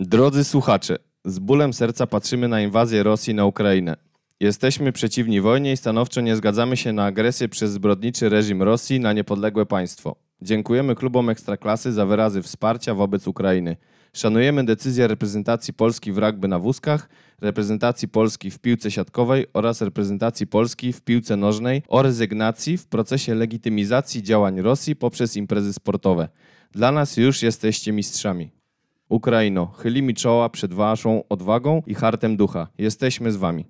Drodzy 0.00 0.44
słuchacze, 0.44 0.98
z 1.24 1.38
bólem 1.38 1.72
serca 1.72 2.06
patrzymy 2.06 2.48
na 2.48 2.60
inwazję 2.60 3.02
Rosji 3.02 3.34
na 3.34 3.44
Ukrainę. 3.44 3.96
Jesteśmy 4.40 4.92
przeciwni 4.92 5.40
wojnie 5.40 5.72
i 5.72 5.76
stanowczo 5.76 6.20
nie 6.20 6.36
zgadzamy 6.36 6.76
się 6.76 6.92
na 6.92 7.04
agresję 7.04 7.48
przez 7.48 7.72
zbrodniczy 7.72 8.28
reżim 8.28 8.62
Rosji 8.62 9.00
na 9.00 9.12
niepodległe 9.12 9.66
państwo. 9.66 10.16
Dziękujemy 10.42 10.94
klubom 10.94 11.30
Ekstraklasy 11.30 11.92
za 11.92 12.06
wyrazy 12.06 12.42
wsparcia 12.42 12.94
wobec 12.94 13.26
Ukrainy. 13.26 13.76
Szanujemy 14.12 14.64
decyzję 14.64 15.06
reprezentacji 15.06 15.74
Polski 15.74 16.12
w 16.12 16.18
rugby 16.18 16.48
na 16.48 16.58
wózkach, 16.58 17.08
reprezentacji 17.40 18.08
Polski 18.08 18.50
w 18.50 18.58
piłce 18.58 18.90
siatkowej 18.90 19.46
oraz 19.52 19.80
reprezentacji 19.80 20.46
Polski 20.46 20.92
w 20.92 21.00
piłce 21.00 21.36
nożnej 21.36 21.82
o 21.88 22.02
rezygnacji 22.02 22.78
w 22.78 22.86
procesie 22.86 23.34
legitymizacji 23.34 24.22
działań 24.22 24.60
Rosji 24.60 24.96
poprzez 24.96 25.36
imprezy 25.36 25.72
sportowe. 25.72 26.28
Dla 26.72 26.92
nas 26.92 27.16
już 27.16 27.42
jesteście 27.42 27.92
mistrzami. 27.92 28.55
Ukraino, 29.08 29.66
chylimy 29.66 30.14
czoła 30.14 30.48
przed 30.48 30.74
waszą 30.74 31.22
odwagą 31.28 31.82
i 31.86 31.94
hartem 31.94 32.36
ducha. 32.36 32.68
Jesteśmy 32.78 33.32
z 33.32 33.36
wami. 33.36 33.64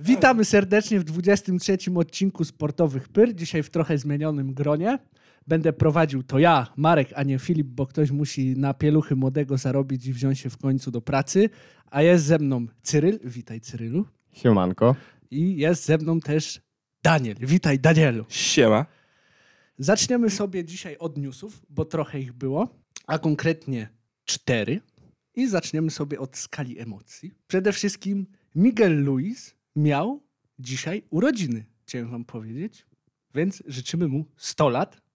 Witamy 0.00 0.44
serdecznie 0.44 1.00
w 1.00 1.04
23 1.04 1.76
odcinku 1.94 2.44
Sportowych 2.44 3.08
Pyr. 3.08 3.34
Dzisiaj 3.34 3.62
w 3.62 3.70
trochę 3.70 3.98
zmienionym 3.98 4.54
gronie. 4.54 4.98
Będę 5.48 5.72
prowadził 5.72 6.22
to 6.22 6.38
ja, 6.38 6.66
Marek, 6.76 7.08
a 7.14 7.22
nie 7.22 7.38
Filip, 7.38 7.66
bo 7.66 7.86
ktoś 7.86 8.10
musi 8.10 8.56
na 8.56 8.74
pieluchy 8.74 9.16
młodego 9.16 9.58
zarobić 9.58 10.06
i 10.06 10.12
wziąć 10.12 10.38
się 10.38 10.50
w 10.50 10.56
końcu 10.56 10.90
do 10.90 11.00
pracy. 11.00 11.50
A 11.90 12.02
jest 12.02 12.24
ze 12.24 12.38
mną 12.38 12.66
Cyryl. 12.82 13.18
Witaj, 13.24 13.60
Cyrylu. 13.60 14.06
Siemanko. 14.32 14.96
I 15.30 15.56
jest 15.56 15.84
ze 15.84 15.98
mną 15.98 16.20
też 16.20 16.60
Daniel. 17.02 17.36
Witaj, 17.40 17.78
Danielu. 17.78 18.24
Siema. 18.28 18.86
Zaczniemy 19.78 20.30
sobie 20.30 20.64
dzisiaj 20.64 20.96
od 20.98 21.18
newsów, 21.18 21.62
bo 21.70 21.84
trochę 21.84 22.20
ich 22.20 22.32
było, 22.32 22.68
a 23.06 23.18
konkretnie 23.18 23.88
cztery. 24.24 24.80
I 25.34 25.48
zaczniemy 25.48 25.90
sobie 25.90 26.20
od 26.20 26.36
skali 26.36 26.78
emocji. 26.78 27.32
Przede 27.46 27.72
wszystkim 27.72 28.26
Miguel 28.54 29.04
Luis 29.04 29.54
miał 29.76 30.22
dzisiaj 30.58 31.02
urodziny, 31.10 31.64
chciałem 31.82 32.10
wam 32.10 32.24
powiedzieć. 32.24 32.86
Więc 33.34 33.62
życzymy 33.66 34.08
mu 34.08 34.24
100 34.36 34.68
lat 34.68 35.07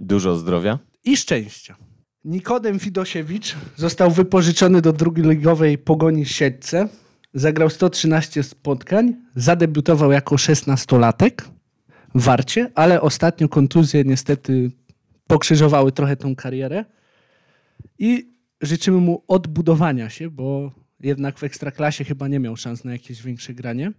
Dużo 0.00 0.36
zdrowia. 0.36 0.78
i 1.04 1.16
szczęścia. 1.16 1.76
Nikodem 2.24 2.78
Widosiewicz 2.78 3.56
został 3.76 4.10
wypożyczony 4.10 4.80
do 4.80 4.92
drugioligowej 4.92 5.78
Pogoni 5.78 6.26
Siedlce. 6.26 6.88
Zagrał 7.34 7.70
113 7.70 8.42
spotkań, 8.42 9.14
zadebiutował 9.36 10.12
jako 10.12 10.36
16-latek 10.36 11.30
w 12.14 12.22
Warcie, 12.22 12.70
ale 12.74 13.00
ostatnio 13.00 13.48
kontuzje 13.48 14.04
niestety 14.04 14.70
pokrzyżowały 15.26 15.92
trochę 15.92 16.16
tą 16.16 16.36
karierę. 16.36 16.84
I 17.98 18.34
życzymy 18.60 18.98
mu 18.98 19.24
odbudowania 19.28 20.10
się, 20.10 20.30
bo 20.30 20.72
jednak 21.00 21.38
w 21.38 21.44
Ekstraklasie 21.44 22.04
chyba 22.04 22.28
nie 22.28 22.40
miał 22.40 22.56
szans 22.56 22.84
na 22.84 22.92
jakieś 22.92 23.22
większe 23.22 23.54
granie. 23.54 23.92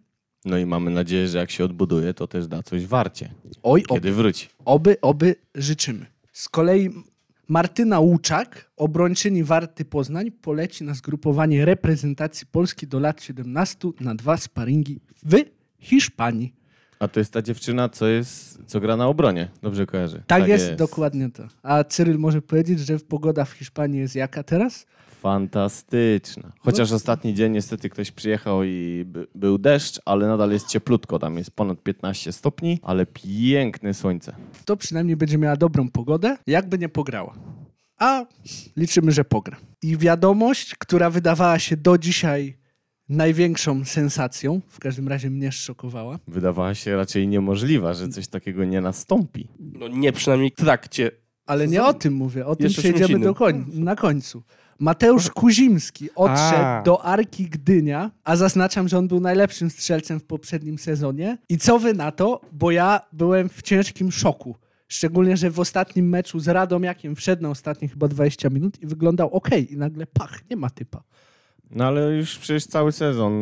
No 0.46 0.58
i 0.58 0.66
mamy 0.66 0.92
nadzieję, 0.92 1.28
że 1.28 1.38
jak 1.38 1.52
się 1.52 1.64
odbuduje, 1.66 2.14
to 2.14 2.28
też 2.28 2.48
da 2.48 2.64
coś 2.64 2.86
warcie, 2.86 3.32
Oj, 3.64 3.84
oby. 3.90 4.02
kiedy 4.02 4.12
wróci. 4.14 4.48
Oby, 4.66 5.02
oby 5.02 5.36
życzymy. 5.56 6.06
Z 6.34 6.50
kolei 6.50 6.90
Martyna 7.48 8.00
Łuczak, 8.00 8.72
obrończyni 8.78 9.44
Warty 9.44 9.86
Poznań, 9.86 10.32
poleci 10.32 10.84
na 10.84 10.94
zgrupowanie 10.94 11.66
reprezentacji 11.66 12.48
Polski 12.48 12.88
do 12.88 13.00
lat 13.00 13.24
17 13.24 13.88
na 14.00 14.16
dwa 14.16 14.38
sparingi 14.38 15.00
w 15.24 15.36
Hiszpanii. 15.80 16.54
A 17.02 17.08
to 17.08 17.20
jest 17.20 17.34
ta 17.34 17.42
dziewczyna, 17.42 17.90
co 17.90 18.08
jest, 18.08 18.60
co 18.66 18.80
gra 18.80 18.98
na 18.98 19.08
obronie. 19.08 19.50
Dobrze 19.62 19.86
kojarzy. 19.86 20.24
Tak, 20.28 20.48
jest, 20.48 20.74
dokładnie 20.76 21.30
to. 21.30 21.44
A 21.64 21.84
Cyryl 21.84 22.18
może 22.20 22.42
powiedzieć, 22.42 22.80
że 22.80 23.00
pogoda 23.00 23.46
w 23.46 23.52
Hiszpanii 23.52 24.00
jest 24.00 24.16
jaka 24.16 24.44
teraz? 24.44 24.86
Fantastyczna. 25.22 26.52
Chociaż 26.60 26.90
No. 26.90 26.96
ostatni 26.96 27.34
dzień 27.34 27.52
niestety 27.52 27.90
ktoś 27.90 28.12
przyjechał 28.12 28.64
i 28.64 29.04
by, 29.08 29.28
był 29.36 29.58
deszcz, 29.58 30.00
ale 30.06 30.28
nadal 30.28 30.52
jest 30.52 30.68
cieplutko. 30.68 31.20
Tam 31.20 31.38
jest 31.38 31.52
ponad 31.52 31.84
15 31.84 32.32
stopni, 32.32 32.80
ale 32.84 33.06
piękne 33.06 33.94
słońce. 33.94 34.36
To 34.66 34.78
przynajmniej 34.78 35.16
będzie 35.18 35.38
miała 35.38 35.56
dobrą 35.56 35.90
pogodę, 35.90 36.38
jakby 36.48 36.78
nie 36.78 36.90
pograła. 36.90 37.34
A 38.00 38.26
liczymy, 38.78 39.12
że 39.12 39.26
pogra. 39.26 39.58
I 39.84 39.98
wiadomość, 39.98 40.76
która 40.76 41.10
wydawała 41.10 41.60
się 41.60 41.78
do 41.78 41.98
dzisiaj 41.98 42.58
największą 43.12 43.86
sensacją, 43.86 44.62
w 44.68 44.80
każdym 44.80 45.08
razie 45.08 45.30
mnie 45.30 45.52
szokowała, 45.52 46.20
Wydawała 46.28 46.76
się 46.76 46.96
raczej 46.96 47.28
niemożliwa, 47.28 47.94
że 47.94 48.10
coś 48.10 48.28
takiego 48.28 48.66
nie 48.66 48.82
nastąpi. 48.82 49.48
No 49.60 49.88
nie 49.88 50.12
przynajmniej 50.12 50.52
w 50.52 50.56
trakcie. 50.56 51.12
Ale 51.46 51.68
nie 51.68 51.84
o 51.84 51.94
tym 51.94 52.14
mówię, 52.14 52.46
o 52.46 52.56
tym 52.56 52.64
Jeszcze 52.64 52.82
przejdziemy 52.82 53.20
do 53.20 53.36
koń, 53.36 53.66
na 53.74 53.96
końcu. 53.96 54.44
Mateusz 54.80 55.30
Kuzimski 55.30 56.10
odszedł 56.16 56.64
A. 56.64 56.82
do 56.86 57.06
Arki 57.06 57.46
Gdynia, 57.50 58.12
a 58.24 58.36
zaznaczam, 58.36 58.88
że 58.88 58.98
on 58.98 59.08
był 59.08 59.20
najlepszym 59.20 59.70
strzelcem 59.70 60.20
w 60.20 60.24
poprzednim 60.24 60.78
sezonie. 60.78 61.38
I 61.50 61.58
co 61.58 61.80
wy 61.80 61.94
na 61.94 62.12
to? 62.12 62.42
Bo 62.52 62.72
ja 62.72 63.02
byłem 63.14 63.50
w 63.50 63.62
ciężkim 63.62 64.12
szoku. 64.12 64.56
Szczególnie, 64.88 65.38
że 65.38 65.52
w 65.52 65.60
ostatnim 65.60 66.10
meczu 66.10 66.40
z 66.40 66.48
Radomiakiem 66.48 67.16
wszedł 67.16 67.44
na 67.44 67.50
ostatnie 67.50 67.88
chyba 67.88 68.08
20 68.08 68.50
minut 68.50 68.82
i 68.82 68.88
wyglądał 68.88 69.34
ok. 69.34 69.50
I 69.70 69.78
nagle 69.78 70.06
pach, 70.06 70.50
nie 70.50 70.56
ma 70.56 70.70
typa. 70.70 71.04
No 71.72 71.86
ale 71.86 72.02
już 72.16 72.38
przecież 72.38 72.66
cały 72.66 72.92
sezon 72.92 73.34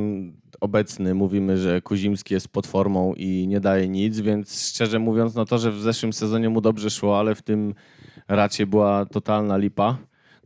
obecny 0.62 1.13
mówimy, 1.16 1.57
że 1.57 1.81
Kuzimski 1.81 2.34
jest 2.34 2.47
pod 2.47 2.67
formą 2.67 3.13
i 3.13 3.47
nie 3.47 3.59
daje 3.59 3.90
nic, 3.90 4.19
więc 4.19 4.67
szczerze 4.69 5.00
mówiąc, 5.00 5.35
no 5.35 5.45
to, 5.45 5.57
że 5.57 5.72
w 5.72 5.81
zeszłym 5.81 6.13
sezonie 6.13 6.50
mu 6.50 6.62
dobrze 6.62 6.90
szło, 6.90 7.19
ale 7.19 7.35
w 7.35 7.41
tym 7.41 7.73
raczej 8.28 8.66
była 8.66 9.06
totalna 9.06 9.57
lipa. 9.57 9.97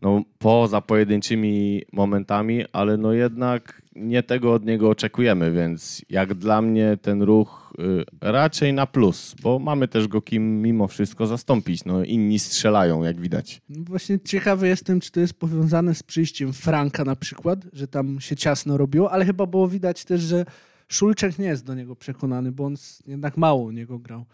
No 0.01 0.21
poza 0.39 0.81
pojedynczymi 0.81 1.81
momentami, 1.93 2.65
ale 2.73 2.97
no 2.97 3.13
jednak 3.13 3.81
nie 3.95 4.23
tego 4.23 4.53
od 4.53 4.65
niego 4.65 4.89
oczekujemy, 4.89 5.51
więc 5.51 6.01
jak 6.09 6.33
dla 6.33 6.61
mnie 6.61 6.97
ten 7.01 7.21
ruch 7.21 7.73
y, 7.79 8.03
raczej 8.21 8.73
na 8.73 8.87
plus, 8.87 9.35
bo 9.41 9.59
mamy 9.59 9.87
też 9.87 10.07
go 10.07 10.21
kim 10.21 10.61
mimo 10.61 10.87
wszystko 10.87 11.27
zastąpić. 11.27 11.85
No 11.85 12.03
inni 12.03 12.39
strzelają, 12.39 13.03
jak 13.03 13.21
widać. 13.21 13.61
No 13.69 13.83
Właśnie 13.83 14.19
ciekawy 14.19 14.67
jestem, 14.67 14.99
czy 14.99 15.11
to 15.11 15.19
jest 15.19 15.33
powiązane 15.33 15.95
z 15.95 16.03
przyjściem 16.03 16.53
Franka 16.53 17.03
na 17.03 17.15
przykład, 17.15 17.59
że 17.73 17.87
tam 17.87 18.19
się 18.19 18.35
ciasno 18.35 18.77
robiło, 18.77 19.11
ale 19.11 19.25
chyba 19.25 19.45
było 19.45 19.67
widać 19.67 20.05
też, 20.05 20.21
że 20.21 20.45
Szulczek 20.87 21.39
nie 21.39 21.47
jest 21.47 21.65
do 21.65 21.75
niego 21.75 21.95
przekonany, 21.95 22.51
bo 22.51 22.65
on 22.65 22.75
jednak 23.07 23.37
mało 23.37 23.63
u 23.63 23.71
niego 23.71 23.99
grał. 23.99 24.25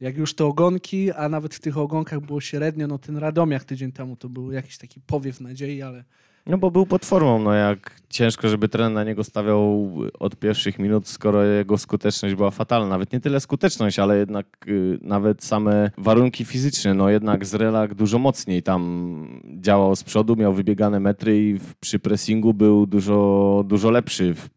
Jak 0.00 0.16
już 0.16 0.34
to 0.34 0.46
ogonki, 0.46 1.12
a 1.12 1.28
nawet 1.28 1.54
w 1.54 1.60
tych 1.60 1.78
ogonkach 1.78 2.20
było 2.20 2.40
średnio, 2.40 2.86
no 2.86 2.98
ten 2.98 3.16
Radomiak 3.16 3.64
tydzień 3.64 3.92
temu 3.92 4.16
to 4.16 4.28
był 4.28 4.52
jakiś 4.52 4.78
taki 4.78 5.00
powiew 5.00 5.40
nadziei, 5.40 5.82
ale 5.82 6.04
No 6.46 6.58
bo 6.58 6.70
był 6.70 6.86
pod 6.86 7.04
formą, 7.04 7.38
no 7.38 7.52
jak 7.52 8.00
ciężko, 8.08 8.48
żeby 8.48 8.68
trener 8.68 8.92
na 8.92 9.04
niego 9.04 9.24
stawiał 9.24 9.92
od 10.18 10.36
pierwszych 10.36 10.78
minut, 10.78 11.08
skoro 11.08 11.44
jego 11.44 11.78
skuteczność 11.78 12.34
była 12.34 12.50
fatalna. 12.50 12.88
Nawet 12.88 13.12
nie 13.12 13.20
tyle 13.20 13.40
skuteczność, 13.40 13.98
ale 13.98 14.18
jednak 14.18 14.46
y, 14.68 14.98
nawet 15.02 15.44
same 15.44 15.90
warunki 15.98 16.44
fizyczne. 16.44 16.94
No 16.94 17.10
jednak 17.10 17.46
Zrelak 17.46 17.94
dużo 17.94 18.18
mocniej 18.18 18.62
tam 18.62 19.42
działał 19.60 19.96
z 19.96 20.02
przodu, 20.02 20.36
miał 20.36 20.54
wybiegane 20.54 21.00
metry 21.00 21.48
i 21.48 21.58
w, 21.58 21.74
przy 21.74 21.98
pressingu 21.98 22.54
był 22.54 22.86
dużo, 22.86 23.64
dużo 23.66 23.90
lepszy 23.90 24.34
w, 24.34 24.48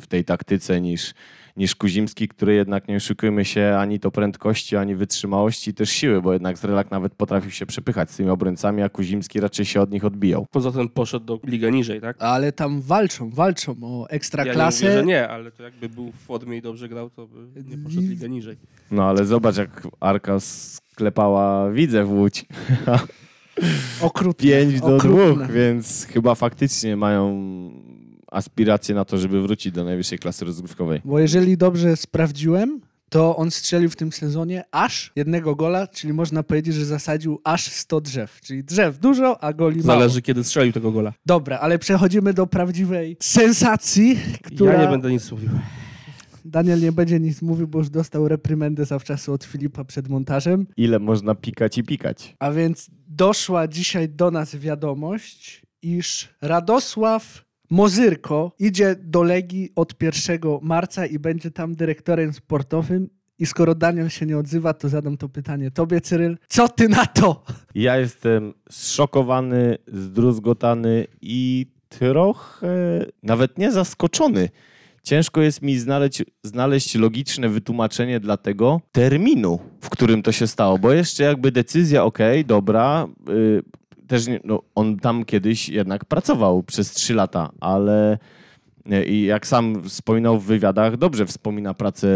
w 0.00 0.06
tej 0.08 0.24
taktyce 0.24 0.80
niż, 0.80 1.14
niż 1.56 1.74
Kuzimski, 1.74 2.28
który 2.28 2.54
jednak 2.54 2.88
nie 2.88 2.96
oszukujmy 2.96 3.44
się 3.44 3.76
ani 3.78 4.00
to 4.00 4.10
prędkości, 4.10 4.76
ani 4.76 4.94
wytrzymałości, 4.94 5.74
też 5.74 5.90
siły, 5.90 6.22
bo 6.22 6.32
jednak 6.32 6.58
Zrelak 6.58 6.90
nawet 6.90 7.14
potrafił 7.14 7.50
się 7.50 7.66
przepychać 7.66 8.10
z 8.10 8.16
tymi 8.16 8.30
obrońcami, 8.30 8.82
a 8.82 8.88
Kuzimski 8.88 9.40
raczej 9.40 9.64
się 9.64 9.80
od 9.80 9.90
nich 9.90 10.04
odbijał. 10.04 10.46
Poza 10.50 10.72
tym 10.72 10.88
poszedł 10.88 11.15
do 11.20 11.40
ligę 11.46 11.72
niżej, 11.72 12.00
tak? 12.00 12.16
ale 12.22 12.52
tam 12.52 12.80
walczą, 12.80 13.30
walczą 13.30 13.76
o 13.82 14.06
Ja 14.10 14.44
nie 14.44 14.64
mówię, 14.64 14.92
że 14.92 15.04
nie, 15.04 15.28
ale 15.28 15.50
to 15.50 15.62
jakby 15.62 15.88
był 15.88 16.12
w 16.12 16.16
formie 16.16 16.56
i 16.56 16.62
dobrze 16.62 16.88
grał, 16.88 17.10
to 17.10 17.26
by 17.26 17.64
nie 17.64 17.78
poszedł 17.78 18.02
ligę 18.02 18.28
niżej. 18.28 18.56
No 18.90 19.04
ale 19.04 19.24
zobacz, 19.24 19.56
jak 19.56 19.88
Arka 20.00 20.40
sklepała 20.40 21.70
widzę 21.70 22.04
w 22.04 22.12
Łódź. 22.12 22.46
Okrutne, 24.00 24.48
5 24.48 24.80
do 24.80 24.96
okrutne. 24.96 25.44
2, 25.44 25.46
więc 25.46 26.06
chyba 26.10 26.34
faktycznie 26.34 26.96
mają 26.96 27.32
aspiracje 28.30 28.94
na 28.94 29.04
to, 29.04 29.18
żeby 29.18 29.42
wrócić 29.42 29.72
do 29.72 29.84
najwyższej 29.84 30.18
klasy 30.18 30.44
rozgrywkowej. 30.44 31.00
Bo 31.04 31.18
jeżeli 31.18 31.56
dobrze 31.56 31.96
sprawdziłem, 31.96 32.80
to 33.10 33.36
on 33.36 33.50
strzelił 33.50 33.90
w 33.90 33.96
tym 33.96 34.12
sezonie 34.12 34.64
aż 34.70 35.12
jednego 35.16 35.56
gola, 35.56 35.86
czyli 35.86 36.12
można 36.12 36.42
powiedzieć, 36.42 36.74
że 36.74 36.84
zasadził 36.84 37.40
aż 37.44 37.66
100 37.72 38.00
drzew. 38.00 38.40
Czyli 38.40 38.64
drzew 38.64 38.98
dużo, 38.98 39.44
a 39.44 39.52
goli 39.52 39.82
mało. 39.82 39.98
Zależy 39.98 40.22
kiedy 40.22 40.44
strzelił 40.44 40.72
tego 40.72 40.92
gola. 40.92 41.12
Dobra, 41.26 41.58
ale 41.58 41.78
przechodzimy 41.78 42.34
do 42.34 42.46
prawdziwej 42.46 43.16
sensacji, 43.22 44.18
która... 44.42 44.72
Ja 44.72 44.82
nie 44.82 44.88
będę 44.88 45.10
nic 45.10 45.30
mówił. 45.32 45.50
Daniel 46.44 46.80
nie 46.80 46.92
będzie 46.92 47.20
nic 47.20 47.42
mówił, 47.42 47.68
bo 47.68 47.78
już 47.78 47.90
dostał 47.90 48.28
reprymendę 48.28 48.84
zawczasu 48.84 49.32
od 49.32 49.44
Filipa 49.44 49.84
przed 49.84 50.08
montażem. 50.08 50.66
Ile 50.76 50.98
można 50.98 51.34
pikać 51.34 51.78
i 51.78 51.84
pikać? 51.84 52.36
A 52.38 52.50
więc 52.50 52.90
doszła 53.08 53.68
dzisiaj 53.68 54.08
do 54.08 54.30
nas 54.30 54.56
wiadomość, 54.56 55.62
iż 55.82 56.28
Radosław 56.42 57.45
Mozyrko 57.70 58.52
idzie 58.58 58.96
do 59.02 59.22
Legii 59.22 59.72
od 59.76 60.02
1 60.02 60.40
marca 60.62 61.06
i 61.06 61.18
będzie 61.18 61.50
tam 61.50 61.74
dyrektorem 61.74 62.32
sportowym. 62.32 63.08
I 63.38 63.46
skoro 63.46 63.74
Daniel 63.74 64.08
się 64.08 64.26
nie 64.26 64.38
odzywa, 64.38 64.74
to 64.74 64.88
zadam 64.88 65.16
to 65.16 65.28
pytanie 65.28 65.70
tobie, 65.70 66.00
Cyryl. 66.00 66.38
Co 66.48 66.68
ty 66.68 66.88
na 66.88 67.06
to? 67.06 67.44
Ja 67.74 67.96
jestem 67.96 68.54
zszokowany, 68.70 69.78
zdruzgotany 69.92 71.06
i 71.22 71.66
trochę 71.88 73.06
nawet 73.22 73.58
nie 73.58 73.72
zaskoczony. 73.72 74.48
Ciężko 75.02 75.40
jest 75.40 75.62
mi 75.62 75.78
znaleźć, 75.78 76.24
znaleźć 76.42 76.94
logiczne 76.94 77.48
wytłumaczenie 77.48 78.20
dla 78.20 78.36
tego 78.36 78.80
terminu, 78.92 79.58
w 79.80 79.90
którym 79.90 80.22
to 80.22 80.32
się 80.32 80.46
stało, 80.46 80.78
bo 80.78 80.92
jeszcze 80.92 81.24
jakby 81.24 81.52
decyzja, 81.52 82.04
okej, 82.04 82.44
dobra, 82.44 83.06
y, 83.28 83.62
też 84.06 84.26
no, 84.44 84.62
on 84.74 84.96
tam 84.96 85.24
kiedyś 85.24 85.68
jednak 85.68 86.04
pracował 86.04 86.62
przez 86.62 86.92
trzy 86.92 87.14
lata, 87.14 87.50
ale 87.60 88.18
y, 88.92 89.04
i 89.04 89.22
jak 89.22 89.46
sam 89.46 89.82
wspominał 89.82 90.40
w 90.40 90.44
wywiadach, 90.44 90.96
dobrze 90.96 91.26
wspomina 91.26 91.74
pracę 91.74 92.06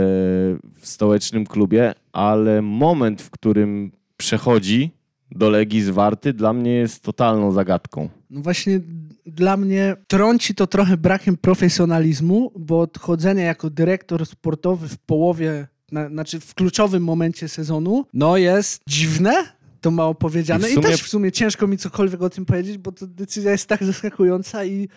w 0.81 0.81
stołecznym 0.83 1.47
klubie, 1.47 1.95
ale 2.13 2.63
moment, 2.63 3.23
w 3.23 3.31
którym 3.31 3.93
przechodzi 4.17 4.91
do 5.31 5.51
Legii 5.51 5.83
z 5.83 5.91
Warty, 5.91 6.33
dla 6.33 6.53
mnie 6.53 6.73
jest 6.73 7.03
totalną 7.03 7.53
zagadką. 7.53 8.09
No 8.31 8.41
właśnie 8.41 8.81
dla 9.27 9.57
mnie 9.57 9.97
trąci 10.07 10.55
to 10.55 10.67
trochę 10.67 10.97
brakiem 10.97 11.37
profesjonalizmu, 11.37 12.53
bo 12.57 12.81
odchodzenie 12.81 13.43
jako 13.43 13.71
dyrektor 13.71 14.27
sportowy 14.27 14.89
w 14.89 14.99
połowie, 14.99 15.67
na, 15.93 16.09
znaczy 16.09 16.41
w 16.41 16.55
kluczowym 16.55 17.05
momencie 17.05 17.49
sezonu, 17.49 18.07
no 18.15 18.37
jest 18.37 18.83
dziwne, 18.89 19.33
to 19.81 19.91
mało 19.91 20.15
powiedziane. 20.15 20.69
I 20.69 20.73
I, 20.73 20.75
sumie- 20.75 20.87
też 20.89 21.03
w 21.03 21.09
sumie 21.09 21.33
ciężko 21.33 21.67
mi 21.67 21.79
cokolwiek 21.79 22.23
o 22.23 22.31
tym 22.31 22.45
powiedzieć, 22.47 22.79
bo 22.79 22.93
to 22.93 23.07
decyzja 23.07 23.51
jest 23.53 23.67
tak 23.67 23.85
zaskakująca 23.93 24.65
i 24.65 24.89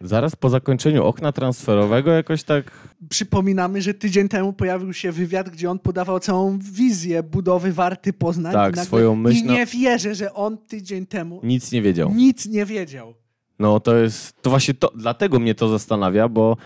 Zaraz 0.00 0.36
po 0.36 0.48
zakończeniu 0.50 1.04
okna 1.04 1.32
transferowego 1.32 2.10
jakoś 2.10 2.42
tak 2.42 2.70
przypominamy, 3.08 3.82
że 3.82 3.94
tydzień 3.94 4.28
temu 4.28 4.52
pojawił 4.52 4.92
się 4.92 5.12
wywiad, 5.12 5.50
gdzie 5.50 5.70
on 5.70 5.78
podawał 5.78 6.20
całą 6.20 6.58
wizję 6.58 7.22
budowy 7.22 7.72
Warty 7.72 8.12
Poznań. 8.12 8.52
Tak, 8.52 8.72
i 8.72 8.76
nagle- 8.76 8.84
swoją 8.84 9.16
myśl 9.16 9.38
I 9.38 9.44
nie 9.44 9.66
wierzę, 9.66 10.14
że 10.14 10.34
on 10.34 10.58
tydzień 10.58 11.06
temu 11.06 11.40
nic 11.42 11.72
nie 11.72 11.82
wiedział. 11.82 12.12
nic 12.14 12.46
nie 12.46 12.64
wiedział. 12.66 13.14
No 13.58 13.80
to 13.80 13.96
jest, 13.96 14.42
to 14.42 14.50
właśnie 14.50 14.74
to, 14.74 14.92
dlatego 14.96 15.38
mnie 15.40 15.54
to 15.54 15.68
zastanawia, 15.68 16.28
bo 16.28 16.56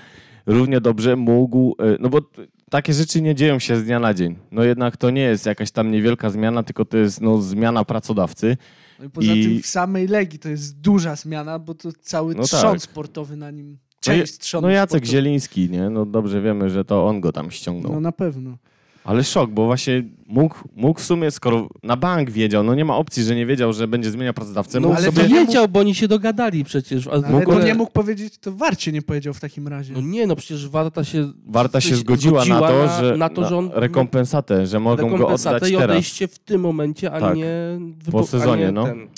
równie 0.47 0.81
dobrze 0.81 1.17
mógł, 1.17 1.77
y, 1.83 1.97
no 2.01 2.09
bo 2.09 2.19
takie 2.71 2.93
rzeczy 2.95 3.23
nie 3.23 3.35
dzieją 3.35 3.59
się 3.59 3.77
z 3.77 3.85
dnia 3.85 4.01
na 4.01 4.15
dzień. 4.15 4.37
No 4.51 4.65
jednak 4.65 4.97
to 4.97 5.11
nie 5.11 5.21
jest 5.23 5.47
jakaś 5.47 5.71
tam 5.71 5.91
niewielka 5.91 6.31
zmiana, 6.31 6.63
tylko 6.63 6.85
to 6.85 6.97
jest 6.97 7.21
no, 7.21 7.39
zmiana 7.43 7.85
pracodawcy. 7.85 8.57
No 8.99 9.05
i 9.05 9.11
poza 9.11 9.33
I- 9.33 9.45
tym 9.45 9.63
w 9.63 9.67
samej 9.67 10.07
Legii 10.09 10.39
to 10.39 10.49
jest 10.49 10.81
duża 10.81 11.17
zmiana, 11.17 11.59
bo 11.59 11.75
to 11.75 11.89
cały 12.01 12.35
No 12.35 12.43
trzon 12.43 12.73
tak. 12.73 12.83
sportowy 12.83 13.37
na 13.37 13.51
nim, 13.51 13.71
No, 13.73 13.79
część 14.01 14.33
je- 14.33 14.39
trzonu 14.39 14.67
no 14.67 14.73
Jacek 14.73 14.89
sportowego. 14.91 15.13
Zieliński, 15.13 15.71
nie? 15.71 15.91
No 15.91 16.07
dobrze 16.07 16.41
wiemy, 16.43 16.71
że 16.71 16.85
to 16.85 17.07
on 17.07 17.21
go 17.21 17.33
tam 17.33 17.51
ściągnął. 17.51 17.93
No 17.93 18.01
na 18.01 18.13
pewno. 18.13 18.59
Ale 19.09 19.25
szok, 19.25 19.51
bo 19.51 19.67
właśnie 19.67 20.03
mógł, 20.27 20.57
mógł 20.77 21.01
w 21.01 21.05
sumie, 21.05 21.31
skoro 21.31 21.69
na 21.83 21.97
bank 21.97 22.31
wiedział, 22.31 22.65
no 22.65 22.75
nie 22.75 22.85
ma 22.85 22.97
opcji, 22.97 23.23
że 23.23 23.37
nie 23.37 23.47
wiedział, 23.47 23.73
że 23.73 23.89
będzie 23.89 24.11
zmieniał 24.11 24.35
pracodawcę. 24.35 24.81
No 24.81 24.89
mógł 24.89 24.99
ale 25.01 25.07
sobie- 25.07 25.23
to 25.23 25.29
wiedział, 25.29 25.69
bo 25.69 25.81
oni 25.81 25.95
się 25.95 26.09
dogadali 26.09 26.65
przecież. 26.65 27.07
A 27.07 27.11
Ale 27.11 27.47
to 27.47 27.63
nie 27.63 27.75
mógł 27.75 27.93
powiedzieć, 27.93 28.39
to 28.39 28.53
Warcie 28.53 28.93
nie 28.93 29.03
powiedział 29.03 29.35
w 29.35 29.41
takim 29.41 29.69
razie. 29.69 29.93
No 29.95 30.01
nie, 30.01 30.27
no 30.27 30.37
przecież 30.37 30.69
Warta 30.69 31.05
się... 31.05 31.33
Warta 31.47 31.81
się 31.81 31.89
się 31.89 31.97
zgodziła, 31.97 32.45
na 32.45 32.61
to, 32.61 32.87
na- 32.87 33.01
że 33.01 33.17
na 33.17 33.29
to, 33.29 33.49
że 33.49 33.57
on- 33.57 33.71
rekompensatę, 33.75 34.67
że 34.67 34.81
mogą 34.81 34.97
go 35.09 35.13
rekompensatę 35.17 35.57
oddać 35.57 35.71
i 35.71 35.75
teraz. 35.75 35.91
odejście 35.91 36.29
w 36.29 36.39
tym 36.39 36.61
momencie, 36.61 37.13
a 37.13 37.21
Tak. 37.21 37.37
nie... 37.37 37.47
Po 38.13 38.27
sezonie, 38.27 38.65
nie 38.65 38.73
no. 38.73 38.85
Ten 38.85 39.09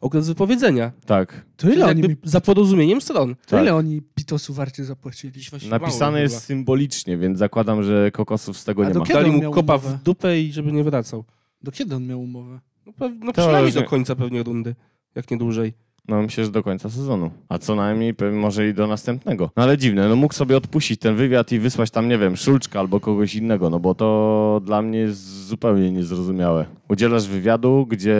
okres 0.00 0.28
wypowiedzenia. 0.28 0.92
Tak. 1.06 1.46
to 1.56 1.70
ile 1.70 1.86
oni, 1.86 2.02
mi, 2.02 2.16
za 2.22 2.40
porozumieniem 2.40 3.00
stron. 3.00 3.34
to 3.34 3.50
tak. 3.50 3.62
ile 3.62 3.74
oni 3.74 4.02
Pitosu 4.14 4.54
Warcie 4.54 4.84
zapłacili? 4.84 5.40
Napisane 5.70 6.22
jest 6.22 6.44
symbolicznie, 6.44 7.18
więc 7.18 7.38
zakładam, 7.38 7.82
że 7.82 8.10
kokosów 8.10 8.58
z 8.58 8.64
tego 8.64 8.82
A 8.84 8.88
nie 8.88 8.94
do 8.94 9.00
ma. 9.00 9.06
Dali 9.06 9.30
mu 9.30 9.50
kopa 9.50 9.74
umowę? 9.74 9.98
w 9.98 10.02
dupę 10.02 10.40
i 10.40 10.52
żeby 10.52 10.72
nie 10.72 10.84
wracał. 10.84 11.24
Do 11.62 11.70
kiedy 11.72 11.94
on 11.94 12.06
miał 12.06 12.22
umowę? 12.22 12.60
No, 12.86 12.92
no 13.20 13.32
przynajmniej 13.32 13.72
do 13.72 13.84
końca 13.84 14.16
pewnie 14.16 14.42
rundy, 14.42 14.74
jak 15.14 15.30
nie 15.30 15.36
dłużej. 15.36 15.72
No 16.08 16.22
myślę, 16.22 16.44
że 16.44 16.50
do 16.50 16.62
końca 16.62 16.90
sezonu. 16.90 17.30
A 17.48 17.58
co 17.58 17.74
najmniej 17.74 18.14
może 18.32 18.68
i 18.68 18.74
do 18.74 18.86
następnego. 18.86 19.50
No 19.56 19.62
ale 19.62 19.78
dziwne, 19.78 20.08
no 20.08 20.16
mógł 20.16 20.34
sobie 20.34 20.56
odpuścić 20.56 21.00
ten 21.00 21.16
wywiad 21.16 21.52
i 21.52 21.58
wysłać 21.58 21.90
tam, 21.90 22.08
nie 22.08 22.18
wiem, 22.18 22.36
Szulczka 22.36 22.80
albo 22.80 23.00
kogoś 23.00 23.34
innego, 23.34 23.70
no 23.70 23.80
bo 23.80 23.94
to 23.94 24.60
dla 24.64 24.82
mnie 24.82 24.98
jest 24.98 25.46
zupełnie 25.46 25.92
niezrozumiałe. 25.92 26.66
Udzielasz 26.88 27.26
wywiadu, 27.26 27.86
gdzie 27.90 28.16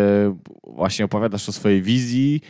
właśnie 0.66 1.04
opowiadasz 1.04 1.48
o 1.48 1.52
swojej 1.52 1.82
wizji, 1.82 2.40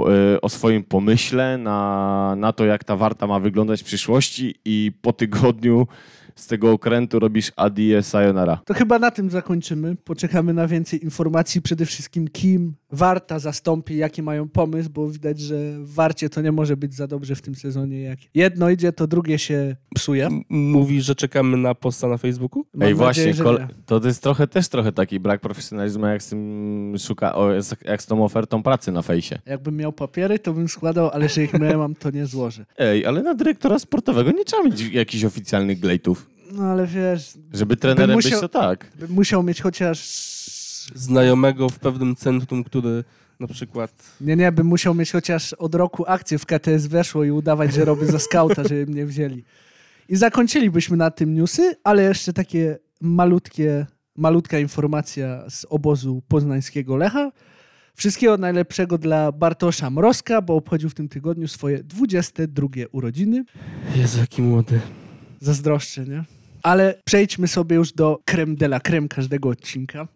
e, 0.00 0.40
o 0.40 0.48
swoim 0.48 0.84
pomyśle 0.84 1.58
na, 1.58 2.34
na 2.38 2.52
to, 2.52 2.64
jak 2.64 2.84
ta 2.84 2.96
warta 2.96 3.26
ma 3.26 3.40
wyglądać 3.40 3.80
w 3.82 3.84
przyszłości 3.84 4.54
i 4.64 4.92
po 5.02 5.12
tygodniu 5.12 5.86
z 6.34 6.46
tego 6.46 6.72
okrętu 6.72 7.18
robisz 7.18 7.52
adie 7.56 8.02
sayonara. 8.02 8.60
To 8.64 8.74
chyba 8.74 8.98
na 8.98 9.10
tym 9.10 9.30
zakończymy. 9.30 9.96
Poczekamy 9.96 10.54
na 10.54 10.66
więcej 10.66 11.04
informacji. 11.04 11.62
Przede 11.62 11.86
wszystkim 11.86 12.28
kim 12.28 12.74
Warta 12.92 13.38
zastąpi, 13.38 13.96
jaki 13.96 14.22
mają 14.22 14.48
pomysł, 14.48 14.90
bo 14.90 15.08
widać, 15.10 15.40
że 15.40 15.56
Warcie 15.80 16.30
to 16.30 16.40
nie 16.40 16.52
może 16.52 16.76
być 16.76 16.94
za 16.94 17.06
dobrze 17.06 17.34
w 17.36 17.42
tym 17.42 17.54
sezonie. 17.54 18.00
Jak 18.02 18.18
jedno 18.34 18.70
idzie, 18.70 18.92
to 18.92 19.06
drugie 19.06 19.38
się 19.38 19.76
psuje. 19.94 20.26
M- 20.26 20.42
Mówi, 20.48 21.00
że 21.02 21.14
czekamy 21.14 21.56
na 21.56 21.74
posta 21.74 22.08
na 22.08 22.16
Facebooku? 22.18 22.66
Mam 22.74 22.88
Ej, 22.88 22.94
właśnie, 22.94 23.20
nadzieję, 23.22 23.34
że 23.34 23.44
kol- 23.44 23.58
nie. 23.58 23.68
to 23.86 24.00
jest 24.04 24.22
trochę 24.22 24.46
też 24.46 24.68
trochę 24.68 24.92
taki 24.92 25.20
brak 25.20 25.40
profesjonalizmu, 25.40 26.06
jak 26.06 26.22
z 26.22 26.28
tym 26.28 26.94
szuka, 26.98 27.34
o, 27.34 27.48
jak 27.84 28.02
z 28.02 28.06
tą 28.06 28.24
ofertą 28.24 28.62
pracy 28.62 28.92
na 28.92 29.02
fejsie. 29.02 29.38
Jakbym 29.46 29.76
miał 29.76 29.92
papiery, 29.92 30.38
to 30.38 30.52
bym 30.52 30.68
składał, 30.68 31.10
ale 31.10 31.28
że 31.28 31.44
ich 31.44 31.52
miałem, 31.54 31.94
to 31.94 32.10
nie 32.10 32.26
złożę. 32.26 32.64
Ej, 32.78 33.06
ale 33.06 33.22
na 33.22 33.34
dyrektora 33.34 33.78
sportowego 33.78 34.30
nie 34.30 34.44
trzeba 34.44 34.62
mieć 34.62 34.80
jakichś 34.92 35.24
oficjalnych 35.24 35.80
glejtów. 35.80 36.30
No 36.52 36.62
ale 36.62 36.86
wiesz, 36.86 37.32
Żeby 37.52 37.76
trenerem 37.76 38.16
musiał- 38.16 38.30
być, 38.30 38.40
to 38.40 38.48
tak. 38.60 38.92
musiał 39.08 39.42
mieć 39.42 39.60
chociaż... 39.62 40.30
Znajomego 40.94 41.68
w 41.68 41.78
pewnym 41.78 42.16
centrum, 42.16 42.64
który 42.64 43.04
na 43.40 43.46
przykład... 43.46 44.16
Nie, 44.20 44.36
nie, 44.36 44.52
bym 44.52 44.66
musiał 44.66 44.94
mieć 44.94 45.12
chociaż 45.12 45.52
od 45.52 45.74
roku 45.74 46.04
akcję 46.06 46.38
w 46.38 46.46
KTS 46.46 46.86
weszło 46.86 47.24
i 47.24 47.30
udawać, 47.30 47.74
że 47.74 47.84
robię 47.84 48.06
za 48.06 48.18
skauta, 48.18 48.62
żeby 48.62 48.86
mnie 48.86 49.06
wzięli. 49.06 49.44
I 50.08 50.16
zakończylibyśmy 50.16 50.96
na 50.96 51.10
tym 51.10 51.34
newsy, 51.34 51.74
ale 51.84 52.02
jeszcze 52.02 52.32
takie 52.32 52.78
malutkie, 53.00 53.86
malutka 54.16 54.58
informacja 54.58 55.50
z 55.50 55.66
obozu 55.68 56.22
poznańskiego 56.28 56.96
Lecha. 56.96 57.32
Wszystkiego 57.94 58.36
najlepszego 58.36 58.98
dla 58.98 59.32
Bartosza 59.32 59.90
Mrozka, 59.90 60.42
bo 60.42 60.54
obchodził 60.54 60.90
w 60.90 60.94
tym 60.94 61.08
tygodniu 61.08 61.48
swoje 61.48 61.82
22 61.82 62.68
urodziny. 62.92 63.44
Jezu, 63.96 64.18
jaki 64.18 64.42
młody. 64.42 64.80
Zazdroszczę, 65.40 66.04
nie? 66.04 66.24
Ale 66.62 67.00
przejdźmy 67.04 67.48
sobie 67.48 67.76
już 67.76 67.92
do 67.92 68.18
creme 68.24 68.54
de 68.54 68.66
la 68.66 68.80
creme 68.80 69.08
każdego 69.08 69.48
odcinka. 69.48 70.08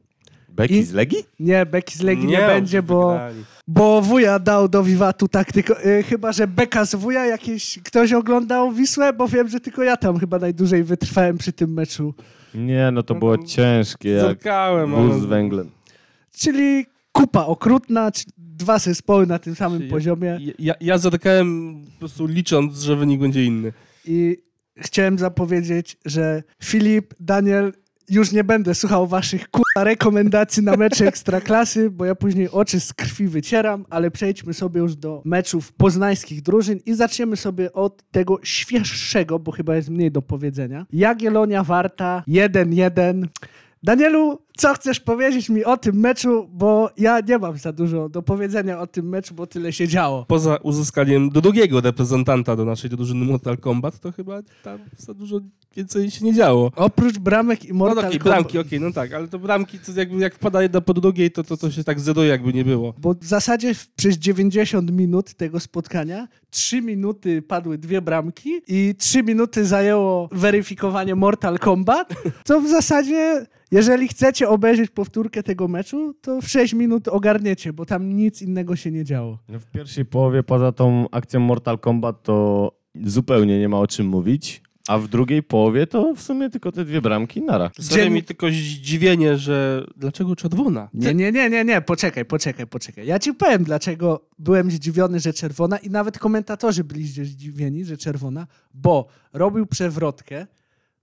Beki 0.54 0.74
I- 0.74 0.82
z 0.84 0.92
Legii? 0.92 1.18
Nie, 1.40 1.66
Beki 1.66 1.98
z 1.98 2.02
Legii 2.02 2.26
nie, 2.26 2.38
będzie, 2.38 2.82
bo... 2.82 3.08
wygrali. 3.10 3.44
Bo 3.66 4.02
wuja 4.02 4.38
dał 4.38 4.68
do 4.68 4.82
Wiwatu 4.82 5.28
taktykę, 5.28 5.86
y, 5.98 6.02
chyba 6.02 6.32
że 6.32 6.46
Beka 6.46 6.84
z 6.84 6.94
wuja 6.94 7.26
jakiś, 7.26 7.78
ktoś 7.84 8.12
oglądał 8.12 8.72
Wisłę, 8.72 9.12
bo 9.12 9.28
wiem, 9.28 9.48
że 9.48 9.60
tylko 9.60 9.82
ja 9.82 9.96
tam 9.96 10.18
chyba 10.18 10.38
najdłużej 10.38 10.84
wytrwałem 10.84 11.38
przy 11.38 11.52
tym 11.52 11.72
meczu. 11.72 12.14
Nie, 12.54 12.90
no 12.92 13.02
to 13.02 13.14
No 13.14 13.20
było 13.20 13.38
to 13.38 13.44
ciężkie, 13.46 14.10
jak 14.10 14.20
Zerkałem, 14.20 14.90
wóz 14.94 15.22
z 15.22 15.24
węglem. 15.24 15.70
Czyli 16.36 16.86
kupa 17.12 17.44
okrutna, 17.46 18.10
dwa 18.38 18.78
zespoły 18.78 19.26
na 19.26 19.38
tym 19.38 19.54
samym 19.54 19.82
Ja- 19.82 19.90
poziomie 19.90 20.38
Ja, 20.58 20.74
ja 20.80 20.98
zerkałem 20.98 21.80
po 21.92 21.98
prostu 21.98 22.26
licząc, 22.26 22.78
że 22.78 22.96
wynik 22.96 23.20
będzie 23.20 23.44
inny. 23.44 23.72
i 24.04 24.36
chciałem 24.76 25.18
zapowiedzieć, 25.18 25.96
że 26.04 26.42
Filip, 26.64 27.14
Daniel, 27.20 27.72
już 28.10 28.32
nie 28.32 28.44
będę 28.44 28.74
słuchał 28.74 29.06
waszych 29.06 29.48
kurwa 29.50 29.84
rekomendacji 29.84 30.62
na 30.62 30.76
mecze 30.76 31.06
Ekstraklasy, 31.08 31.90
bo 31.90 32.04
ja 32.04 32.14
później 32.14 32.50
oczy 32.50 32.80
z 32.80 32.92
krwi 32.92 33.28
wycieram, 33.28 33.84
ale 33.90 34.10
przejdźmy 34.10 34.54
sobie 34.54 34.80
już 34.80 34.96
do 34.96 35.22
meczów 35.24 35.72
poznańskich 35.72 36.42
drużyn 36.42 36.80
i 36.86 36.94
zaczniemy 36.94 37.36
sobie 37.36 37.72
od 37.72 38.02
tego 38.10 38.38
świeższego, 38.42 39.38
bo 39.38 39.52
chyba 39.52 39.76
jest 39.76 39.90
mniej 39.90 40.10
do 40.10 40.22
powiedzenia. 40.22 40.86
Jagiellonia 40.92 41.64
Warta 41.64 42.22
1-1. 42.28 43.26
Danielu, 43.82 44.38
co 44.56 44.74
chcesz 44.74 45.00
powiedzieć 45.00 45.48
mi 45.48 45.64
o 45.64 45.76
tym 45.76 45.96
meczu, 45.96 46.48
bo 46.52 46.90
ja 46.96 47.20
nie 47.28 47.38
mam 47.38 47.58
za 47.58 47.72
dużo 47.72 48.08
do 48.08 48.22
powiedzenia 48.22 48.80
o 48.80 48.86
tym 48.86 49.08
meczu, 49.08 49.34
bo 49.34 49.46
tyle 49.46 49.72
się 49.72 49.88
działo. 49.88 50.24
Poza 50.28 50.56
uzyskaniem 50.56 51.30
do 51.30 51.40
drugiego 51.40 51.80
reprezentanta 51.80 52.56
do 52.56 52.64
naszej 52.64 52.90
drużyny 52.90 53.24
Mortal 53.24 53.58
Kombat, 53.58 54.00
to 54.00 54.12
chyba 54.12 54.42
tam 54.62 54.78
za 54.96 55.14
dużo 55.14 55.40
więcej 55.76 56.10
się 56.10 56.24
nie 56.24 56.34
działo. 56.34 56.70
Oprócz 56.76 57.18
bramek 57.18 57.64
i 57.64 57.68
No 57.68 57.74
Mortal 57.74 58.04
takie 58.04 58.18
Kombat. 58.18 58.38
bramki, 58.38 58.58
okej, 58.58 58.80
no 58.80 58.92
tak, 58.92 59.12
ale 59.12 59.28
to 59.28 59.38
bramki, 59.38 59.78
to 59.78 59.92
jakby 59.96 60.16
jak 60.20 60.38
pada 60.38 60.62
jedna 60.62 60.80
po 60.80 60.94
drugiej, 60.94 61.30
to, 61.30 61.44
to, 61.44 61.56
to 61.56 61.70
się 61.70 61.84
tak 61.84 62.00
zeruje 62.00 62.28
jakby 62.28 62.52
nie 62.52 62.64
było. 62.64 62.94
Bo 62.98 63.14
w 63.14 63.24
zasadzie 63.24 63.74
przez 63.96 64.16
90 64.18 64.90
minut 64.92 65.34
tego 65.34 65.60
spotkania 65.60 66.28
3 66.50 66.82
minuty 66.82 67.42
padły 67.42 67.78
dwie 67.78 68.02
bramki 68.02 68.50
i 68.68 68.94
3 68.98 69.22
minuty 69.22 69.66
zajęło 69.66 70.28
weryfikowanie 70.32 71.14
Mortal 71.14 71.58
Kombat, 71.58 72.14
co 72.44 72.60
w 72.60 72.68
zasadzie 72.68 73.46
Jeżeli 73.74 74.08
chcecie 74.08 74.48
obejrzeć 74.48 74.90
powtórkę 74.90 75.42
tego 75.42 75.68
meczu, 75.68 76.14
to 76.20 76.40
w 76.40 76.48
6 76.48 76.74
minut 76.74 77.08
ogarniecie, 77.08 77.72
bo 77.72 77.86
tam 77.86 78.16
nic 78.16 78.42
innego 78.42 78.76
się 78.76 78.90
nie 78.90 79.04
działo. 79.04 79.38
No 79.48 79.60
w 79.60 79.66
pierwszej 79.66 80.04
połowie 80.04 80.42
poza 80.42 80.72
tą 80.72 81.06
akcją 81.10 81.40
Mortal 81.40 81.78
Kombat 81.78 82.22
to 82.22 82.72
zupełnie 83.04 83.58
nie 83.60 83.68
ma 83.68 83.78
o 83.78 83.86
czym 83.86 84.06
mówić, 84.06 84.62
a 84.88 84.98
w 84.98 85.08
drugiej 85.08 85.42
połowie 85.42 85.86
to 85.86 86.14
w 86.14 86.22
sumie 86.22 86.50
tylko 86.50 86.72
te 86.72 86.84
dwie 86.84 87.00
bramki 87.00 87.42
nara. 87.42 87.70
Dzień- 87.78 88.12
mi 88.12 88.22
tylko 88.22 88.46
zdziwienie, 88.48 89.36
że 89.36 89.86
dlaczego 89.96 90.36
czerwona? 90.36 90.88
Nie, 90.94 91.14
nie, 91.14 91.32
nie, 91.32 91.50
nie, 91.50 91.64
nie, 91.64 91.80
poczekaj, 91.80 92.24
poczekaj, 92.24 92.66
poczekaj. 92.66 93.06
Ja 93.06 93.18
ci 93.18 93.34
powiem, 93.34 93.64
dlaczego 93.64 94.26
byłem 94.38 94.70
zdziwiony, 94.70 95.20
że 95.20 95.32
czerwona 95.32 95.78
i 95.78 95.90
nawet 95.90 96.18
komentatorzy 96.18 96.84
byli 96.84 97.06
zdziwieni, 97.06 97.84
że 97.84 97.96
czerwona, 97.96 98.46
bo 98.74 99.06
robił 99.32 99.66
przewrotkę 99.66 100.46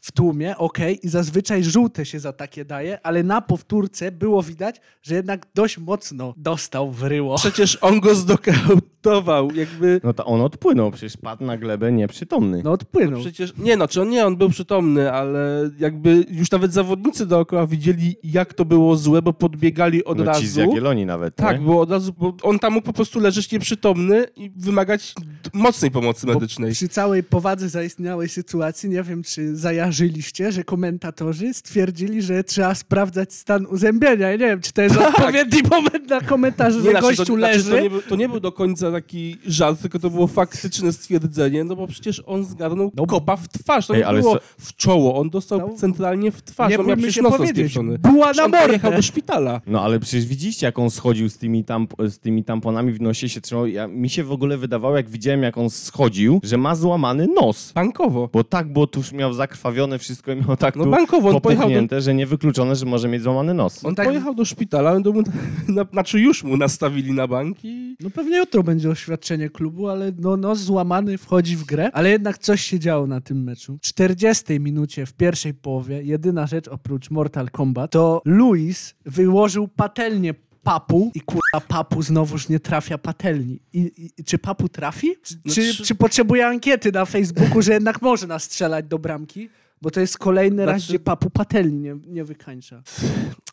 w 0.01 0.11
tłumie, 0.11 0.57
okej, 0.57 1.05
i 1.05 1.09
zazwyczaj 1.09 1.63
żółte 1.63 2.05
się 2.05 2.19
za 2.19 2.33
takie 2.33 2.65
daje, 2.65 3.05
ale 3.05 3.23
na 3.23 3.41
powtórce 3.41 4.11
było 4.11 4.43
widać, 4.43 4.81
że 5.01 5.15
jednak 5.15 5.45
dość 5.55 5.77
mocno 5.77 6.33
dostał 6.37 6.91
w 6.91 7.03
ryło. 7.03 7.35
Przecież 7.37 7.77
on 7.81 7.99
go 7.99 8.15
zdokautował, 8.15 9.51
jakby... 9.51 10.01
No 10.03 10.13
to 10.13 10.25
on 10.25 10.41
odpłynął, 10.41 10.91
przecież 10.91 11.17
padł 11.17 11.45
na 11.45 11.57
glebę 11.57 11.91
nieprzytomny. 11.91 12.61
No 12.63 12.71
odpłynął. 12.71 13.19
Przecież, 13.19 13.53
nie 13.57 13.77
no, 13.77 13.87
czy 13.87 14.01
on 14.01 14.09
nie, 14.09 14.25
on 14.25 14.37
był 14.37 14.49
przytomny, 14.49 15.11
ale 15.11 15.69
jakby 15.79 16.25
już 16.29 16.51
nawet 16.51 16.73
zawodnicy 16.73 17.25
dookoła 17.25 17.67
widzieli, 17.67 18.15
jak 18.23 18.53
to 18.53 18.65
było 18.65 18.95
złe, 18.95 19.21
bo 19.21 19.33
podbiegali 19.33 20.05
od 20.05 20.17
no 20.17 20.33
ci 20.33 20.47
z 20.47 20.57
razu. 20.57 20.69
Jagiellonii 20.69 21.05
nawet, 21.05 21.35
Tak, 21.35 21.59
nie? 21.59 21.65
było 21.65 21.81
od 21.81 21.91
razu, 21.91 22.13
bo 22.17 22.33
on 22.43 22.59
tam 22.59 22.73
mógł 22.73 22.85
po 22.85 22.93
prostu 22.93 23.19
leżeć 23.19 23.51
nieprzytomny 23.51 24.25
i 24.35 24.51
wymagać 24.55 25.13
mocnej 25.53 25.91
pomocy 25.91 26.27
Bo 26.27 26.33
medycznej. 26.33 26.71
Przy 26.71 26.89
całej 26.89 27.23
powadze 27.23 27.69
zaistniałej 27.69 28.29
sytuacji, 28.29 28.89
nie 28.89 29.03
wiem, 29.03 29.23
czy 29.23 29.55
zajarzyliście, 29.95 30.51
że 30.51 30.63
komentatorzy 30.63 31.53
stwierdzili, 31.53 32.21
że 32.21 32.43
trzeba 32.43 32.75
sprawdzać 32.75 33.33
stan 33.33 33.65
uzębienia. 33.65 34.27
Ja 34.29 34.31
nie 34.31 34.37
wiem, 34.47 34.61
czy 34.61 34.73
to 34.73 34.81
jest 34.81 34.97
odpowiedni 34.97 35.61
moment 35.71 36.09
na 36.09 36.21
komentarz, 36.21 36.73
że 36.73 36.81
znaczy, 36.81 37.01
gościu 37.01 37.25
to, 37.25 37.35
leży. 37.35 37.61
Znaczy, 37.61 37.77
to, 37.77 37.83
nie 37.83 37.89
był, 37.89 38.01
to 38.01 38.15
nie 38.15 38.29
był 38.29 38.39
do 38.39 38.51
końca 38.51 38.91
taki 38.91 39.37
żart, 39.45 39.81
tylko 39.81 39.99
to 39.99 40.09
było 40.09 40.27
faktyczne 40.27 40.93
stwierdzenie, 40.93 41.63
no 41.63 41.75
bo 41.75 41.87
przecież 41.87 42.23
on 42.25 42.45
zgarnął 42.45 42.91
No. 42.95 43.05
kopa 43.05 43.35
w 43.37 43.47
twarz. 43.47 43.87
To 43.87 43.93
Ej, 43.93 43.99
nie 43.99 44.07
ale 44.07 44.19
było 44.21 44.33
so- 44.33 44.39
w 44.59 44.75
czoło, 44.75 45.19
on 45.19 45.29
dostał 45.29 45.59
No. 45.59 45.73
centralnie 45.75 46.31
w 46.31 46.41
twarz. 46.41 46.71
nie 46.71 46.79
on 46.79 46.85
miał 46.85 46.97
przecież 46.97 47.15
się 47.15 47.21
nos 47.21 47.31
powiedzieć. 47.37 47.57
rozpieprzony. 47.57 47.99
Była 47.99 48.33
na 48.33 48.47
mordę. 48.47 48.91
do 48.95 49.01
szpitala. 49.01 49.61
No 49.67 49.81
ale 49.81 49.99
przecież 49.99 50.25
widzieliście, 50.25 50.65
jak 50.65 50.79
on 50.79 50.89
schodził 50.91 51.29
z 51.29 51.37
tymi, 51.37 51.63
tamp 51.63 51.93
z 52.07 52.19
tymi 52.19 52.43
tamponami 52.43 52.93
w 52.93 53.01
nosie 53.01 53.29
się 53.29 53.41
trzymał. 53.41 53.67
Ja, 53.67 53.87
mi 53.87 54.09
się 54.09 54.23
w 54.23 54.31
ogóle 54.31 54.57
wydawało, 54.57 54.97
jak 54.97 55.09
widziałem, 55.09 55.43
jak 55.43 55.57
on 55.57 55.69
schodził, 55.69 56.39
że 56.43 56.57
ma 56.57 56.75
złamany 56.75 57.27
nos. 57.41 57.71
Bankowo. 57.73 58.29
Bo 58.33 58.43
tak, 58.43 58.73
bo 58.73 58.87
tu 58.87 58.99
już 58.99 59.11
miał 59.11 59.33
zakrwawione 59.81 59.99
wszystko 59.99 60.31
i 60.31 60.35
miał 60.35 60.57
tak 60.57 60.75
No 60.75 60.83
tu 60.83 60.91
bankowo, 60.91 61.29
on 61.29 61.41
pojechał 61.41 61.69
do, 61.69 62.01
że 62.01 62.13
niewykluczone, 62.13 62.75
że 62.75 62.85
może 62.85 63.07
mieć 63.07 63.23
złamany 63.23 63.53
nos. 63.53 63.85
on 63.85 63.95
tak- 63.95 64.07
pojechał 64.07 64.35
do 64.35 64.45
szpitala, 64.45 64.99
mu, 64.99 65.23
na, 65.75 65.85
znaczy 65.91 66.19
już 66.19 66.43
mu 66.43 66.57
nastawili 66.57 67.11
na 67.11 67.27
bank 67.27 67.57
i... 67.63 67.95
No 67.99 68.09
pewnie 68.09 68.37
jutro 68.37 68.63
będzie 68.63 68.89
oświadczenie 68.89 69.49
klubu, 69.49 69.87
ale 69.87 70.11
no, 70.19 70.37
no 70.37 70.55
złamany 70.55 71.17
wchodzi 71.17 71.55
w 71.57 71.63
grę. 71.63 71.89
Ale 71.93 72.09
jednak 72.09 72.37
coś 72.37 72.61
się 72.61 72.79
działo 72.79 73.07
na 73.07 73.21
tym 73.21 73.43
meczu. 73.43 73.77
W 73.77 73.81
40 73.81 74.59
minucie 74.59 75.05
w 75.05 75.13
pierwszej 75.13 75.53
połowie, 75.53 76.03
jedyna 76.03 76.47
rzecz 76.47 76.67
oprócz 76.67 77.09
Mortal 77.09 77.49
Kombat, 77.49 77.91
to 77.91 78.21
Luis 78.25 78.95
wyłożył 79.05 79.67
patelnię 79.67 80.33
Papu 80.63 81.11
i 81.15 81.21
kurwa 81.21 81.67
Papu 81.67 82.01
znowuż 82.01 82.49
nie 82.49 82.59
trafia 82.59 82.97
patelni. 82.97 83.59
I, 83.73 84.11
i, 84.17 84.23
czy 84.23 84.37
Papu 84.37 84.69
trafi? 84.69 85.07
Czy, 85.23 85.35
No 85.45 85.53
czy, 85.53 85.73
czy- 85.73 85.83
czy 85.83 85.95
potrzebuje 85.95 86.47
ankiety 86.47 86.91
na 86.91 87.05
Facebooku, 87.05 87.61
że 87.61 87.73
jednak 87.73 88.01
można 88.01 88.39
strzelać 88.39 88.85
do 88.85 88.99
bramki? 88.99 89.49
Bo 89.81 89.91
to 89.91 89.99
jest 89.99 90.17
kolejny 90.17 90.65
raz, 90.65 90.75
Znaczy- 90.81 90.89
gdzie 90.93 90.99
Papu 90.99 91.29
patelni 91.29 91.77
nie, 91.79 91.95
nie 92.07 92.23
wykańcza. 92.23 92.81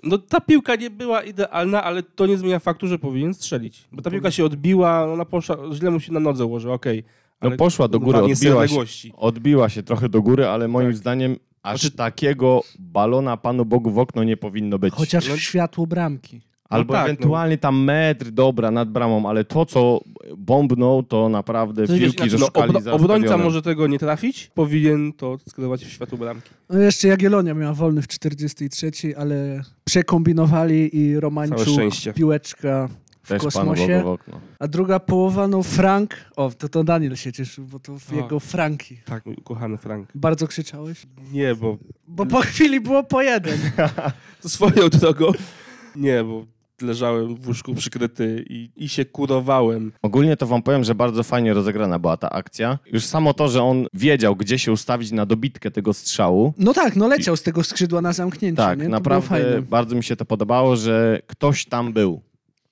No 0.02 0.18
ta 0.18 0.40
piłka 0.40 0.76
nie 0.76 0.90
była 0.90 1.22
idealna, 1.22 1.84
ale 1.84 2.02
to 2.02 2.26
nie 2.26 2.38
zmienia 2.38 2.58
faktu, 2.58 2.86
że 2.86 2.98
powinien 2.98 3.34
strzelić. 3.34 3.88
Bo 3.92 4.02
ta 4.02 4.10
piłka 4.10 4.30
się 4.30 4.44
odbiła, 4.44 5.12
ona 5.12 5.24
poszła, 5.24 5.56
źle 5.72 5.90
mu 5.90 6.00
się 6.00 6.12
na 6.12 6.20
nodze 6.20 6.44
ułożyła, 6.44 6.74
okej. 6.74 7.04
No 7.42 7.48
Ale 7.48 7.56
poszła 7.56 7.88
do 7.88 8.00
góry, 8.00 8.18
odbiła 8.18 8.68
się, 8.68 8.84
odbiła 9.16 9.68
się 9.68 9.82
trochę 9.82 10.08
do 10.08 10.22
góry, 10.22 10.46
ale 10.46 10.68
moim 10.68 10.88
Tak. 10.88 10.96
zdaniem 10.96 11.36
aż 11.62 11.80
Znaczy- 11.80 11.96
takiego 11.96 12.62
balona 12.78 13.36
Panu 13.36 13.64
Bogu 13.64 13.90
w 13.90 13.98
okno 13.98 14.24
nie 14.24 14.36
powinno 14.36 14.78
być. 14.78 14.94
Chociaż 14.94 15.28
No- 15.28 15.36
światło 15.36 15.86
bramki. 15.86 16.40
Albo 16.68 16.92
tak, 16.92 17.02
no. 17.02 17.04
ewentualnie 17.12 17.58
tam 17.58 17.84
metr, 17.84 18.30
dobra, 18.30 18.70
nad 18.70 18.90
bramą, 18.90 19.28
ale 19.28 19.44
to, 19.44 19.66
co 19.66 20.00
bombnął, 20.38 21.02
to 21.02 21.28
naprawdę 21.28 21.86
To 21.86 21.92
wiesz, 21.92 22.00
piłki, 22.02 22.16
znaczy, 22.16 22.30
że 22.30 22.38
no, 22.38 22.46
obro- 22.46 22.90
obrońca 22.92 23.36
może 23.36 23.62
tego 23.62 23.86
nie 23.86 23.98
trafić, 23.98 24.50
powinien 24.54 25.12
to 25.12 25.38
skierować 25.48 25.84
w 25.84 25.90
światło 25.90 26.18
bramki. 26.18 26.50
No 26.70 26.78
jeszcze 26.78 27.08
Jagiellonia 27.08 27.54
miała 27.54 27.74
wolny 27.74 28.02
w 28.02 28.08
43, 28.08 28.90
ale 29.16 29.62
przekombinowali 29.84 30.90
i 30.96 31.16
szczęście. 31.72 32.12
piłeczka 32.12 32.88
w 33.22 33.28
Też 33.28 33.42
kosmosie. 33.42 34.02
w 34.02 34.06
okno. 34.06 34.40
A 34.58 34.68
druga 34.68 34.98
połowa, 35.00 35.48
no 35.48 35.62
Frank, 35.62 36.16
o 36.36 36.50
to 36.58 36.68
to 36.68 36.84
Daniel 36.84 37.16
się 37.16 37.32
cieszył, 37.32 37.64
bo 37.64 37.78
to 37.80 37.98
w 37.98 38.12
O. 38.12 38.16
jego 38.16 38.40
Franki. 38.40 38.96
Tak, 39.04 39.26
mój 39.26 39.34
ukochany 39.34 39.76
Frank. 39.78 40.08
Bardzo 40.14 40.46
krzyczałeś? 40.46 41.06
Nie, 41.32 41.54
bo 41.54 41.78
Bo 42.08 42.26
po 42.26 42.40
chwili 42.40 42.80
było 42.80 43.02
po 43.04 43.22
jeden. 43.22 43.58
to 44.42 44.48
swoją 44.58 44.88
drogą. 44.88 45.26
Nie, 45.96 46.24
bo 46.24 46.44
leżałem 46.82 47.34
w 47.36 47.46
łóżku 47.48 47.74
przykryty 47.74 48.44
i, 48.50 48.70
i 48.76 48.88
się 48.88 49.04
kurowałem. 49.04 49.92
Ogólnie 50.02 50.36
to 50.36 50.46
wam 50.46 50.62
powiem, 50.62 50.84
że 50.84 50.94
bardzo 50.94 51.22
fajnie 51.22 51.54
rozegrana 51.54 51.98
była 51.98 52.16
ta 52.16 52.30
akcja. 52.30 52.78
Już 52.92 53.04
samo 53.04 53.34
to, 53.34 53.48
że 53.48 53.62
on 53.62 53.86
wiedział, 53.94 54.36
gdzie 54.36 54.58
się 54.58 54.72
ustawić 54.72 55.12
na 55.12 55.26
dobitkę 55.26 55.70
tego 55.70 55.92
strzału. 55.94 56.54
No 56.58 56.74
tak, 56.74 56.96
no 56.96 57.08
leciał 57.08 57.36
z 57.36 57.42
tego 57.42 57.62
skrzydła 57.64 58.00
na 58.00 58.12
zamknięcie, 58.12 58.56
Tak, 58.56 58.78
nie? 58.78 58.84
To 58.84 58.88
było 58.90 58.98
naprawdę 58.98 59.28
fajne. 59.28 59.62
bardzo 59.62 59.96
mi 59.96 60.04
się 60.04 60.16
to 60.16 60.24
podobało, 60.24 60.76
że 60.76 61.20
ktoś 61.26 61.64
tam 61.64 61.92
był. 61.92 62.20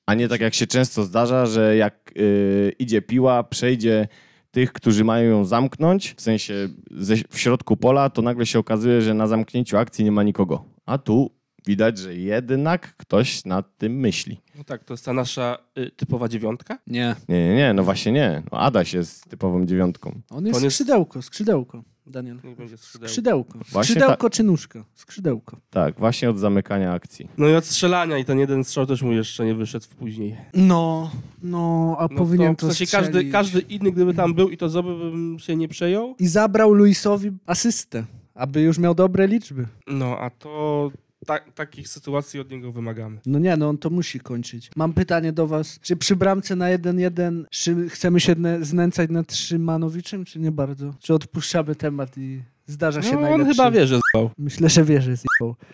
A 0.07 0.15
nie 0.15 0.29
tak 0.29 0.41
jak 0.41 0.55
się 0.55 0.67
często 0.67 1.05
zdarza, 1.05 1.47
że 1.47 1.77
jak 1.77 2.13
y, 2.17 2.73
idzie 2.79 3.03
piła, 3.03 3.43
przejdzie 3.45 4.09
tych, 4.51 4.73
którzy 4.73 5.05
mają 5.05 5.31
ją 5.31 5.45
zamknąć, 5.45 6.15
w 6.17 6.21
sensie 6.21 6.69
ze, 6.91 7.15
w 7.31 7.39
środku 7.39 7.77
pola, 7.77 8.11
to 8.11 8.23
nagle 8.23 8.47
się 8.47 8.59
okazuje, 8.59 9.03
że 9.03 9.15
na 9.15 9.27
zamknięciu 9.27 9.77
akcji 9.77 10.05
nie 10.05 10.13
ma 10.13 10.23
nikogo. 10.23 10.65
A 10.87 10.99
tu 10.99 11.31
widać, 11.67 11.99
że 11.99 12.15
jednak 12.15 12.97
ktoś 12.97 13.45
nad 13.45 13.77
tym 13.79 13.93
myśli. 14.01 14.41
No 14.59 14.65
tak, 14.65 14.85
to 14.85 14.95
jest 14.95 15.05
ta 15.05 15.13
nasza 15.13 15.59
y, 15.79 15.91
typowa 15.91 16.29
dziewiątka. 16.29 16.79
Nie. 16.87 17.15
Nie, 17.29 17.49
nie, 17.49 17.55
nie, 17.57 17.73
no 17.75 17.85
właśnie 17.85 18.13
nie. 18.13 18.43
No 18.53 18.59
Adaś 18.59 18.95
jest 18.95 19.31
typową 19.31 19.67
dziewiątką. 19.67 20.21
On 20.31 20.47
jest 20.47 20.57
On 20.59 20.65
jest- 20.65 20.77
skrzydełko, 20.77 21.23
skrzydełko, 21.23 21.83
Daniel. 22.07 22.41
Niech 22.45 22.57
będzie 22.57 22.77
skrzydełko. 22.77 23.09
Skrzydełko. 23.09 23.59
Właśnie 23.73 23.95
Skrzydełko 23.95 24.31
czy 24.31 24.43
nóżka? 24.43 24.85
Skrzydełko. 24.95 25.57
Tak, 25.71 25.99
właśnie 25.99 26.31
od 26.31 26.39
zamykania 26.39 26.93
akcji. 26.93 27.29
No 27.39 27.49
i 27.49 27.55
od 27.55 27.65
strzelania 27.65 28.19
i 28.19 28.25
ten 28.25 28.39
jeden 28.39 28.65
strzał 28.65 28.87
też 28.87 29.03
mu 29.03 29.13
jeszcze 29.13 29.45
nie 29.47 29.55
wyszedł 29.55 29.85
w 29.85 29.89
później. 29.89 30.37
No, 30.55 31.11
no, 31.43 31.97
a 31.99 32.03
No 32.11 32.19
powinien 32.19 32.57
to, 32.57 32.67
w 32.67 32.73
sensie 32.73 32.93
każdy, 32.93 33.09
strzelić. 33.11 33.33
każdy 33.33 33.61
inny, 33.61 33.93
gdyby 33.93 34.15
tam 34.15 34.35
był 34.35 34.49
i 34.51 34.57
to 34.57 34.83
bym 34.83 35.37
się 35.39 35.57
nie 35.57 35.69
przejął. 35.69 36.15
I 36.19 36.27
zabrał 36.27 36.73
Luisowi 36.75 37.31
asystę, 37.47 38.05
aby 38.35 38.61
już 38.61 38.79
miał 38.79 38.95
dobre 38.95 39.27
liczby. 39.27 39.67
No, 39.87 40.19
a 40.19 40.31
to 40.31 40.91
ta, 41.27 41.39
takich 41.39 41.89
sytuacji 41.89 42.41
od 42.41 42.51
niego 42.51 42.73
wymagamy. 42.73 43.19
No 43.27 43.39
nie, 43.39 43.57
no 43.57 43.69
on 43.69 43.79
to 43.79 43.91
musi 43.91 44.21
kończyć. 44.21 44.71
Mam 44.77 44.93
pytanie 44.93 45.33
do 45.33 45.47
was. 45.47 45.81
Czy 45.81 45.97
przy 45.97 46.17
bramce 46.17 46.57
na 46.57 46.67
1-1 46.79 47.45
czy 47.51 47.89
chcemy 47.89 48.21
się 48.21 48.35
ne- 48.35 48.65
znęcać 48.65 49.11
nad 49.11 49.35
Szymanowiczem, 49.35 50.25
czy 50.25 50.39
nie 50.39 50.53
bardzo? 50.53 50.95
Czy 51.01 51.15
odpuszczamy 51.15 51.75
temat 51.75 52.19
i 52.19 52.43
zdarza 52.67 53.03
się 53.03 53.13
No, 53.13 53.17
on 53.17 53.23
najlepszy? 53.23 53.53
chyba 53.55 53.71
wie, 53.71 53.87
że 53.87 53.99
zbał. 54.11 54.31
Myślę, 54.39 54.69
że 54.69 54.85
wie, 54.85 55.03
że. 55.03 55.11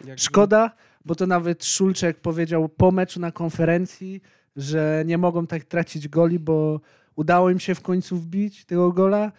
Jak- 0.07 0.19
Szkoda, 0.19 0.71
bo 1.05 1.15
to 1.15 1.27
nawet 1.27 1.65
Szulczek 1.65 2.21
powiedział 2.21 2.69
po 2.69 2.91
meczu 2.93 3.21
na 3.21 3.33
konferencji, 3.33 4.21
że 4.57 5.03
nie 5.07 5.19
mogą 5.19 5.47
tak 5.47 5.65
tracić 5.65 6.09
goli, 6.09 6.39
bo 6.39 6.81
udało 7.17 7.51
im 7.51 7.61
się 7.61 7.75
w 7.75 7.81
końcu 7.81 8.17
wbić 8.17 8.65
tego 8.65 8.93
gola 8.93 9.33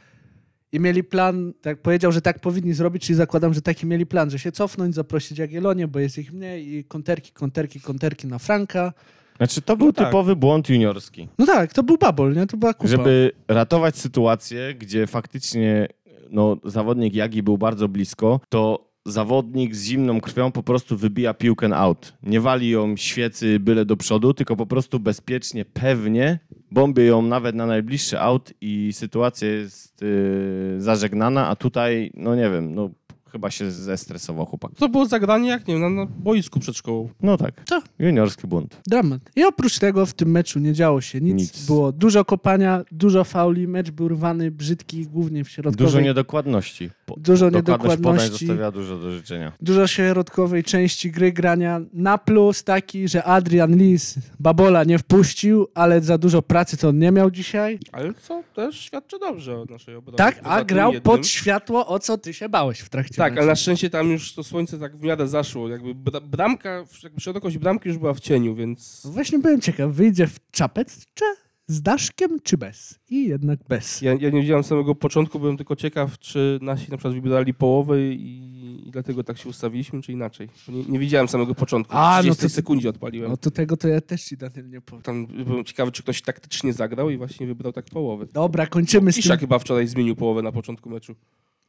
i 0.73 0.79
mieli 0.79 1.03
plan, 1.03 1.53
tak 1.61 1.81
powiedział, 1.81 2.11
że 2.11 2.21
tak 2.21 2.39
powinni 2.39 2.73
zrobić, 2.73 3.03
czyli 3.05 3.15
zakładam, 3.17 3.53
że 3.53 3.61
taki 3.61 3.85
mieli 3.85 4.05
plan, 4.05 4.29
że 4.29 4.39
się 4.39 4.51
cofnąć, 4.51 4.95
zaprosić 4.95 5.37
Jagiellonię, 5.37 5.87
bo 5.87 5.99
jest 5.99 6.17
ich 6.17 6.33
mniej 6.33 6.73
i 6.73 6.83
konterki, 6.83 7.31
konterki, 7.31 7.81
konterki 7.81 8.27
na 8.27 8.39
Franka. 8.39 8.93
Znaczy, 9.37 9.61
to 9.61 9.77
był 9.77 9.87
No 9.87 9.93
tak. 9.93 10.07
typowy 10.07 10.35
błąd 10.35 10.69
juniorski. 10.69 11.27
No 11.39 11.45
tak, 11.45 11.73
to 11.73 11.83
był 11.83 11.97
babol, 11.97 12.33
nie? 12.35 12.47
To 12.47 12.57
była 12.57 12.73
kupa. 12.73 12.87
Żeby 12.89 13.31
ratować 13.47 13.97
sytuację, 13.97 14.75
gdzie 14.75 15.07
faktycznie 15.07 15.87
no, 16.29 16.57
zawodnik 16.65 17.13
Jagi 17.13 17.43
był 17.43 17.57
bardzo 17.57 17.87
blisko, 17.87 18.39
to 18.49 18.93
zawodnik 19.05 19.75
z 19.75 19.83
zimną 19.85 20.21
krwią 20.21 20.51
po 20.51 20.63
prostu 20.63 20.97
wybija 20.97 21.33
piłkę 21.33 21.75
out. 21.75 22.13
Nie 22.23 22.41
wali 22.41 22.69
ją 22.69 22.97
świecy 22.97 23.59
byle 23.59 23.85
do 23.85 23.97
przodu, 23.97 24.33
tylko 24.33 24.55
po 24.55 24.65
prostu 24.65 24.99
bezpiecznie, 24.99 25.65
pewnie 25.65 26.39
bomby 26.73 27.05
ją 27.05 27.21
nawet 27.21 27.55
na 27.55 27.65
najbliższy 27.65 28.19
out 28.19 28.53
i 28.61 28.93
sytuacja 28.93 29.47
jest 29.47 30.01
yy, 30.01 30.81
zażegnana, 30.81 31.47
a 31.47 31.55
tutaj, 31.55 32.11
no 32.13 32.35
nie 32.35 32.49
wiem, 32.49 32.75
no 32.75 32.89
chyba 33.33 33.51
się 33.51 33.71
zestresował 33.71 34.45
chłopak. 34.45 34.71
To 34.77 34.89
było 34.89 35.05
zagranie 35.05 35.49
jak, 35.49 35.67
nie 35.67 35.73
wiem, 35.73 35.81
na, 35.81 35.89
na 35.89 36.11
boisku 36.17 36.59
przed 36.59 36.75
szkołą. 36.77 37.09
No 37.21 37.37
tak, 37.37 37.61
Co? 37.65 37.81
juniorski 37.99 38.47
bunt. 38.47 38.81
Dramat. 38.87 39.21
I 39.35 39.43
oprócz 39.43 39.79
tego 39.79 40.05
w 40.05 40.13
tym 40.13 40.31
meczu 40.31 40.59
nie 40.59 40.73
działo 40.73 41.01
się 41.01 41.21
nic. 41.21 41.33
Nic. 41.35 41.65
Było 41.65 41.91
dużo 41.91 42.25
kopania, 42.25 42.83
dużo 42.91 43.23
fauli, 43.23 43.67
mecz 43.67 43.91
był 43.91 44.07
rwany, 44.07 44.51
brzydki, 44.51 45.05
głównie 45.07 45.43
w 45.43 45.49
środkowej 45.49 45.85
Dużo 45.87 45.99
niedokładności. 46.01 46.89
po- 47.05 47.15
Dużo 47.17 47.51
dokładność 47.51 47.79
podań 47.81 47.97
niedokładności. 47.97 48.45
zostawia 48.45 48.71
dużo 48.71 48.97
do 48.97 49.11
życzenia. 49.11 49.51
Dużo 49.61 49.87
środkowej 49.87 50.63
części 50.63 51.11
gry 51.11 51.31
grania. 51.31 51.81
Na 51.93 52.17
plus 52.17 52.63
taki, 52.63 53.07
że 53.07 53.23
Adrian 53.23 53.75
Lis 53.75 54.15
Babola 54.39 54.83
nie 54.83 54.99
wpuścił, 54.99 55.67
ale 55.73 56.01
za 56.01 56.17
dużo 56.17 56.41
pracy 56.41 56.77
to 56.77 56.89
on 56.89 56.99
nie 56.99 57.11
miał 57.11 57.31
dzisiaj. 57.31 57.79
Ale 57.91 58.13
co 58.13 58.43
też 58.55 58.79
świadczy 58.79 59.19
dobrze 59.19 59.57
o 59.61 59.65
naszej 59.69 59.95
obronie. 59.95 60.17
Tak, 60.17 60.39
a 60.43 60.63
grał 60.63 60.93
jednym. 60.93 61.03
pod 61.03 61.27
światło, 61.27 61.87
o 61.87 61.99
co 61.99 62.17
ty 62.17 62.33
się 62.33 62.49
bałeś 62.49 62.79
w 62.79 62.89
trakcie 62.89 63.15
Tak, 63.23 63.37
ale 63.37 63.47
na 63.47 63.55
szczęście 63.55 63.89
tam 63.89 64.11
już 64.11 64.33
to 64.33 64.43
słońce 64.43 64.79
tak 64.79 64.97
w 64.97 65.01
miarę 65.01 65.27
zaszło. 65.27 65.69
Jakby 65.69 65.95
bra- 65.95 66.21
bramka, 66.27 66.85
jakby 67.03 67.21
szerokość 67.21 67.57
bramki 67.57 67.89
już 67.89 67.97
była 67.97 68.13
w 68.13 68.19
cieniu, 68.19 68.55
więc 68.55 69.01
No 69.05 69.11
Właśnie 69.11 69.39
byłem 69.39 69.61
ciekaw, 69.61 69.91
wyjdzie 69.91 70.27
w 70.27 70.39
czapeczce 70.51 71.25
z 71.67 71.81
daszkiem 71.81 72.39
czy 72.43 72.57
bez? 72.57 72.99
I 73.09 73.27
jednak 73.27 73.59
bez. 73.69 74.01
ja, 74.01 74.11
ja 74.13 74.29
nie 74.29 74.41
widziałem 74.41 74.63
samego 74.63 74.95
początku, 74.95 75.39
byłem 75.39 75.57
tylko 75.57 75.75
ciekaw, 75.75 76.19
czy 76.19 76.59
nasi 76.61 76.91
na 76.91 76.97
przykład 76.97 77.13
wybrali 77.13 77.53
połowę 77.53 78.01
i, 78.13 78.83
i 78.87 78.91
dlatego 78.91 79.23
tak 79.23 79.37
się 79.37 79.49
ustawiliśmy, 79.49 80.01
czy 80.01 80.11
inaczej. 80.11 80.49
Nie, 80.67 80.83
nie 80.83 80.99
widziałem 80.99 81.27
samego 81.27 81.55
początku. 81.55 81.93
A, 81.97 82.17
A, 82.17 82.21
no 82.23 82.29
no 82.29 82.35
to- 82.35 82.49
sekundzie 82.49 82.89
odpaliłem. 82.89 83.31
No 83.31 83.37
to 83.37 83.51
tego 83.51 83.77
to 83.77 83.87
ja 83.87 84.01
też 84.01 84.23
ci 84.23 84.37
Daniel 84.37 84.69
nie 84.69 84.81
powiem. 84.81 85.01
Tam 85.03 85.25
byłem 85.27 85.63
ciekawy, 85.65 85.91
czy 85.91 86.03
ktoś 86.03 86.21
taktycznie 86.21 86.73
zagrał 86.73 87.09
i 87.09 87.17
właśnie 87.17 87.47
wybrał 87.47 87.73
tak 87.73 87.85
połowę. 87.85 88.25
Dobra, 88.33 88.67
kończymy 88.67 89.11
z 89.11 89.15
tym. 89.15 89.19
Iszak 89.19 89.39
chyba 89.39 89.59
wczoraj 89.59 89.87
zmienił 89.87 90.15
połowę 90.15 90.41
na 90.41 90.51
początku 90.51 90.89
meczu. 90.89 91.15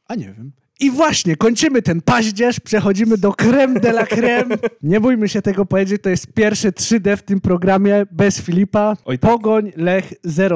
A 0.07 0.15
nie 0.15 0.33
wiem. 0.33 0.51
I 0.79 0.91
właśnie, 0.91 1.35
kończymy 1.35 1.81
ten 1.81 2.01
paździerz, 2.01 2.59
przechodzimy 2.59 3.17
do 3.17 3.33
creme 3.33 3.79
de 3.79 3.89
la 3.89 4.05
creme. 4.05 4.57
Nie 4.83 4.99
bójmy 4.99 5.29
się 5.29 5.41
tego 5.41 5.65
powiedzieć, 5.65 6.01
to 6.01 6.09
jest 6.09 6.33
pierwsze 6.33 6.71
3D 6.71 7.17
w 7.17 7.21
tym 7.21 7.41
programie 7.41 8.05
bez 8.11 8.41
Filipa. 8.41 8.97
Oj, 9.05 9.19
tak. 9.19 9.31
Pogoń 9.31 9.71
Lech 9.75 10.13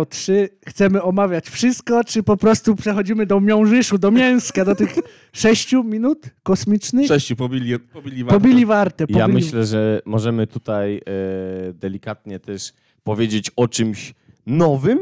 03. 0.10 0.50
Chcemy 0.68 1.03
omawiać 1.03 1.50
wszystko, 1.50 2.03
czy 2.03 2.24
po 2.24 2.38
prostu 2.38 2.75
przechodzimy 2.75 3.25
do 3.25 3.41
Miążyszu, 3.41 3.98
do 3.98 4.12
Mięska, 4.12 4.65
do 4.65 4.75
tych 4.75 4.96
sześciu 5.34 5.84
minut 5.84 6.29
kosmicznych? 6.44 7.08
Sześciu 7.08 7.36
pobili, 7.36 7.79
pobili 7.79 8.24
warto. 8.24 8.39
Pobili 8.39 8.65
wartę. 8.65 9.08
Pobili... 9.08 9.20
Ja 9.20 9.27
myślę, 9.27 9.65
że 9.65 10.01
możemy 10.06 10.48
tutaj 10.48 10.98
e, 10.98 11.74
delikatnie 11.74 12.39
też 12.39 12.74
powiedzieć 13.03 13.51
o 13.56 13.68
czymś 13.68 14.13
nowym. 14.46 15.00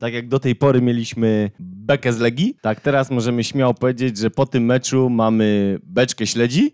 Tak 0.00 0.14
jak 0.14 0.28
do 0.28 0.40
tej 0.40 0.56
pory 0.56 0.82
mieliśmy 0.82 1.50
bekę 1.60 2.12
z 2.12 2.18
Legii, 2.18 2.56
tak 2.62 2.80
teraz 2.80 3.10
możemy 3.10 3.44
śmiało 3.44 3.74
powiedzieć, 3.74 4.18
że 4.18 4.30
po 4.30 4.46
tym 4.46 4.64
meczu 4.64 5.10
mamy 5.10 5.78
beczkę 5.82 6.26
śledzi. 6.26 6.72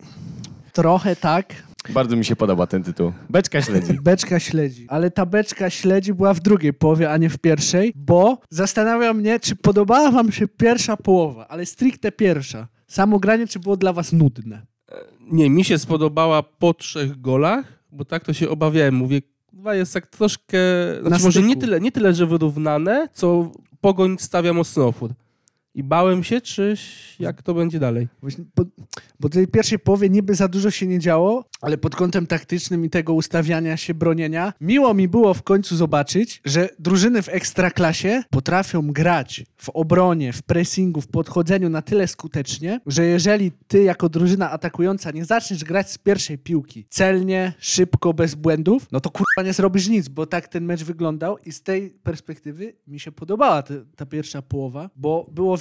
Trochę 0.72 1.16
tak. 1.16 1.54
Bardzo 1.88 2.16
mi 2.16 2.24
się 2.24 2.36
podoba 2.36 2.66
ten 2.66 2.82
tytuł. 2.82 3.12
Beczka 3.30 3.62
śledzi. 3.62 3.92
Beczka 4.02 4.40
śledzi. 4.40 4.86
Ale 4.88 5.10
ta 5.10 5.26
beczka 5.26 5.70
śledzi 5.70 6.14
była 6.14 6.34
w 6.34 6.40
drugiej 6.40 6.72
połowie, 6.72 7.10
a 7.10 7.16
nie 7.16 7.30
w 7.30 7.38
pierwszej, 7.38 7.92
bo 7.96 8.38
zastanawia 8.50 9.12
mnie, 9.12 9.40
czy 9.40 9.56
podobała 9.56 10.10
wam 10.10 10.32
się 10.32 10.48
pierwsza 10.48 10.96
połowa, 10.96 11.48
ale 11.48 11.66
stricte 11.66 12.12
pierwsza. 12.12 12.68
Samo 12.86 13.18
granie, 13.18 13.46
czy 13.46 13.58
było 13.58 13.76
dla 13.76 13.92
was 13.92 14.12
nudne? 14.12 14.66
Nie, 15.20 15.50
mi 15.50 15.64
się 15.64 15.78
spodobała 15.78 16.42
po 16.42 16.74
trzech 16.74 17.20
golach, 17.20 17.84
bo 17.92 18.04
tak 18.04 18.24
to 18.24 18.32
się 18.32 18.48
obawiałem. 18.48 18.94
Mówię, 18.94 19.20
chyba 19.56 19.74
jest 19.74 19.94
tak 19.94 20.06
troszkę, 20.06 20.58
Na 21.02 21.08
znaczy 21.08 21.24
może 21.24 21.42
nie 21.42 21.56
tyle, 21.56 21.80
nie 21.80 21.92
tyle, 21.92 22.14
że 22.14 22.26
wyrównane, 22.26 23.08
co 23.12 23.50
Pogoń 23.80 24.16
stawia 24.18 24.52
mocno 24.52 24.86
opór. 24.86 25.10
I 25.76 25.82
bałem 25.82 26.24
się, 26.24 26.40
czy 26.40 26.74
jak 27.20 27.42
to 27.42 27.54
będzie 27.54 27.78
dalej. 27.78 28.08
Właśnie, 28.20 28.44
bo, 28.56 28.64
bo 29.20 29.28
tej 29.28 29.46
pierwszej 29.46 29.78
połowie 29.78 30.08
niby 30.10 30.34
za 30.34 30.48
dużo 30.48 30.70
się 30.70 30.86
nie 30.86 30.98
działo, 30.98 31.44
ale 31.60 31.78
pod 31.78 31.96
kątem 31.96 32.26
taktycznym 32.26 32.84
i 32.84 32.90
tego 32.90 33.14
ustawiania 33.14 33.76
się, 33.76 33.94
bronienia, 33.94 34.52
miło 34.60 34.94
mi 34.94 35.08
było 35.08 35.34
w 35.34 35.42
końcu 35.42 35.76
zobaczyć, 35.76 36.40
że 36.44 36.68
drużyny 36.78 37.22
w 37.22 37.28
ekstraklasie 37.28 38.22
potrafią 38.30 38.92
grać 38.92 39.44
w 39.56 39.68
obronie, 39.68 40.32
w 40.32 40.42
pressingu, 40.42 41.00
w 41.00 41.08
podchodzeniu 41.08 41.68
na 41.68 41.82
tyle 41.82 42.08
skutecznie, 42.08 42.80
że 42.86 43.04
jeżeli 43.04 43.52
ty 43.68 43.82
jako 43.82 44.08
drużyna 44.08 44.50
atakująca 44.50 45.10
nie 45.10 45.24
zaczniesz 45.24 45.64
grać 45.64 45.90
z 45.90 45.98
pierwszej 45.98 46.38
piłki 46.38 46.86
celnie, 46.90 47.52
szybko, 47.58 48.14
bez 48.14 48.34
błędów, 48.34 48.86
no 48.92 49.00
to 49.00 49.10
kurwa 49.10 49.42
nie 49.44 49.52
zrobisz 49.52 49.88
nic, 49.88 50.08
bo 50.08 50.26
tak 50.26 50.48
ten 50.48 50.64
mecz 50.64 50.84
wyglądał 50.84 51.38
i 51.38 51.52
z 51.52 51.62
tej 51.62 51.90
perspektywy 51.90 52.74
mi 52.86 53.00
się 53.00 53.12
podobała 53.12 53.62
ta, 53.62 53.74
ta 53.96 54.06
pierwsza 54.06 54.42
połowa, 54.42 54.90
bo 54.96 55.26
było 55.32 55.56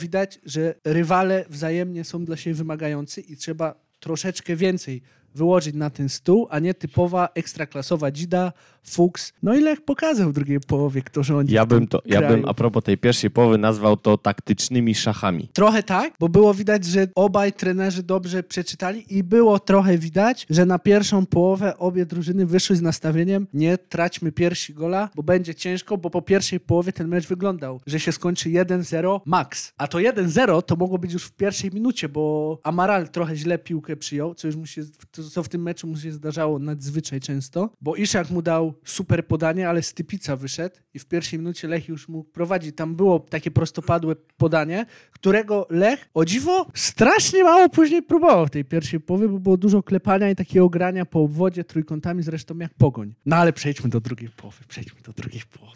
że 0.46 0.76
rywale 0.84 1.46
wzajemnie 1.50 2.04
są 2.04 2.26
dla 2.26 2.38
siebie 2.38 2.54
wymagający 2.54 3.22
i 3.22 3.38
trzeba 3.38 3.76
troszeczkę 4.00 4.56
więcej 4.56 5.02
wyłożyć 5.36 5.76
na 5.76 5.90
ten 5.90 6.10
stół, 6.10 6.48
a 6.50 6.60
nie 6.60 6.74
typowa 6.74 7.30
ekstraklasowa 7.36 8.12
dzida, 8.12 8.52
fuks. 8.90 9.34
No 9.44 9.56
i 9.56 9.62
Lech 9.62 9.82
pokazał 9.82 10.30
w 10.30 10.34
drugiej 10.34 10.60
połowie, 10.60 11.02
kto 11.02 11.24
rządzi 11.24 11.54
Ja 11.54 11.66
bym, 11.66 11.88
to, 11.88 12.02
ja 12.06 12.20
kraju. 12.20 12.36
bym 12.36 12.50
a 12.50 12.54
propos 12.54 12.84
tej 12.84 12.98
pierwszej 12.98 13.30
połowy 13.32 13.58
nazwał 13.58 13.98
to 13.98 14.18
taktycznymi 14.18 14.96
szachami. 14.96 15.50
Trochę 15.54 15.84
tak, 15.84 16.14
bo 16.20 16.30
było 16.30 16.54
widać, 16.54 16.86
że 16.86 17.08
obaj 17.16 17.54
trenerzy 17.54 18.04
dobrze 18.04 18.44
przeczytali 18.44 19.18
i 19.18 19.24
było 19.24 19.60
trochę 19.60 19.98
widać, 19.98 20.46
że 20.50 20.66
na 20.66 20.80
pierwszą 20.80 21.26
połowę 21.26 21.78
obie 21.78 22.06
drużyny 22.06 22.46
wyszły 22.46 22.76
z 22.76 22.82
nastawieniem 22.82 23.48
nie 23.54 23.78
traćmy 23.78 24.32
pierwsi 24.32 24.74
gola, 24.74 25.10
bo 25.16 25.24
będzie 25.24 25.56
ciężko, 25.56 25.98
bo 25.98 26.10
po 26.10 26.22
pierwszej 26.22 26.60
połowie 26.60 26.94
ten 26.94 27.08
mecz 27.08 27.28
wyglądał, 27.28 27.80
że 27.88 28.00
się 28.00 28.12
skończy 28.12 28.50
1-0 28.50 29.20
max. 29.26 29.74
A 29.78 29.88
to 29.88 29.98
1-0 29.98 30.62
to 30.62 30.76
mogło 30.76 30.98
być 30.98 31.14
już 31.14 31.24
w 31.24 31.32
pierwszej 31.32 31.72
minucie, 31.72 32.10
bo 32.10 32.60
Amaral 32.64 33.10
trochę 33.10 33.36
źle 33.36 33.58
piłkę 33.58 33.96
przyjął, 33.96 34.36
co 34.36 34.48
już 34.48 34.56
mu 34.56 34.66
się, 34.66 34.82
to, 35.12 35.24
co 35.30 35.44
w 35.44 35.50
tym 35.50 35.62
meczu 35.62 35.88
mu 35.88 35.98
się 35.98 36.12
zdarzało 36.12 36.60
nadzwyczaj 36.60 37.20
często, 37.20 37.70
bo 37.82 37.96
Iszak 37.96 38.30
mu 38.30 38.42
dał 38.42 38.74
super 38.86 39.28
podanie, 39.28 39.70
ale 39.70 39.84
Stypica 39.84 40.36
wyszedł 40.36 40.76
i 40.94 41.00
w 41.00 41.06
pierwszej 41.06 41.40
minucie 41.40 41.68
Lech 41.68 41.88
już 41.88 42.08
mógł 42.10 42.30
prowadzić. 42.32 42.76
Tam 42.76 42.96
było 42.96 43.20
takie 43.20 43.52
prostopadłe 43.52 44.16
podanie, 44.38 44.86
którego 45.12 45.68
Lech, 45.70 46.10
o 46.14 46.26
dziwo, 46.26 46.68
strasznie 46.74 47.44
mało 47.44 47.70
później 47.70 48.04
próbował 48.04 48.48
w 48.48 48.50
tej 48.50 48.66
pierwszej 48.66 49.00
połowie, 49.00 49.28
bo 49.28 49.40
było 49.40 49.58
dużo 49.58 49.84
klepania 49.84 50.30
i 50.30 50.36
takiego 50.36 50.70
grania 50.70 51.06
po 51.06 51.22
obwodzie 51.22 51.64
trójkątami, 51.64 52.24
zresztą 52.24 52.58
jak 52.58 52.74
pogoń. 52.74 53.16
No 53.26 53.36
ale 53.36 53.54
przejdźmy 53.54 53.90
do 53.90 54.00
drugiej 54.02 54.30
połowy, 54.30 54.58
przejdźmy 54.68 55.02
do 55.02 55.12
drugiej 55.14 55.42
połowy. 55.60 55.76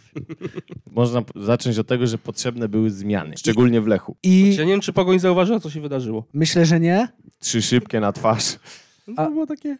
Można 0.92 1.22
zacząć 1.36 1.78
od 1.78 1.88
tego, 1.88 2.08
że 2.08 2.18
potrzebne 2.18 2.70
były 2.70 2.90
zmiany, 2.90 3.38
szczególnie 3.38 3.82
w 3.82 3.88
Lechu. 3.88 4.18
I 4.24 4.56
Ja 4.56 4.64
nie 4.64 4.72
wiem, 4.72 4.82
czy 4.82 4.94
Pogoń 4.94 5.20
zauważyła, 5.20 5.60
co 5.60 5.70
się 5.70 5.82
wydarzyło. 5.82 6.26
myślę, 6.34 6.66
że 6.66 6.80
nie. 6.80 7.08
Trzy 7.40 7.62
szybkie 7.62 8.00
na 8.00 8.12
twarz. 8.12 8.60
No 9.10 9.24
A- 9.24 9.26
to 9.26 9.32
było 9.32 9.48
takie... 9.48 9.78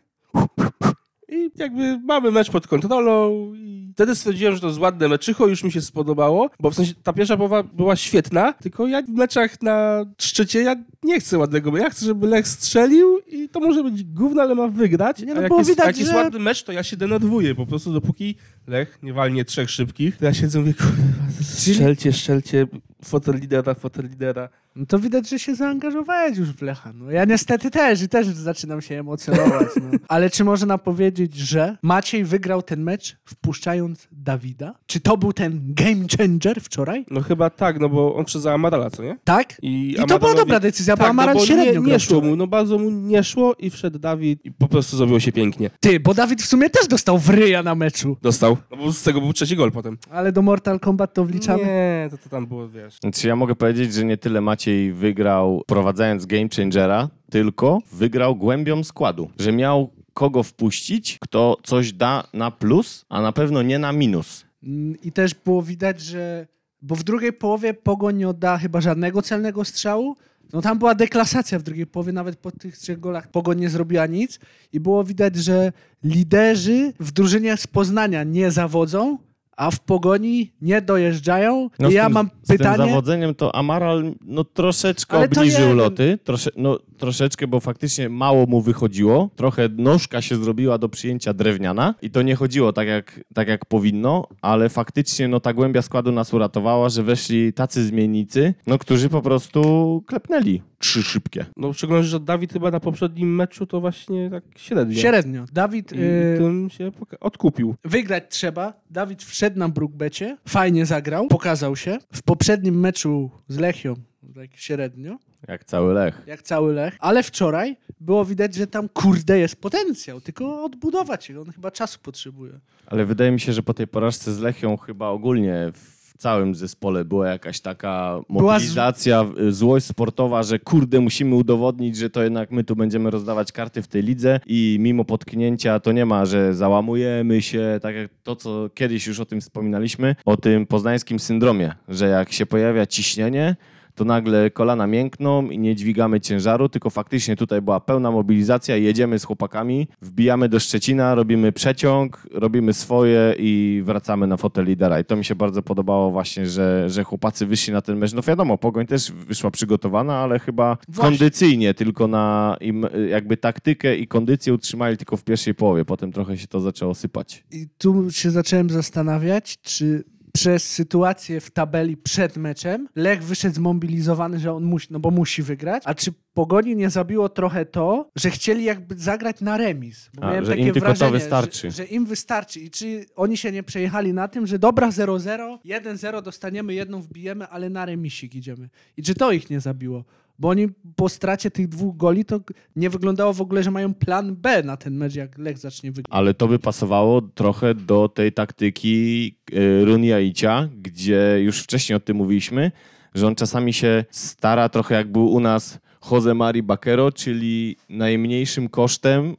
I 1.32 1.52
jakby 1.56 2.00
mamy 2.00 2.32
mecz 2.32 2.50
pod 2.52 2.68
kontrolą 2.68 3.52
i 3.56 3.92
wtedy 3.94 4.16
stwierdziłem, 4.16 4.56
że 4.56 4.62
to 4.62 4.68
jest 4.68 4.80
ładne 4.80 5.08
meczycho, 5.08 5.48
już 5.48 5.64
mi 5.64 5.72
się 5.72 5.82
spodobało, 5.82 6.50
bo 6.60 6.72
w 6.72 6.76
sensie 6.76 6.94
ta 7.04 7.14
pierwsza 7.14 7.38
połowa 7.38 7.64
była 7.64 7.96
świetna, 7.96 8.54
tylko 8.54 8.88
ja 8.88 9.02
w 9.02 9.10
meczach 9.10 9.62
na 9.62 10.06
szczycie 10.18 10.62
ja 10.62 10.76
nie 11.04 11.20
chcę 11.20 11.38
ładnego 11.38 11.72
meczu, 11.72 11.84
ja 11.84 11.90
chcę, 11.90 12.06
żeby 12.06 12.28
Lech 12.28 12.48
strzelił 12.48 13.20
i 13.28 13.50
to 13.50 13.60
może 13.60 13.84
być 13.84 14.04
gówno, 14.04 14.42
ale 14.42 14.56
ma 14.56 14.68
wygrać, 14.68 15.20
Nie, 15.22 15.34
no 15.34 15.42
jak, 15.42 15.52
jest, 15.58 15.70
widać, 15.70 15.86
jak 15.88 15.98
jest 15.98 16.12
że- 16.12 16.18
ładny 16.18 16.40
mecz, 16.40 16.64
to 16.64 16.72
ja 16.72 16.84
się 16.84 16.98
denerwuję, 16.98 17.56
po 17.56 17.66
prostu 17.66 17.94
dopóki 17.94 18.36
Lech 18.68 19.00
nie 19.04 19.14
walnie 19.14 19.46
trzech 19.46 19.70
szybkich, 19.70 20.18
to 20.18 20.26
ja 20.26 20.34
siedzę 20.34 20.60
i 20.60 20.62
mówię, 20.62 20.74
kurwa, 20.74 20.94
strzelcie, 21.42 22.14
strzelcie, 22.14 22.68
fotel 23.04 23.36
lidera, 23.36 23.74
fotel 23.74 24.10
lidera. 24.10 24.50
No 24.76 24.86
to 24.86 25.00
widać, 25.00 25.30
że 25.30 25.40
się 25.40 25.56
zaangażowałeś 25.56 26.38
już 26.38 26.50
w 26.50 26.62
Lecha. 26.62 26.94
No 26.94 27.12
ja 27.12 27.26
niestety 27.26 27.72
też 27.72 28.02
i 28.02 28.10
też 28.10 28.28
zaczynam 28.28 28.82
się 28.82 29.00
emocjonować. 29.00 29.68
No. 29.76 29.98
Ale 30.08 30.30
czy 30.30 30.44
można 30.44 30.78
powiedzieć, 30.78 31.36
że 31.36 31.78
Maciej 31.84 32.26
wygrał 32.26 32.62
ten 32.62 32.84
mecz 32.84 33.18
wpuszczając 33.26 34.08
Dawida? 34.12 34.76
Czy 34.86 35.00
to 35.00 35.18
był 35.18 35.34
ten 35.34 35.62
game 35.74 36.06
changer 36.18 36.62
wczoraj? 36.62 37.06
No 37.12 37.22
chyba 37.22 37.50
tak, 37.50 37.80
no 37.80 37.90
bo 37.90 38.16
on 38.16 38.26
przez 38.26 38.46
Amadala, 38.46 38.90
co 38.90 39.04
nie? 39.04 39.18
Tak? 39.24 39.58
I, 39.62 39.96
I 40.04 40.06
to 40.06 40.20
była 40.20 40.34
dobra 40.34 40.60
decyzja, 40.60 40.96
bo 40.96 41.02
Tak, 41.02 41.10
Amaral 41.10 41.34
no 41.36 41.40
bo 41.40 41.46
średnio 41.46 41.82
nie, 41.82 41.92
nie 41.92 42.00
szło 42.00 42.22
mu, 42.22 42.36
no 42.36 42.48
bardzo 42.48 42.78
mu 42.78 42.90
nie 42.90 43.24
szło 43.24 43.56
i 43.60 43.70
wszedł 43.70 44.00
Dawid 44.00 44.46
i 44.46 44.52
po 44.52 44.68
prostu 44.68 44.98
zrobiło 44.98 45.20
się 45.20 45.32
pięknie. 45.32 45.70
Ty, 45.80 46.00
bo 46.00 46.14
Dawid 46.14 46.42
w 46.42 46.46
sumie 46.46 46.70
też 46.70 46.88
dostał 46.88 47.18
w 47.18 47.30
ryja 47.30 47.64
na 47.64 47.76
meczu. 47.76 48.18
Dostał. 48.22 48.58
No 48.72 48.78
bo 48.78 48.94
z 48.94 49.04
tego 49.04 49.22
był 49.22 49.34
trzeci 49.34 49.56
gol 49.56 49.72
potem. 49.72 49.98
Ale 50.12 50.32
do 50.32 50.42
Mortal 50.42 50.80
Kombat 50.80 51.14
to 51.14 51.26
wliczamy? 51.32 51.64
Nie, 51.64 52.08
to, 52.12 52.18
to 52.18 52.30
tam 52.30 52.48
było, 52.48 52.70
wiesz. 52.70 52.98
Znaczy 53.02 53.28
ja 53.28 53.36
mogę 53.36 53.56
powiedzieć, 53.56 53.94
że 53.94 54.06
nie 54.06 54.18
tyle 54.18 54.42
Maciej 54.42 54.94
wygrał 54.94 55.62
prowadzając 55.68 56.26
Game 56.26 56.48
Changera, 56.56 57.10
tylko 57.32 57.80
wygrał 57.92 58.36
głębią 58.36 58.84
składu. 58.84 59.30
Że 59.40 59.52
miał 59.52 59.90
kogo 60.14 60.44
wpuścić, 60.44 61.18
kto 61.22 61.58
coś 61.64 61.94
da 61.94 62.24
na 62.34 62.52
plus, 62.52 63.06
a 63.10 63.22
na 63.22 63.32
pewno 63.32 63.62
nie 63.62 63.80
na 63.80 63.92
minus. 63.92 64.46
Mm, 64.64 64.96
I 65.04 65.12
też 65.12 65.34
było 65.34 65.62
widać, 65.62 66.02
że... 66.02 66.48
Bo 66.82 66.96
w 66.96 67.04
drugiej 67.04 67.34
połowie 67.34 67.74
Pogoń 67.74 68.18
nie 68.18 68.30
oddała 68.30 68.58
chyba 68.58 68.82
żadnego 68.82 69.22
celnego 69.22 69.66
strzału. 69.66 70.16
No 70.54 70.62
tam 70.62 70.80
była 70.80 70.96
deklasacja 70.96 71.60
w 71.60 71.64
drugiej 71.64 71.88
połowie, 71.88 72.12
nawet 72.12 72.36
po 72.36 72.52
tych 72.52 72.78
trzech 72.78 73.00
golach 73.00 73.28
Pogoń 73.28 73.60
nie 73.60 73.70
zrobiła 73.70 74.06
nic. 74.06 74.40
I 74.74 74.80
było 74.80 75.04
widać, 75.04 75.36
że 75.36 75.72
liderzy 76.04 76.94
w 77.00 77.12
drużynie 77.12 77.58
z 77.58 77.68
Poznania 77.68 78.24
nie 78.24 78.52
zawodzą, 78.52 79.18
a 79.60 79.72
w 79.72 79.80
Pogoni 79.80 80.54
nie 80.62 80.82
dojeżdżają. 80.82 81.70
No 81.80 81.90
ja 81.90 82.04
tym, 82.04 82.14
mam 82.14 82.30
z 82.44 82.48
tym 82.48 82.58
pytanie... 82.58 82.78
zawodzeniem 82.78 83.36
to 83.36 83.56
Amaral 83.56 84.14
no, 84.22 84.44
troszeczkę 84.44 85.18
Ale 85.18 85.26
obniżył 85.26 85.76
loty. 85.76 86.20
Trosze, 86.24 86.50
no, 86.56 86.80
troszeczkę, 87.00 87.48
bo 87.48 87.60
faktycznie 87.60 88.10
mało 88.10 88.46
mu 88.46 88.62
wychodziło. 88.62 89.30
Trochę 89.36 89.70
nóżka 89.78 90.22
się 90.22 90.36
zrobiła 90.36 90.78
do 90.78 90.90
przyjęcia 90.90 91.34
drewniana 91.34 91.96
i 92.02 92.10
to 92.10 92.22
nie 92.22 92.36
chodziło 92.36 92.74
tak 92.74 92.88
jak, 92.88 93.20
tak 93.34 93.48
jak 93.48 93.66
powinno, 93.66 94.28
ale 94.42 94.70
faktycznie 94.70 95.28
no, 95.28 95.40
ta 95.40 95.54
głębia 95.54 95.82
składu 95.82 96.12
nas 96.12 96.34
uratowała, 96.34 96.90
że 96.90 97.04
weszli 97.04 97.54
tacy 97.54 97.86
zmiennicy, 97.86 98.54
no, 98.68 98.78
którzy 98.78 99.10
po 99.10 99.22
prostu 99.22 100.04
klepnęli 100.08 100.62
trzy 100.80 101.04
szybkie. 101.04 101.46
No 101.58 101.74
w 101.74 101.78
szczególności, 101.78 102.12
że 102.12 102.20
Dawid 102.20 102.54
chyba 102.54 102.72
na 102.72 102.80
poprzednim 102.80 103.36
meczu 103.36 103.66
to 103.66 103.82
właśnie 103.82 104.30
tak 104.30 104.44
średnio. 104.58 105.00
Średnio. 105.00 105.46
Dawid 105.54 105.92
I 105.92 105.96
y, 105.96 106.36
tym 106.38 106.70
się 106.70 106.92
poka- 106.92 107.18
odkupił. 107.20 107.76
wygrać 107.86 108.24
trzeba. 108.30 108.74
Dawid 108.90 109.24
wszedł 109.24 109.60
na 109.60 109.70
Brookbecie, 109.70 110.38
fajnie 110.48 110.86
zagrał, 110.86 111.28
pokazał 111.28 111.76
się. 111.76 111.98
W 112.14 112.24
poprzednim 112.24 112.80
meczu 112.80 113.30
z 113.48 113.58
Lechią, 113.58 113.94
tak 114.36 114.50
średnio, 114.56 115.18
Jak 115.48 115.64
cały 115.64 115.94
Lech. 115.94 116.22
jak 116.28 116.42
cały 116.42 116.74
Lech, 116.74 116.96
ale 117.00 117.24
wczoraj 117.24 117.78
było 118.00 118.26
widać, 118.26 118.56
że 118.56 118.68
tam 118.68 118.90
kurde 118.90 119.40
jest 119.40 119.62
potencjał, 119.62 120.22
tylko 120.22 120.64
odbudować 120.64 121.26
się. 121.26 121.42
On 121.42 121.52
chyba 121.52 121.72
czasu 121.72 122.00
potrzebuje. 122.04 122.52
Ale 122.88 123.06
wydaje 123.06 123.32
mi 123.32 123.40
się, 123.40 123.54
że 123.54 123.64
po 123.64 123.74
tej 123.74 123.88
porażce 123.88 124.34
z 124.34 124.40
Lechią 124.40 124.78
chyba 124.78 125.08
ogólnie 125.08 125.72
w 125.74 126.00
całym 126.18 126.56
zespole 126.56 127.06
była 127.06 127.28
jakaś 127.28 127.60
taka 127.60 128.20
z- 128.30 128.34
mobilizacja, 128.34 129.26
y, 129.42 129.52
złość 129.52 129.86
sportowa, 129.86 130.44
że 130.44 130.60
kurde, 130.60 131.00
musimy 131.00 131.36
udowodnić, 131.36 131.98
że 131.98 132.10
to 132.10 132.24
jednak 132.24 132.52
my 132.52 132.64
tu 132.64 132.76
będziemy 132.76 133.10
rozdawać 133.10 133.52
karty 133.52 133.82
w 133.82 133.88
tej 133.88 134.04
lidze 134.04 134.40
i 134.46 134.78
mimo 134.80 135.06
potknięcia 135.06 135.80
to 135.80 135.92
nie 135.92 136.06
ma, 136.06 136.26
że 136.26 136.54
załamujemy 136.54 137.42
się, 137.42 137.80
tak 137.82 137.96
jak 137.96 138.12
to, 138.24 138.36
co 138.36 138.70
kiedyś 138.74 139.08
już 139.08 139.20
o 139.20 139.26
tym 139.26 139.42
wspominaliśmy, 139.42 140.16
o 140.26 140.38
tym 140.38 140.66
poznańskim 140.68 141.20
syndromie, 141.20 141.74
że 141.90 142.08
jak 142.08 142.32
się 142.32 142.46
pojawia 142.46 142.86
ciśnienie, 142.86 143.56
to 144.00 144.06
nagle 144.06 144.50
kolana 144.50 144.88
miękną 144.88 145.50
i 145.50 145.60
nie 145.60 145.76
dźwigamy 145.76 146.22
ciężaru, 146.22 146.70
tylko 146.70 146.90
faktycznie 146.90 147.36
tutaj 147.36 147.62
była 147.62 147.80
pełna 147.80 148.12
mobilizacja, 148.12 148.76
jedziemy 148.78 149.20
z 149.20 149.24
chłopakami, 149.24 149.88
wbijamy 150.02 150.50
do 150.50 150.60
Szczecina, 150.60 151.16
robimy 151.16 151.52
przeciąg, 151.52 152.28
robimy 152.32 152.74
swoje 152.74 153.36
i 153.40 153.82
wracamy 153.86 154.28
na 154.28 154.38
fotel 154.38 154.66
lidera. 154.66 155.00
I 155.00 155.06
to 155.06 155.16
mi 155.16 155.26
się 155.26 155.36
bardzo 155.36 155.62
podobało 155.62 156.12
właśnie, 156.12 156.46
że, 156.46 156.90
że 156.90 157.04
chłopacy 157.04 157.46
wyszli 157.46 157.74
na 157.74 157.82
ten 157.82 157.98
mecz. 157.98 158.14
No 158.14 158.22
wiadomo, 158.22 158.58
Pogoń 158.58 158.88
też 158.88 159.12
wyszła 159.12 159.52
przygotowana, 159.52 160.18
ale 160.18 160.40
chyba 160.40 160.78
Właśnie. 160.88 161.10
kondycyjnie, 161.10 161.74
tylko 161.74 162.08
na 162.08 162.58
im 162.62 162.86
jakby 163.10 163.38
taktykę 163.38 163.98
i 163.98 164.08
kondycję 164.08 164.54
utrzymali 164.54 164.98
tylko 164.98 165.18
w 165.18 165.24
pierwszej 165.24 165.56
połowie, 165.56 165.86
potem 165.86 166.12
trochę 166.12 166.38
się 166.38 166.48
to 166.48 166.60
zaczęło 166.60 166.96
sypać. 166.96 167.44
I 167.52 167.68
tu 167.78 168.12
się 168.12 168.32
zacząłem 168.32 168.70
zastanawiać, 168.70 169.62
czy 169.62 170.04
przez 170.40 170.72
sytuację 170.72 171.42
w 171.42 171.52
tabeli 171.52 171.98
przed 171.98 172.38
meczem 172.38 172.88
Lech 172.96 173.24
wyszedł 173.24 173.56
zmobilizowany, 173.56 174.40
że 174.40 174.54
on 174.54 174.64
musi, 174.64 174.88
no 174.92 175.00
bo 175.00 175.12
musi 175.12 175.44
wygrać, 175.44 175.84
a 175.86 175.94
czy 175.94 176.14
Pogoni 176.34 176.76
nie 176.76 176.90
zabiło 176.90 177.30
trochę 177.30 177.66
to, 177.66 178.10
że 178.16 178.30
chcieli 178.30 178.64
jakby 178.64 178.98
zagrać 178.98 179.42
na 179.42 179.58
remis? 179.58 180.10
Bo 180.16 180.24
A, 180.24 180.30
miałem 180.30 180.46
że 180.46 180.52
takie 180.52 180.62
im 180.62 180.74
tylko 180.74 180.88
to 180.88 180.94
wrażenie, 180.94 181.12
wystarczy. 181.12 181.72
Że, 181.72 181.78
że 181.78 181.86
im 181.86 182.06
wystarczy 182.06 182.60
i 182.60 182.70
czy 182.70 183.06
oni 183.16 183.38
się 183.38 183.52
nie 183.52 183.64
przejechali 183.64 184.14
na 184.14 184.28
tym, 184.28 184.48
że 184.48 184.60
dobra 184.60 184.90
0-0, 184.90 185.58
1-0 185.66 186.22
dostaniemy, 186.22 186.74
jedną 186.74 187.02
wbijemy, 187.02 187.48
ale 187.48 187.70
na 187.70 187.86
remisik 187.86 188.36
idziemy. 188.36 188.70
I 188.98 189.04
czy 189.04 189.16
to 189.16 189.32
ich 189.32 189.50
nie 189.50 189.60
zabiło? 189.60 190.04
Bo 190.40 190.50
oni 190.50 190.68
po 190.96 191.10
stracie 191.10 191.52
tych 191.52 191.68
dwóch 191.68 191.98
goli 191.98 192.26
to 192.26 192.40
nie 192.76 192.90
wyglądało 192.90 193.34
w 193.34 193.42
ogóle, 193.42 193.64
że 193.64 193.72
mają 193.72 193.94
plan 193.94 194.36
B 194.36 194.64
na 194.64 194.78
ten 194.78 194.98
mecz, 194.98 195.16
jak 195.16 195.38
Lech 195.38 195.58
zacznie 195.58 195.92
wygrać. 195.92 196.06
Ale 196.10 196.34
to 196.34 196.48
by 196.48 196.60
pasowało 196.60 197.22
trochę 197.22 197.76
do 197.76 198.10
tej 198.10 198.34
taktyki 198.34 199.36
y, 199.54 199.86
Runiaicia, 199.86 200.70
gdzie 200.82 201.38
już 201.42 201.64
wcześniej 201.64 201.98
o 201.98 202.00
tym 202.00 202.18
mówiliśmy, 202.18 202.72
że 203.16 203.28
on 203.28 203.36
czasami 203.36 203.74
się 203.74 204.06
stara 204.12 204.70
trochę 204.70 204.96
jak 204.96 205.12
był 205.12 205.34
u 205.34 205.40
nas 205.40 205.80
Jose 206.12 206.34
Mari 206.34 206.64
Bakero, 206.64 207.12
czyli 207.12 207.76
najmniejszym 207.90 208.70
kosztem 208.70 209.36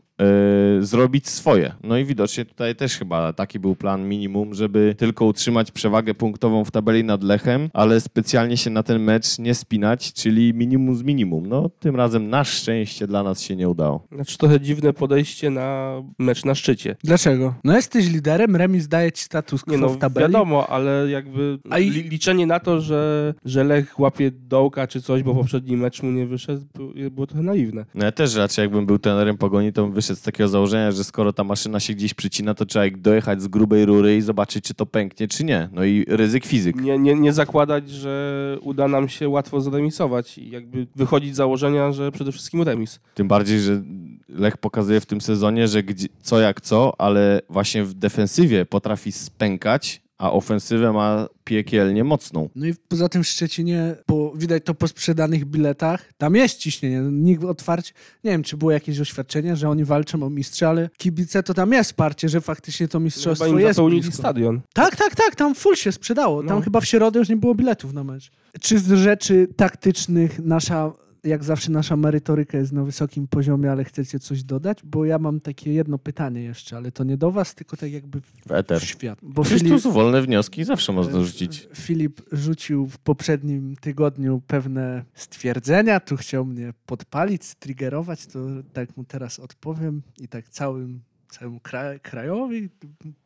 zrobić 0.81 1.29
swoje. 1.29 1.73
No 1.83 1.99
i 1.99 2.05
widocznie 2.05 2.45
tutaj 2.45 2.77
też 2.77 2.97
chyba 2.97 3.33
taki 3.33 3.59
był 3.59 3.77
plan 3.77 4.09
minimum, 4.09 4.55
żeby 4.55 4.95
tylko 4.99 5.25
utrzymać 5.25 5.71
przewagę 5.71 6.15
punktową 6.15 6.65
w 6.65 6.71
tabeli 6.71 7.05
nad 7.05 7.23
Lechem, 7.23 7.71
ale 7.73 8.01
specjalnie 8.01 8.57
się 8.57 8.71
na 8.71 8.83
ten 8.83 9.03
mecz 9.03 9.39
nie 9.39 9.55
spinać, 9.55 10.13
czyli 10.13 10.55
minimum 10.55 10.95
z 10.97 11.03
minimum. 11.03 11.47
No 11.49 11.71
tym 11.79 11.97
razem 11.97 12.29
na 12.29 12.45
szczęście 12.45 13.07
dla 13.07 13.23
nas 13.23 13.41
się 13.41 13.57
nie 13.57 13.69
udało. 13.69 14.07
Znaczy 14.15 14.39
trochę 14.39 14.61
dziwne 14.61 14.93
podejście 14.93 15.51
na 15.51 15.95
mecz 16.19 16.45
na 16.45 16.55
szczycie. 16.55 16.97
Dlaczego? 17.05 17.55
No 17.65 17.77
jesteś 17.77 18.09
liderem, 18.13 18.57
remis 18.57 18.89
daje 18.89 19.13
ci 19.13 19.25
status 19.25 19.63
quo 19.65 19.73
Nie 19.75 19.79
no, 19.79 19.89
w 19.89 19.99
tabeli. 19.99 20.27
wiadomo, 20.27 20.67
ale 20.71 21.11
jakby 21.11 21.59
A 21.71 21.79
i- 21.79 21.91
li, 21.91 22.03
liczenie 22.03 22.47
na 22.47 22.61
to, 22.61 22.81
że, 22.81 23.35
że 23.45 23.65
Lech 23.65 24.01
łapie 24.01 24.31
dołka 24.31 24.87
czy 24.87 25.03
coś, 25.03 25.23
bo 25.23 25.35
poprzedni 25.35 25.77
mecz 25.77 26.03
mu 26.03 26.11
nie 26.11 26.27
wyszedł, 26.27 26.65
było, 27.11 27.27
trochę 27.27 27.43
naiwne. 27.43 27.85
No 27.95 28.05
ja 28.05 28.13
też 28.13 28.35
raczej 28.35 28.63
jakbym 28.63 28.87
był 28.87 28.99
trenerem 28.99 29.37
Pogoni, 29.39 29.73
to 29.73 29.83
bym 29.83 29.93
wyszedł 30.11 30.21
z 30.21 30.23
takiego 30.23 30.49
założenia, 30.49 30.93
że 30.93 31.05
skoro 31.05 31.33
ta 31.33 31.45
maszyna 31.45 31.81
się 31.81 31.95
gdzieś 31.95 32.15
przycina, 32.15 32.55
to 32.55 32.67
trzeba 32.67 32.85
dojechać 32.97 33.43
z 33.43 33.49
grubej 33.49 33.87
rury 33.87 34.17
i 34.17 34.21
zobaczyć, 34.21 34.65
czy 34.65 34.75
to 34.75 34.87
pęknie, 34.87 35.29
czy 35.29 35.45
nie. 35.45 35.69
No 35.73 35.85
i 35.85 36.05
ryzyk 36.09 36.47
fizyk. 36.47 36.77
Nie, 36.77 36.99
nie, 36.99 37.15
nie 37.15 37.33
zakładać, 37.33 37.91
że 37.91 38.59
uda 38.63 38.89
nam 38.89 39.09
się 39.09 39.29
łatwo 39.29 39.61
zremisować 39.61 40.39
i 40.39 40.51
jakby 40.51 40.87
wychodzić 40.97 41.35
z 41.35 41.37
założenia, 41.37 41.93
że 41.93 42.13
przede 42.13 42.33
wszystkim 42.33 42.63
remis. 42.63 43.01
Tym 43.15 43.29
bardziej, 43.29 43.61
że 43.61 43.83
Lech 44.29 44.57
pokazuje 44.57 45.01
w 45.01 45.07
tym 45.07 45.21
sezonie, 45.21 45.69
że 45.69 45.83
gdzie, 45.83 46.09
co 46.23 46.41
jak 46.41 46.61
co, 46.61 47.01
ale 47.01 47.41
właśnie 47.49 47.85
w 47.85 47.95
defensywie 47.95 48.67
potrafi 48.67 49.13
spękać, 49.13 50.03
a 50.21 50.33
ofensywę 50.33 50.93
ma 50.93 51.29
piekielnie 51.45 52.05
mocną. 52.05 52.49
No 52.55 52.67
i 52.67 52.75
poza 52.89 53.09
tym 53.09 53.23
w 53.25 53.27
Szczecinie, 53.29 53.95
po, 54.07 54.33
widać 54.37 54.65
to 54.65 54.75
po 54.75 54.89
sprzedanych 54.89 55.45
biletach, 55.45 56.13
tam 56.19 56.35
jest 56.35 56.59
ciśnienie. 56.59 57.01
Nikt 57.13 57.45
otwarcie, 57.45 57.93
nie 58.25 58.31
wiem, 58.31 58.43
czy 58.43 58.57
było 58.57 58.71
jakieś 58.71 59.01
oświadczenie, 59.01 59.57
że 59.57 59.69
oni 59.69 59.85
walczą 59.85 60.23
o 60.23 60.31
mistrza, 60.31 60.69
ale 60.69 60.91
kibice 60.99 61.43
to 61.43 61.55
tam 61.55 61.73
jest 61.73 61.91
wsparcie, 61.91 62.29
że 62.29 62.41
faktycznie 62.41 62.89
to 62.89 62.93
Chyba 62.99 63.05
mistrzostwo 63.05 63.47
im 63.47 63.59
jest 63.61 63.81
blisko. 63.81 64.13
stadion. 64.13 64.61
Tak, 64.73 64.97
tak, 64.97 65.15
tak, 65.17 65.35
tam 65.37 65.55
full 65.55 65.77
się 65.77 65.93
sprzedało. 65.93 66.43
Tam 66.43 66.57
No. 66.59 66.65
chyba 66.65 66.81
w 66.81 66.87
środę 66.87 67.19
już 67.19 67.29
nie 67.29 67.37
było 67.37 67.55
biletów 67.55 67.93
na 67.93 68.05
mecz. 68.05 68.31
Czy 68.61 68.79
z 68.79 68.93
rzeczy 68.93 69.49
taktycznych 69.57 70.39
nasza, 70.39 70.93
jak 71.25 71.45
zawsze 71.45 71.73
nasza 71.73 71.97
merytoryka 71.97 72.59
jest 72.59 72.73
na 72.73 72.85
wysokim 72.85 73.29
poziomie, 73.29 73.73
ale 73.73 73.85
chcecie 73.85 74.19
coś 74.19 74.43
dodać? 74.43 74.79
Bo 74.85 75.05
ja 75.05 75.19
mam 75.19 75.41
takie 75.41 75.73
jedno 75.73 75.99
pytanie 75.99 76.43
jeszcze, 76.43 76.77
ale 76.77 76.93
to 76.93 77.05
nie 77.05 77.17
do 77.17 77.31
was, 77.31 77.55
tylko 77.55 77.77
tak 77.77 77.93
jakby 77.93 78.21
w, 78.21 78.25
W 78.47 78.53
eter. 78.53 78.81
w 78.81 78.85
świat. 78.85 79.19
Bo 79.23 79.43
Przecież 79.43 79.61
Filip, 79.63 79.75
tu 79.75 79.81
są 79.81 79.93
wolne 79.93 80.23
wnioski, 80.23 80.65
zawsze 80.65 80.93
można 80.93 81.25
rzucić. 81.25 81.69
Filip 81.75 82.21
rzucił 82.33 82.87
w 82.87 82.99
poprzednim 82.99 83.77
tygodniu 83.77 84.43
pewne 84.47 85.05
stwierdzenia, 85.15 86.01
tu 86.01 86.17
chciał 86.17 86.45
mnie 86.45 86.73
podpalić, 86.87 87.45
striggerować, 87.45 88.27
to 88.27 88.39
tak 88.73 88.97
mu 88.97 89.05
teraz 89.05 89.39
odpowiem 89.39 90.03
i 90.21 90.29
tak 90.29 90.49
całym, 90.49 91.01
całemu 91.31 91.61
kraj, 91.61 92.01
krajowi, 92.01 92.69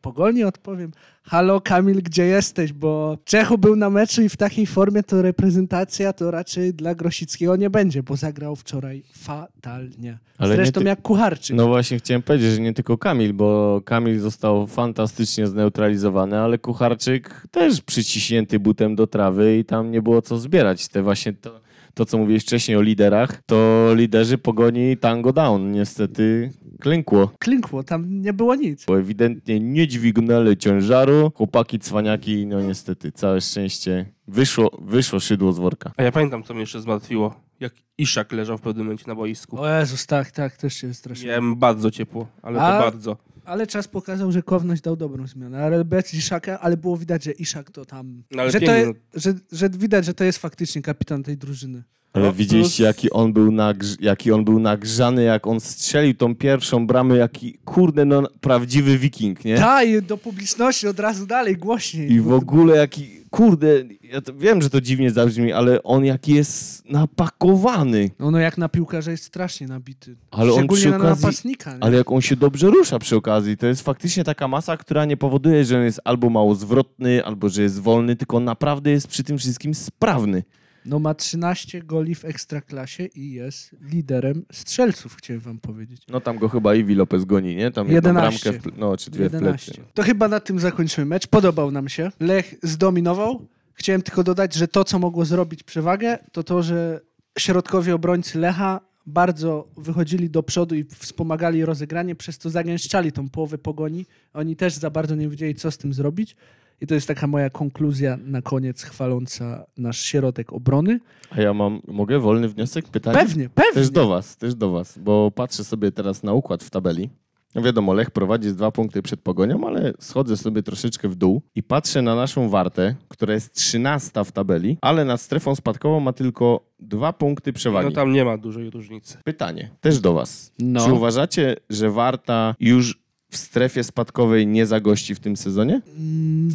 pogoni 0.01 0.45
odpowiem. 0.45 0.93
Halo 1.25 1.61
Kamil, 1.61 2.03
gdzie 2.03 2.25
jesteś? 2.27 2.73
Bo 2.73 3.19
Czechu 3.25 3.59
był 3.59 3.77
na 3.77 3.91
meczu 3.91 4.23
i 4.23 4.29
w 4.29 4.37
takiej 4.37 4.67
formie 4.67 5.03
to 5.03 5.23
reprezentacja 5.23 6.13
to 6.13 6.31
raczej 6.31 6.75
dla 6.75 6.95
Grosickiego 6.95 7.57
nie 7.57 7.71
będzie, 7.71 8.03
bo 8.03 8.17
zagrał 8.17 8.57
wczoraj 8.57 9.03
fatalnie. 9.13 10.19
Ale 10.39 10.57
Zresztą 10.57 10.81
ty- 10.81 10.87
jak 10.87 11.03
Kucharczyk. 11.03 11.57
No 11.57 11.67
właśnie 11.67 11.99
chciałem 11.99 12.23
powiedzieć, 12.23 12.51
że 12.53 12.61
nie 12.61 12.73
tylko 12.75 12.99
Kamil, 12.99 13.33
bo 13.33 13.81
Kamil 13.85 14.21
został 14.21 14.67
fantastycznie 14.67 15.47
zneutralizowany, 15.47 16.39
ale 16.39 16.59
Kucharczyk 16.59 17.47
też 17.51 17.81
przyciśnięty 17.81 18.59
butem 18.59 18.95
do 18.97 19.07
trawy 19.07 19.59
i 19.59 19.65
tam 19.65 19.91
nie 19.91 20.03
było 20.03 20.23
co 20.23 20.39
zbierać. 20.39 20.89
Te 20.89 21.03
właśnie 21.03 21.33
to, 21.33 21.61
to 21.95 22.05
co 22.05 22.19
mówiłeś 22.19 22.43
wcześniej 22.43 22.77
o 22.77 22.83
liderach, 22.83 23.43
to 23.47 23.89
liderzy 23.95 24.39
pogoni 24.39 24.97
tango 24.97 25.33
down. 25.33 25.73
Niestety 25.73 26.51
klękło, 26.81 27.31
Klinkło, 27.39 27.83
tam 27.83 28.21
nie 28.23 28.33
było 28.33 28.55
nic. 28.55 28.85
bo 28.85 28.99
ewidentnie 28.99 29.61
nie 29.61 29.89
dźwignęli 29.89 30.57
ciężaru. 30.57 31.33
Chłopaki, 31.35 31.79
cwaniaki, 31.79 32.47
no 32.47 32.61
niestety, 32.61 33.13
całe 33.13 33.41
szczęście 33.41 34.07
wyszło, 34.29 34.71
wyszło 34.83 35.21
szydło 35.21 35.53
z 35.53 35.59
worka. 35.59 35.93
A 35.97 36.03
ja 36.03 36.13
pamiętam, 36.13 36.43
co 36.43 36.55
mnie 36.55 36.61
jeszcze 36.61 36.81
zmartwiło. 36.81 37.35
Jak 37.61 37.73
Iszak 37.99 38.33
leżał 38.33 38.59
w 38.59 38.61
pewnym 38.61 38.87
momencie 38.87 39.05
na 39.07 39.15
boisku. 39.15 39.61
O 39.61 39.69
Jezus, 39.79 40.07
tak, 40.07 40.31
tak, 40.31 40.57
też 40.57 40.75
się 40.75 40.95
strasznie. 40.95 41.29
Miałem 41.29 41.57
bardzo 41.57 41.91
ciepło, 41.91 42.27
ale 42.43 42.61
A- 42.61 42.73
to 42.73 42.85
bardzo. 42.91 43.17
Ale 43.45 43.67
czas 43.67 43.89
pokazał, 43.89 44.33
że 44.33 44.43
Kowność 44.43 44.83
dał 44.83 44.97
dobrą 44.97 45.27
zmianę. 45.27 45.65
Ale 45.65 45.85
bez 45.85 46.15
Iszaka, 46.15 46.61
ale 46.61 46.77
było 46.77 46.97
widać, 46.97 47.25
że 47.25 47.33
Iszak 47.33 47.71
to 47.71 47.85
tam. 47.85 48.23
No 48.31 48.43
ale 48.43 48.51
że, 48.51 48.61
to 48.61 48.67
pięknie, 48.67 49.03
że, 49.15 49.35
że 49.53 49.71
widać, 49.71 50.05
że 50.05 50.15
to 50.15 50.25
jest 50.25 50.39
faktycznie 50.39 50.83
kapitan 50.83 51.23
tej 51.23 51.37
drużyny. 51.37 51.83
Ale 52.15 52.33
widzieliście, 52.33 52.85
jaki 52.85 53.11
on, 53.11 53.33
był 53.33 53.53
nagrz- 53.53 53.97
jaki 54.01 54.33
on 54.33 54.45
był 54.45 54.59
nagrzany, 54.61 55.23
jak 55.23 55.47
on 55.47 55.61
strzelił 55.61 56.15
tą 56.15 56.35
pierwszą 56.37 56.87
bramę, 56.87 57.17
jaki, 57.17 57.59
kurde, 57.65 58.05
no, 58.05 58.23
prawdziwy 58.41 58.99
wiking, 58.99 59.45
nie? 59.45 59.57
Ta, 59.57 59.83
i 59.83 60.03
do 60.03 60.17
publiczności 60.17 60.89
od 60.89 61.01
razu 61.01 61.27
dalej, 61.27 61.57
głośniej. 61.57 62.13
I 62.13 62.21
w 62.21 62.33
ogóle 62.33 62.77
jaki, 62.77 63.09
kurde, 63.31 63.67
ja 64.03 64.21
to 64.21 64.35
wiem, 64.35 64.63
że 64.63 64.71
to 64.71 64.81
dziwnie 64.81 65.11
zabrzmi, 65.11 65.53
ale 65.53 65.83
on 65.83 66.05
jaki 66.05 66.35
jest 66.35 66.85
napakowany. 66.91 68.11
No, 68.19 68.31
no 68.31 68.39
jak 68.39 68.59
na 68.59 68.69
piłkarza 68.69 69.11
jest 69.11 69.25
strasznie 69.25 69.67
nabity. 69.67 70.17
Ale 70.31 70.53
on 70.53 70.59
Szczególnie 70.59 70.81
przy 70.83 70.91
na 70.91 70.99
okazji- 70.99 71.09
napastnika. 71.23 71.73
Nie? 71.77 71.83
Ale 71.83 71.97
jak 71.97 72.13
on 72.13 72.21
się 72.21 72.37
dobrze 72.37 72.71
rusza 72.71 72.99
przy 72.99 73.17
okazji, 73.17 73.57
to 73.57 73.67
jest 73.67 73.83
faktycznie 73.83 74.25
taka 74.25 74.49
masa, 74.49 74.77
która 74.77 75.05
nie 75.05 75.17
powoduje, 75.17 75.65
że 75.65 75.79
on 75.79 75.85
jest 75.85 76.01
albo 76.05 76.31
mało 76.31 76.55
zwrotny, 76.55 77.25
albo 77.25 77.49
że 77.49 77.63
jest 77.63 77.81
wolny, 77.81 78.17
tylko 78.17 78.37
on 78.37 78.45
naprawdę 78.45 78.91
jest 78.91 79.09
przy 79.09 79.25
tym 79.25 79.39
wszystkim 79.39 79.75
sprawny. 79.75 80.43
No 80.85 80.99
ma 80.99 81.15
13 81.15 81.83
goli 81.83 82.15
w 82.15 82.25
Ekstraklasie 82.25 83.07
i 83.07 83.33
jest 83.33 83.77
liderem 83.81 84.45
strzelców, 84.53 85.17
chciałem 85.17 85.41
wam 85.41 85.59
powiedzieć. 85.59 86.03
No 86.09 86.21
tam 86.21 86.39
go 86.39 86.49
chyba 86.49 86.75
Iwi 86.75 86.95
Lopez 86.95 87.25
goni, 87.25 87.57
nie? 87.57 87.71
Tam 87.71 87.89
jedną 87.89 88.09
11. 88.11 88.51
bramkę, 88.51 88.71
w, 88.71 88.79
no 88.79 88.97
czy 88.97 89.11
dwie 89.11 89.31
w 89.31 89.33
11. 89.33 89.73
plecy. 89.73 89.91
To 89.95 90.03
chyba 90.03 90.29
na 90.29 90.41
tym 90.41 90.59
zakończymy 90.59 91.05
mecz. 91.05 91.27
Podobał 91.27 91.71
nam 91.71 91.89
się. 91.89 92.11
Lech 92.21 92.55
zdominował. 92.63 93.47
Chciałem 93.75 94.03
tylko 94.03 94.25
dodać, 94.25 94.55
że 94.55 94.69
to, 94.69 94.85
co 94.85 94.99
mogło 94.99 95.25
zrobić 95.25 95.63
przewagę, 95.63 96.19
to 96.33 96.43
to, 96.43 96.63
że 96.63 97.01
środkowi 97.39 97.93
obrońcy 97.93 98.39
Lecha 98.39 98.81
bardzo 99.07 99.69
wychodzili 99.77 100.31
do 100.31 100.43
przodu 100.43 100.75
i 100.75 100.85
wspomagali 100.85 101.65
rozegranie, 101.65 102.15
przez 102.15 102.39
to 102.39 102.51
zagęszczali 102.51 103.13
tą 103.13 103.29
połowę 103.29 103.59
pogoni. 103.59 104.07
Oni 104.33 104.57
też 104.57 104.75
za 104.75 104.91
bardzo 104.91 105.15
nie 105.15 105.29
wiedzieli, 105.29 105.55
co 105.55 105.71
z 105.71 105.79
tym 105.79 105.95
zrobić. 105.95 106.37
I 106.81 106.87
to 106.87 106.95
jest 106.95 107.09
taka 107.09 107.27
moja 107.27 107.51
konkluzja 107.51 108.19
na 108.25 108.43
koniec 108.43 108.83
chwaląca 108.83 109.67
nasz 109.77 110.01
środek 110.01 110.53
obrony. 110.53 111.01
A 111.31 111.41
ja 111.41 111.55
mam, 111.55 111.81
mogę 111.89 112.19
wolny 112.19 112.49
wniosek, 112.49 112.89
pytanie? 112.89 113.19
Pewnie, 113.19 113.49
pewnie. 113.49 113.73
Też 113.75 113.91
do 113.91 114.09
was, 114.09 114.37
też 114.37 114.55
do 114.55 114.71
was, 114.71 114.99
bo 114.99 115.31
patrzę 115.31 115.65
sobie 115.65 115.93
teraz 115.93 116.23
na 116.23 116.33
układ 116.33 116.65
w 116.65 116.71
tabeli. 116.71 117.11
No 117.55 117.63
wiadomo, 117.63 117.93
Lech 117.93 118.11
prowadzi 118.11 118.49
z 118.51 118.57
dwa 118.57 118.71
punkty 118.71 119.03
przed 119.03 119.21
Pogonią, 119.21 119.67
ale 119.67 119.93
schodzę 120.01 120.37
sobie 120.37 120.63
troszeczkę 120.63 121.09
w 121.09 121.15
dół 121.15 121.43
i 121.55 121.63
patrzę 121.63 122.03
na 122.03 122.15
naszą 122.15 122.49
wartę, 122.49 122.95
która 123.09 123.35
jest 123.35 123.55
trzynasta 123.55 124.25
w 124.25 124.33
tabeli, 124.33 124.79
ale 124.81 125.05
nad 125.05 125.21
strefą 125.21 125.55
spadkową 125.55 126.01
ma 126.01 126.13
tylko 126.13 126.61
dwa 126.81 127.13
punkty 127.13 127.53
przewagi. 127.53 127.89
No 127.89 127.93
tam 127.95 128.13
nie 128.13 128.25
ma 128.25 128.39
dużej 128.39 128.71
różnicy. 128.71 129.19
Pytanie, 129.25 129.71
też 129.81 130.01
do 130.01 130.13
was. 130.13 130.53
No. 130.59 130.87
Czy 130.87 130.93
uważacie, 130.93 131.57
że 131.71 131.91
Warta 131.91 132.55
już 132.61 133.04
w 133.35 133.37
strefie 133.37 133.85
spadkowej 133.85 134.47
nie 134.47 134.67
zagości 134.67 135.15
w 135.15 135.21
tym 135.21 135.37
sezonie? 135.37 135.81
Mm, 135.99 136.49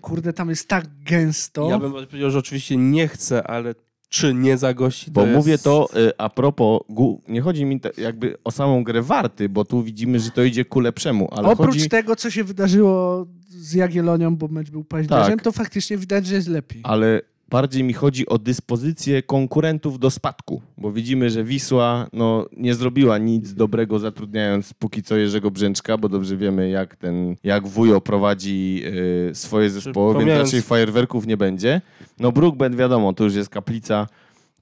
Kurde, 0.00 0.32
tam 0.32 0.50
jest 0.50 0.68
tak 0.68 0.84
gęsto. 1.06 1.70
Ja 1.70 1.78
bym 1.78 1.92
powiedział, 1.92 2.30
że 2.30 2.38
oczywiście 2.38 2.76
nie 2.76 3.08
chcę, 3.08 3.46
ale 3.46 3.74
czy 4.08 4.34
nie 4.34 4.58
zagości, 4.58 5.10
Bo 5.10 5.20
to 5.20 5.26
jest... 5.26 5.36
mówię 5.36 5.58
to 5.58 5.88
y, 5.96 6.12
a 6.18 6.30
propos, 6.30 6.80
nie 7.28 7.40
chodzi 7.40 7.64
mi 7.64 7.80
jakby 7.98 8.36
o 8.44 8.50
samą 8.50 8.84
grę 8.84 9.02
Warty, 9.02 9.48
bo 9.48 9.64
tu 9.64 9.82
widzimy, 9.82 10.20
że 10.20 10.30
to 10.30 10.42
idzie 10.42 10.64
ku 10.64 10.80
lepszemu, 10.80 11.28
ale 11.32 11.48
Oprócz 11.48 11.74
chodzi... 11.74 11.88
tego, 11.88 12.16
co 12.16 12.30
się 12.30 12.44
wydarzyło 12.44 13.26
z 13.48 13.72
Jagiellonią, 13.72 14.36
bo 14.36 14.48
mecz 14.48 14.70
był 14.70 14.84
paździerzem, 14.84 15.36
Tak. 15.36 15.42
to 15.42 15.52
faktycznie 15.52 15.98
widać, 15.98 16.26
że 16.26 16.34
jest 16.34 16.48
lepiej. 16.48 16.80
ale 16.84 17.20
bardziej 17.54 17.84
mi 17.84 17.92
chodzi 17.92 18.26
o 18.26 18.38
dyspozycję 18.38 19.22
konkurentów 19.22 19.98
do 19.98 20.10
spadku, 20.10 20.62
bo 20.78 20.92
widzimy, 20.92 21.30
że 21.30 21.44
Wisła 21.44 22.06
no, 22.12 22.46
nie 22.56 22.74
zrobiła 22.74 23.18
nic 23.18 23.54
dobrego 23.54 23.98
zatrudniając 23.98 24.74
póki 24.74 25.02
co 25.02 25.16
Jerzego 25.16 25.50
Brzęczka, 25.50 25.98
bo 25.98 26.08
dobrze 26.08 26.36
wiemy 26.36 26.68
jak 26.68 26.96
ten, 26.96 27.36
jak 27.44 27.66
Wujo 27.66 28.00
prowadzi 28.00 28.82
y, 29.30 29.34
swoje 29.34 29.70
zespoły, 29.70 30.14
więc 30.14 30.24
pomijając- 30.24 30.48
raczej 30.48 30.62
fajerwerków 30.62 31.26
nie 31.26 31.36
będzie. 31.36 31.80
No 32.18 32.32
Brookbend 32.32 32.76
wiadomo, 32.76 33.12
to 33.12 33.24
już 33.24 33.34
jest 33.34 33.50
kaplica 33.50 34.06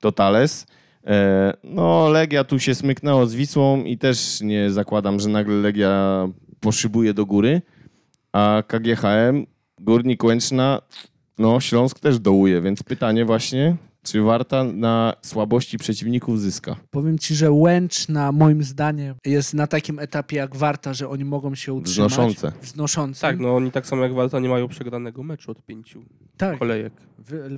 Totales. 0.01 0.67
E, 1.07 1.53
no 1.65 2.09
Legia 2.09 2.45
tu 2.45 2.59
się 2.59 2.75
smyknęło 2.75 3.27
z 3.27 3.35
Wisłą 3.35 3.85
i 3.85 3.99
też 3.99 4.41
nie 4.41 4.71
zakładam, 4.71 5.21
że 5.21 5.29
nagle 5.29 5.55
Legia 5.55 6.29
poszybuje 6.61 7.15
do 7.15 7.27
góry, 7.27 7.63
a 8.33 8.63
KGHM, 8.67 9.47
Górnik 9.79 10.25
Łęczna, 10.25 10.81
no, 11.39 11.61
Śląsk 11.61 12.01
też 12.01 12.19
dołuje, 12.19 12.61
więc 12.61 12.83
pytanie 12.83 13.25
właśnie, 13.25 13.77
czy 14.03 14.23
Warta 14.23 14.65
na 14.65 15.13
słabości 15.23 15.79
przeciwników 15.79 16.41
zyska? 16.41 16.77
Powiem 16.91 17.19
ci, 17.19 17.35
że 17.35 17.53
Łęczna 17.53 18.33
moim 18.33 18.63
zdaniem 18.63 19.15
jest 19.27 19.55
na 19.55 19.67
takim 19.67 19.99
etapie 19.99 20.37
jak 20.37 20.57
Warta, 20.57 20.95
że 20.95 21.09
oni 21.09 21.25
mogą 21.25 21.55
się 21.55 21.73
utrzymać. 21.73 22.13
Wznoszące. 22.13 22.53
Wznoszące. 22.63 23.21
Tak, 23.21 23.39
no 23.39 23.57
oni 23.57 23.71
tak 23.71 23.87
samo 23.87 24.03
jak 24.03 24.15
Walta 24.15 24.41
nie 24.41 24.49
mają 24.49 24.69
przegranego 24.69 25.23
meczu 25.23 25.51
od 25.51 25.63
pięciu 25.67 26.05
tak. 26.37 26.59
kolejek. 26.59 26.93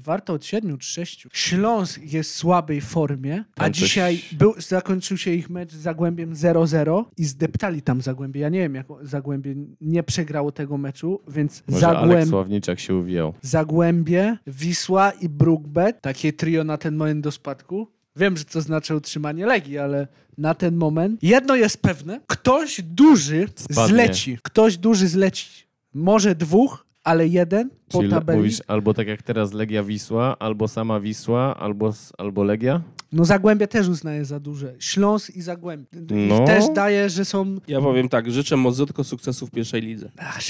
Warta 0.00 0.33
od 0.33 0.44
siedmiu 0.44 0.79
czy 0.79 0.88
sześciu. 0.92 1.29
Śląsk 1.33 2.00
jest 2.12 2.31
w 2.31 2.35
słabej 2.35 2.81
formie, 2.81 3.44
a 3.57 3.61
Tam 3.64 3.72
coś- 3.72 3.83
dzisiaj 3.83 4.20
był, 4.33 4.55
zakończył 4.59 5.16
się 5.16 5.31
ich 5.31 5.50
mecz 5.50 5.72
z 5.72 5.77
Zagłębiem 5.77 6.35
0-0 6.35 7.05
i 7.16 7.24
zdeptali 7.24 7.83
tam 7.83 8.00
Zagłębie. 8.03 8.40
Ja 8.40 8.48
nie 8.48 8.59
wiem, 8.61 8.74
jak 8.74 8.87
Zagłębie 9.03 9.55
nie 9.81 10.03
przegrało 10.03 10.53
tego 10.53 10.79
meczu, 10.79 11.20
więc 11.29 11.62
Może 11.68 11.88
Alek 11.88 12.00
Zagłębie... 12.00 12.27
Sławniczak 12.27 12.81
się 12.81 12.94
uwijał. 12.94 13.35
Zagłębie, 13.42 14.37
Wisła 14.46 15.11
i 15.11 15.29
Brookbet. 15.29 16.00
Takie 16.00 16.33
trio 16.33 16.64
na 16.64 16.79
ten 16.79 16.96
moment 16.96 17.20
do 17.24 17.31
spadku. 17.31 17.88
Wiem, 18.16 18.37
że 18.37 18.44
to 18.44 18.61
znaczy 18.61 18.94
utrzymanie 18.96 19.46
Legii, 19.46 19.79
ale 19.79 20.09
na 20.38 20.55
ten 20.55 20.77
moment 20.77 21.22
jedno 21.22 21.55
jest 21.57 21.83
pewne. 21.83 22.20
Ktoś 22.27 22.83
duży 22.83 23.48
Spadnie. 23.57 23.85
zleci. 23.94 24.38
Ktoś 24.42 24.77
duży 24.79 25.09
zleci. 25.09 25.64
Może 25.94 26.35
dwóch, 26.35 26.84
ale 27.04 27.26
jeden 27.26 27.70
po 27.88 27.98
Czyli 27.98 28.10
tabeli. 28.10 28.38
mówisz 28.38 28.62
albo 28.66 28.94
tak 28.94 29.06
jak 29.06 29.22
teraz 29.22 29.52
Legia 29.52 29.82
Wisła, 29.84 30.38
albo 30.38 30.68
sama 30.68 31.00
Wisła, 31.00 31.56
albo, 31.56 31.92
albo 32.18 32.44
Legia? 32.44 32.80
No 33.12 33.24
Zagłębie 33.24 33.68
też 33.68 33.88
uznaje 33.88 34.24
za 34.24 34.40
duże. 34.40 34.74
Śląsk 34.78 35.36
i 35.36 35.42
Zagłębie. 35.42 35.86
No. 36.10 36.40
Ich 36.40 36.46
też 36.46 36.64
daje, 36.74 37.10
że 37.10 37.24
są... 37.24 37.56
Ja 37.68 37.80
powiem 37.80 38.08
tak, 38.08 38.30
życzę 38.30 38.56
Mozyrtko 38.56 39.04
sukcesu 39.04 39.46
w 39.46 39.50
pierwszej 39.50 39.82
lidze. 39.82 40.10
Ach! 40.18 40.40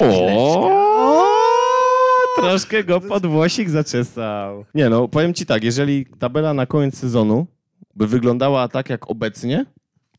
Troszkę 2.37 2.85
go 2.85 3.01
podwłosik 3.01 3.71
zaczesał. 3.71 4.65
Nie 4.75 4.89
no, 4.89 5.09
powiem 5.09 5.35
ci 5.35 5.47
tak, 5.47 5.65
jeżeli 5.65 6.07
tabela 6.19 6.55
na 6.55 6.67
koniec 6.67 6.99
sezonu 6.99 7.47
by 7.97 8.07
wyglądała 8.07 8.69
tak 8.69 8.91
jak 8.91 9.11
obecnie, 9.11 9.67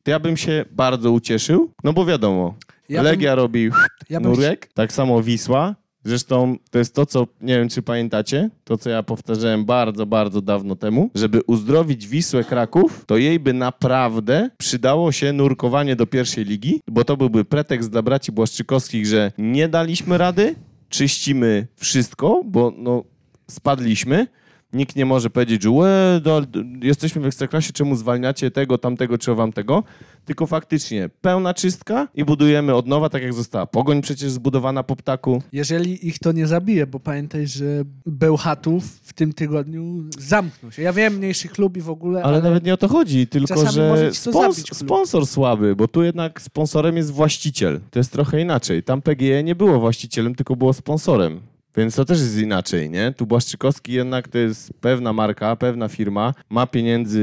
to 0.03 0.11
ja 0.11 0.19
bym 0.19 0.37
się 0.37 0.65
bardzo 0.71 1.11
ucieszył, 1.11 1.71
no 1.83 1.93
bo 1.93 2.05
wiadomo, 2.05 2.55
Ja 2.89 3.03
bym- 3.03 3.11
Legia 3.11 3.35
robi 3.35 3.69
Ja 4.09 4.19
bym 4.21 4.31
nurek, 4.31 4.69
tak 4.73 4.91
samo 4.93 5.23
Wisła. 5.23 5.75
Zresztą 6.05 6.57
to 6.71 6.79
jest 6.79 6.95
to, 6.95 7.05
co 7.05 7.27
nie 7.41 7.57
wiem, 7.57 7.69
czy 7.69 7.81
pamiętacie, 7.81 8.49
to 8.63 8.77
co 8.77 8.89
ja 8.89 9.03
powtarzałem 9.03 9.65
bardzo, 9.65 10.05
bardzo 10.05 10.41
dawno 10.41 10.75
temu, 10.75 11.09
żeby 11.15 11.41
uzdrowić 11.47 12.07
Wisłę 12.07 12.43
Kraków, 12.43 13.03
to 13.07 13.17
jej 13.17 13.39
by 13.39 13.53
naprawdę 13.53 14.49
przydało 14.57 15.11
się 15.11 15.33
nurkowanie 15.33 15.95
do 15.95 16.07
pierwszej 16.07 16.45
ligi, 16.45 16.81
bo 16.87 17.03
to 17.03 17.17
byłby 17.17 17.45
pretekst 17.45 17.91
dla 17.91 18.01
braci 18.01 18.31
Błaszczykowskich, 18.31 19.05
że 19.05 19.31
nie 19.37 19.67
daliśmy 19.67 20.17
rady, 20.17 20.55
czyścimy 20.89 21.67
wszystko, 21.75 22.41
bo 22.45 22.73
no, 22.77 23.03
spadliśmy. 23.47 24.27
Nikt 24.75 24.95
nie 24.95 25.05
może 25.05 25.29
powiedzieć, 25.29 25.63
że 25.63 25.69
Łe, 25.69 26.19
do, 26.23 26.41
do, 26.41 26.59
jesteśmy 26.81 27.21
w 27.21 27.25
Ekstraklasie, 27.25 27.73
czemu 27.73 27.95
zwalniacie 27.95 28.51
tego, 28.51 28.77
tamtego, 28.77 29.17
czy 29.17 29.35
wam 29.35 29.53
tego. 29.53 29.83
Tylko 30.25 30.47
faktycznie 30.47 31.09
pełna 31.21 31.53
czystka 31.53 32.07
i 32.15 32.25
budujemy 32.25 32.75
od 32.75 32.87
nowa, 32.87 33.09
tak 33.09 33.23
jak 33.23 33.33
została 33.33 33.65
Pogoń 33.65 34.01
przecież 34.01 34.31
zbudowana 34.31 34.83
po 34.83 34.95
ptaku. 34.95 35.41
Jeżeli 35.51 36.07
ich 36.07 36.19
to 36.19 36.31
nie 36.31 36.47
zabije, 36.47 36.87
bo 36.87 36.99
pamiętaj, 36.99 37.47
że 37.47 37.65
Bełchatów 38.05 38.85
w 39.03 39.13
tym 39.13 39.33
tygodniu 39.33 40.03
zamknął 40.19 40.71
się. 40.71 40.81
Ja 40.81 40.93
wiem, 40.93 41.13
mniejszy 41.13 41.47
klub 41.47 41.77
i 41.77 41.81
w 41.81 41.89
ogóle, 41.89 42.23
Ale 42.23 42.41
nawet 42.41 42.63
nie 42.63 42.73
o 42.73 42.77
to 42.77 42.87
chodzi, 42.87 43.27
tylko 43.27 43.71
że 43.71 44.09
spons- 44.11 44.73
sponsor 44.73 45.27
słaby, 45.27 45.75
bo 45.75 45.87
tu 45.87 46.03
jednak 46.03 46.41
sponsorem 46.41 46.97
jest 46.97 47.11
właściciel. 47.11 47.79
To 47.91 47.99
jest 47.99 48.11
trochę 48.11 48.41
inaczej. 48.41 48.83
Tam 48.83 49.01
PGE 49.01 49.43
nie 49.43 49.55
było 49.55 49.79
właścicielem, 49.79 50.35
tylko 50.35 50.55
było 50.55 50.73
sponsorem. 50.73 51.39
Więc 51.77 51.95
to 51.95 52.05
też 52.05 52.19
jest 52.19 52.37
inaczej, 52.37 52.89
nie? 52.89 53.13
Tu 53.17 53.25
Błaszczykowski 53.25 53.93
jednak 53.93 54.27
to 54.27 54.37
jest 54.37 54.73
pewna 54.81 55.13
marka, 55.13 55.55
pewna 55.55 55.87
firma, 55.87 56.33
ma 56.49 56.67
pieniędzy 56.67 57.19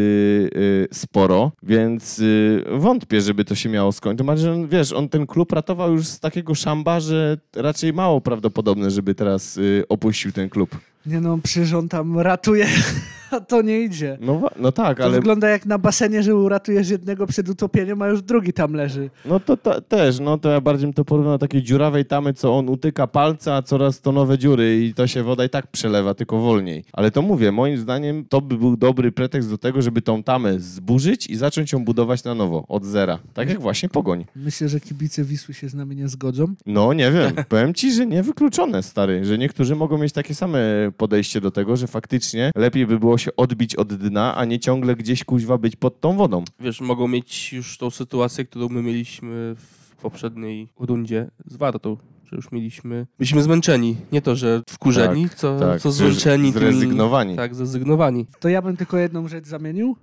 y, 0.56 0.88
sporo, 0.92 1.52
więc 1.62 2.18
y, 2.18 2.64
wątpię, 2.78 3.20
żeby 3.20 3.44
to 3.44 3.54
się 3.54 3.68
miało 3.68 3.92
skończyć. 3.92 4.26
To 4.26 4.36
że 4.36 4.52
on, 4.52 4.68
wiesz, 4.68 4.92
on 4.92 5.08
ten 5.08 5.26
klub 5.26 5.52
ratował 5.52 5.92
już 5.92 6.06
z 6.06 6.20
takiego 6.20 6.54
szamba, 6.54 7.00
że 7.00 7.36
raczej 7.56 7.92
mało 7.92 8.20
prawdopodobne, 8.20 8.90
żeby 8.90 9.14
teraz 9.14 9.56
y, 9.56 9.84
opuścił 9.88 10.32
ten 10.32 10.48
klub. 10.48 10.78
Nie 11.06 11.20
no, 11.20 11.38
przecież 11.42 11.72
on 11.72 11.88
tam 11.88 12.18
ratuje, 12.18 12.66
to 13.40 13.62
nie 13.62 13.80
idzie. 13.80 14.18
No, 14.20 14.50
no 14.58 14.72
tak, 14.72 14.98
To 14.98 15.04
ale 15.04 15.14
wygląda 15.14 15.48
jak 15.48 15.66
na 15.66 15.78
basenie, 15.78 16.22
że 16.22 16.36
uratujesz 16.36 16.90
jednego 16.90 17.26
przed 17.26 17.48
utopieniem, 17.48 18.02
a 18.02 18.08
już 18.08 18.22
drugi 18.22 18.52
tam 18.52 18.72
leży. 18.72 19.10
No 19.24 19.40
to 19.40 19.56
też, 19.80 20.20
no 20.20 20.38
to 20.38 20.50
ja 20.50 20.60
bardziej 20.60 20.86
bym 20.86 20.94
to 20.94 21.04
porównał 21.04 21.34
do 21.34 21.38
takiej 21.38 21.62
dziurawej 21.62 22.04
tamy, 22.04 22.34
co 22.34 22.58
on 22.58 22.68
utyka 22.68 23.06
palca, 23.06 23.54
a 23.54 23.62
coraz 23.62 24.00
to 24.00 24.12
nowe 24.12 24.38
dziury 24.38 24.84
i 24.84 24.94
to 24.94 25.06
się 25.06 25.22
woda 25.22 25.44
i 25.44 25.48
tak 25.48 25.66
przelewa, 25.66 26.14
tylko 26.14 26.38
wolniej. 26.38 26.84
Ale 26.92 27.10
to 27.10 27.22
mówię, 27.22 27.52
moim 27.52 27.78
zdaniem 27.78 28.24
to 28.28 28.40
by 28.40 28.58
był 28.58 28.76
dobry 28.76 29.12
pretekst 29.12 29.50
do 29.50 29.58
tego, 29.58 29.82
żeby 29.82 30.02
tą 30.02 30.22
tamę 30.22 30.60
zburzyć 30.60 31.26
i 31.26 31.36
zacząć 31.36 31.72
ją 31.72 31.84
budować 31.84 32.24
na 32.24 32.34
nowo, 32.34 32.64
od 32.68 32.84
zera. 32.84 33.18
Tak 33.34 33.48
jak 33.48 33.60
właśnie 33.60 33.88
Pogoń. 33.88 34.24
Myślę, 34.36 34.68
że 34.68 34.80
kibice 34.80 35.24
Wisły 35.24 35.54
się 35.54 35.68
z 35.68 35.74
nami 35.74 35.96
nie 35.96 36.08
zgodzą. 36.08 36.46
No 36.66 36.92
nie 36.92 37.10
wiem, 37.10 37.32
powiem 37.48 37.74
ci, 37.74 37.92
że 37.92 38.06
niewykluczone, 38.06 38.82
stary, 38.82 39.24
że 39.24 39.38
niektórzy 39.38 39.76
mogą 39.76 39.98
mieć 39.98 40.12
takie 40.12 40.34
same 40.34 40.58
podejście 40.96 41.40
do 41.40 41.50
tego, 41.50 41.76
że 41.76 41.86
faktycznie 41.86 42.50
lepiej 42.56 42.86
by 42.86 42.98
było 42.98 43.18
się 43.22 43.36
odbić 43.36 43.76
od 43.76 43.94
dna, 43.94 44.36
a 44.36 44.44
nie 44.44 44.58
ciągle 44.58 44.96
gdzieś 44.96 45.24
kuźwa 45.24 45.58
być 45.58 45.76
pod 45.76 46.00
tą 46.00 46.16
wodą. 46.16 46.44
Wiesz, 46.60 46.80
mogą 46.80 47.08
mieć 47.08 47.52
już 47.52 47.78
tą 47.78 47.90
sytuację, 47.90 48.44
którą 48.44 48.68
my 48.68 48.82
mieliśmy 48.82 49.54
w 49.58 49.96
poprzedniej 50.02 50.68
rundzie 50.78 51.30
z 51.46 51.56
Wartą, 51.56 51.96
że 52.32 52.36
już 52.36 52.52
mieliśmy, 52.52 53.06
byliśmy 53.18 53.42
zmęczeni. 53.42 53.96
Nie 54.12 54.22
to, 54.22 54.36
że 54.36 54.62
wkurzeni, 54.70 55.28
co, 55.36 55.58
tak, 55.58 55.80
co 55.80 55.92
zmęczeni. 55.92 56.52
Zrezygnowani. 56.52 57.36
Tak, 57.36 57.54
zrezygnowani. 57.54 58.26
To 58.40 58.48
ja 58.48 58.62
bym 58.62 58.76
tylko 58.76 58.98
jedną 58.98 59.28
rzecz 59.28 59.46
zamienił 59.46 59.96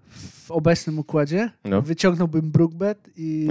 w 0.45 0.51
obecnym 0.51 0.99
układzie. 0.99 1.51
No. 1.65 1.81
Wyciągnąłbym 1.81 2.51
Brookbet 2.51 3.09
i 3.17 3.47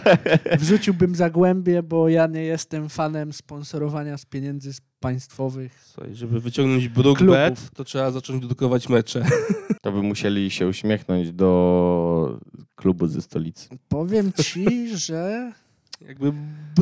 wrzuciłbym 0.60 1.14
Zagłębie, 1.14 1.82
bo 1.82 2.08
ja 2.08 2.26
nie 2.26 2.42
jestem 2.42 2.88
fanem 2.88 3.32
sponsorowania 3.32 4.18
z 4.18 4.24
pieniędzy 4.24 4.72
z 4.72 4.80
państwowych. 5.00 5.84
Słuchaj, 5.84 6.14
żeby 6.14 6.40
wyciągnąć 6.40 6.88
Brookbet, 6.88 7.70
to 7.74 7.84
trzeba 7.84 8.10
zacząć 8.10 8.42
dedukować 8.42 8.88
mecze. 8.88 9.24
To 9.82 9.92
by 9.92 10.02
musieli 10.02 10.50
się 10.50 10.66
uśmiechnąć 10.66 11.32
do 11.32 12.38
klubu 12.76 13.06
ze 13.06 13.22
stolicy. 13.22 13.68
Powiem 13.88 14.32
ci, 14.32 14.96
że... 14.96 15.52
Jakby 16.00 16.26
Nie, 16.26 16.32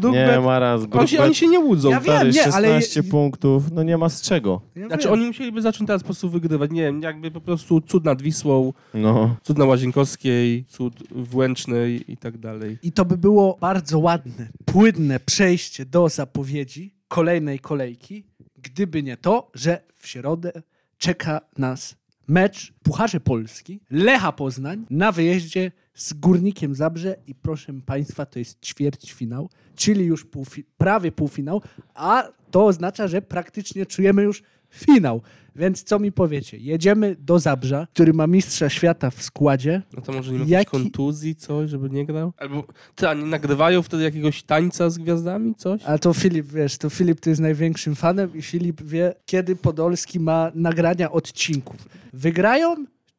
Brookbet... 0.00 0.44
Maraz, 0.44 0.82
Oni 0.92 1.08
się, 1.08 1.22
oni 1.22 1.34
się 1.34 1.46
nie 1.48 1.60
łudzą. 1.60 1.90
Ja 1.90 2.00
wiem, 2.00 2.30
nie, 2.30 2.44
ale- 2.52 2.80
16 2.82 3.02
punktów, 3.02 3.72
no 3.72 3.82
nie 3.82 3.98
ma 3.98 4.08
z 4.08 4.22
czego. 4.22 4.60
Ja 4.76 4.86
Znaczy 4.86 5.04
wiem. 5.04 5.12
oni 5.12 5.26
musieliby 5.26 5.62
zacząć 5.62 5.86
teraz 5.86 6.02
po 6.02 6.06
prostu 6.06 6.30
wygrywać. 6.30 6.70
Nie 6.70 6.82
wiem, 6.82 7.02
jakby 7.02 7.30
po 7.30 7.40
prostu 7.40 7.80
cud 7.80 8.04
nad 8.04 8.22
Wisłą, 8.22 8.72
No, 8.94 9.36
cud 9.42 9.58
na 9.58 9.64
Łazienkowskiej, 9.64 10.64
cud 10.68 11.02
w 11.10 11.36
Łęcznej 11.36 12.12
i 12.12 12.16
tak 12.16 12.38
dalej. 12.38 12.78
I 12.82 12.92
to 12.92 13.04
by 13.04 13.18
było 13.18 13.56
bardzo 13.60 13.98
ładne, 13.98 14.48
płynne 14.64 15.20
przejście 15.20 15.84
do 15.86 16.08
zapowiedzi 16.08 16.94
kolejnej 17.08 17.58
kolejki, 17.58 18.24
gdyby 18.62 19.02
nie 19.02 19.16
to, 19.16 19.50
że 19.54 19.82
w 19.98 20.06
środę 20.08 20.52
czeka 20.98 21.40
nas 21.58 21.96
mecz 22.28 22.72
Pucharze 22.82 23.20
Polski, 23.20 23.80
Lecha 23.90 24.32
Poznań 24.32 24.86
na 24.90 25.12
wyjeździe 25.12 25.72
z 25.96 26.12
Górnikiem 26.12 26.74
Zabrze 26.74 27.16
i 27.26 27.34
proszę 27.34 27.72
Państwa, 27.86 28.26
to 28.26 28.38
jest 28.38 28.64
ćwierćfinał, 28.66 29.50
czyli 29.74 30.04
już 30.04 30.26
półfi- 30.26 30.62
prawie 30.78 31.12
półfinał, 31.12 31.62
a 31.94 32.28
to 32.50 32.66
oznacza, 32.66 33.08
że 33.08 33.22
praktycznie 33.22 33.86
czujemy 33.86 34.22
już 34.22 34.42
finał. 34.70 35.22
Więc 35.56 35.82
co 35.82 35.98
mi 35.98 36.12
powiecie? 36.12 36.56
Jedziemy 36.58 37.16
do 37.18 37.38
Zabrza, 37.38 37.86
który 37.94 38.12
ma 38.12 38.26
mistrza 38.26 38.68
świata 38.68 39.10
w 39.10 39.22
składzie, 39.22 39.82
No 39.96 40.02
to 40.02 40.12
może 40.12 40.32
nie 40.32 40.38
ma 40.38 40.44
Jaki- 40.44 40.52
jakiejś 40.52 40.70
kontuzji, 40.82 41.34
coś, 41.36 41.70
żeby 41.70 41.90
nie 41.90 42.06
grał? 42.06 42.32
Albo 42.36 42.64
ty, 42.94 43.08
a 43.08 43.14
nie 43.14 43.24
nagrywają 43.26 43.82
wtedy 43.82 44.02
jakiegoś 44.02 44.42
tańca 44.42 44.90
z 44.90 44.98
gwiazdami, 44.98 45.54
coś? 45.54 45.82
Ale 45.82 45.98
to 45.98 46.14
Filip, 46.14 46.46
wiesz, 46.46 46.78
to 46.78 46.90
Filip 46.90 47.20
to 47.20 47.30
jest 47.30 47.42
największym 47.42 47.94
fanem 47.94 48.36
i 48.36 48.42
Filip 48.42 48.82
wie, 48.82 49.14
kiedy 49.26 49.56
Podolski 49.56 50.20
ma 50.20 50.52
nagrania 50.54 51.12
odcinków. 51.12 51.88
Wygrają 52.12 52.74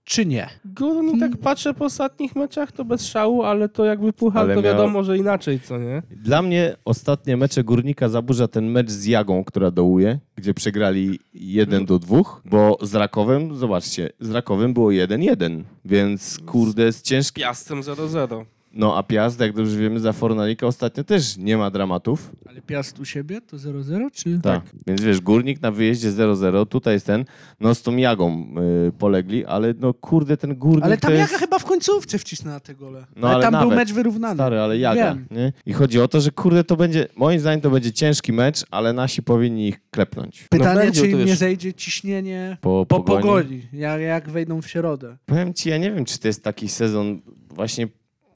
czy 0.08 0.26
nie? 0.26 0.50
Górnik 0.66 1.20
tak 1.20 1.38
patrzę 1.38 1.74
po 1.74 1.86
ostatnich 1.86 2.36
meczach, 2.36 2.72
to 2.72 2.86
bez 2.86 3.06
szału, 3.08 3.44
ale 3.44 3.70
to 3.70 3.86
jakby 3.86 4.14
puchar, 4.14 4.42
Ale 4.44 4.56
to 4.56 4.62
miał- 4.62 4.74
wiadomo, 4.74 5.04
że 5.04 5.18
inaczej, 5.18 5.60
co 5.60 5.78
nie? 5.78 6.04
Dla 6.12 6.42
mnie 6.42 6.76
ostatnie 6.86 7.38
mecze 7.38 7.64
Górnika 7.64 8.10
zaburza 8.10 8.48
ten 8.48 8.66
mecz 8.72 8.90
z 8.92 9.06
Jagą, 9.06 9.44
która 9.44 9.72
dołuje, 9.72 10.20
gdzie 10.36 10.54
przegrali 10.54 11.20
1 11.34 11.86
do 11.86 12.00
2, 12.00 12.22
bo 12.46 12.78
z 12.82 12.96
Rakowem, 12.96 13.56
zobaczcie, 13.56 14.10
z 14.20 14.32
Rakowem 14.32 14.74
było 14.74 14.90
1-1, 14.92 15.64
więc 15.86 16.40
kurde 16.46 16.84
jest 16.84 17.06
ciężki. 17.06 17.42
Piastem 17.42 17.82
0-0. 17.82 18.46
No 18.78 18.98
a 18.98 19.04
Piast, 19.04 19.40
jak 19.40 19.54
dobrze 19.54 19.78
wiemy, 19.78 20.00
za 20.00 20.14
Fornalika 20.14 20.68
ostatnio 20.68 21.04
też 21.04 21.38
nie 21.38 21.58
ma 21.58 21.72
dramatów. 21.72 22.32
Ale 22.50 22.62
Piast 22.62 23.00
u 23.00 23.06
siebie 23.06 23.42
to 23.42 23.58
0-0 23.58 24.12
czy? 24.14 24.40
Tak. 24.44 24.62
Więc 24.88 25.02
wiesz, 25.02 25.22
Górnik 25.22 25.62
na 25.62 25.72
wyjeździe 25.72 26.12
0-0, 26.12 26.66
tutaj 26.68 26.94
jest 26.94 27.06
ten, 27.06 27.26
no 27.60 27.76
z 27.76 27.82
tą 27.82 27.96
Jagą 27.96 28.48
y, 28.88 28.92
polegli, 28.92 29.46
ale 29.46 29.74
no 29.80 29.94
kurde, 29.94 30.38
ten 30.38 30.56
Górnik 30.56 30.86
Ale 30.86 30.98
tam 30.98 31.12
to 31.12 31.18
Jaga 31.18 31.32
jest... 31.32 31.40
chyba 31.44 31.60
w 31.60 31.66
końcówce 31.66 32.18
wcisnęła 32.20 32.60
te 32.60 32.76
gole. 32.76 33.06
No, 33.16 33.28
ale, 33.28 33.36
ale 33.36 33.44
tam 33.44 33.52
był 33.52 33.70
nawet. 33.70 33.76
mecz 33.76 33.94
wyrównany. 33.94 34.36
Stary, 34.36 34.60
ale 34.60 34.78
Jaga. 34.78 35.16
Wiem. 35.16 35.26
Nie? 35.32 35.54
I 35.66 35.74
chodzi 35.74 36.00
o 36.02 36.08
to, 36.08 36.22
że 36.22 36.32
kurde, 36.32 36.64
to 36.64 36.76
będzie, 36.76 37.08
moim 37.16 37.40
zdaniem 37.40 37.62
to 37.62 37.70
będzie 37.70 37.92
ciężki 37.92 38.34
mecz, 38.34 38.66
ale 38.72 38.94
nasi 38.94 39.24
powinni 39.24 39.68
ich 39.68 39.80
klepnąć. 39.92 40.48
Pytanie, 40.50 40.86
No 40.86 40.92
czy 40.92 41.08
im 41.08 41.26
nie 41.26 41.36
zejdzie 41.36 41.74
ciśnienie 41.74 42.58
Po, 42.62 42.86
po 42.90 43.00
pogoni. 43.00 43.22
pogoni, 43.22 43.62
jak, 43.74 44.02
jak 44.02 44.30
wejdą 44.30 44.62
w 44.62 44.68
środę. 44.68 45.18
Powiem 45.26 45.54
ci, 45.54 45.70
ja 45.70 45.78
nie 45.78 45.92
wiem, 45.92 46.06
czy 46.06 46.20
to 46.20 46.28
jest 46.28 46.44
taki 46.44 46.70
sezon, 46.70 47.22
właśnie 47.50 47.88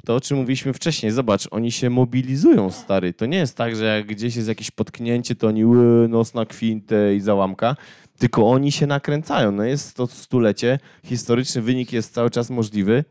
to, 0.06 0.16
o 0.16 0.22
czym 0.22 0.38
mówiliśmy 0.38 0.74
wcześniej. 0.74 1.12
Zobacz, 1.12 1.48
oni 1.52 1.72
się 1.72 1.90
mobilizują, 1.90 2.72
stary. 2.72 3.14
To 3.14 3.26
nie 3.26 3.38
jest 3.38 3.58
tak, 3.58 3.76
że 3.76 3.86
jak 3.86 4.08
gdzieś 4.08 4.36
jest 4.36 4.48
jakieś 4.48 4.72
potknięcie, 4.72 5.36
to 5.36 5.48
oni 5.48 5.66
ły, 5.66 6.08
nos 6.08 6.34
na 6.34 6.46
kwintę 6.46 7.16
i 7.16 7.20
załamka, 7.20 7.76
tylko 8.18 8.50
oni 8.50 8.72
się 8.72 8.88
nakręcają. 8.88 9.52
No 9.52 9.64
jest 9.64 9.96
to 9.96 10.08
stulecie, 10.08 10.80
historyczny 11.06 11.62
wynik 11.62 11.94
jest 11.94 12.14
cały 12.14 12.30
czas 12.30 12.50
możliwy. 12.50 13.04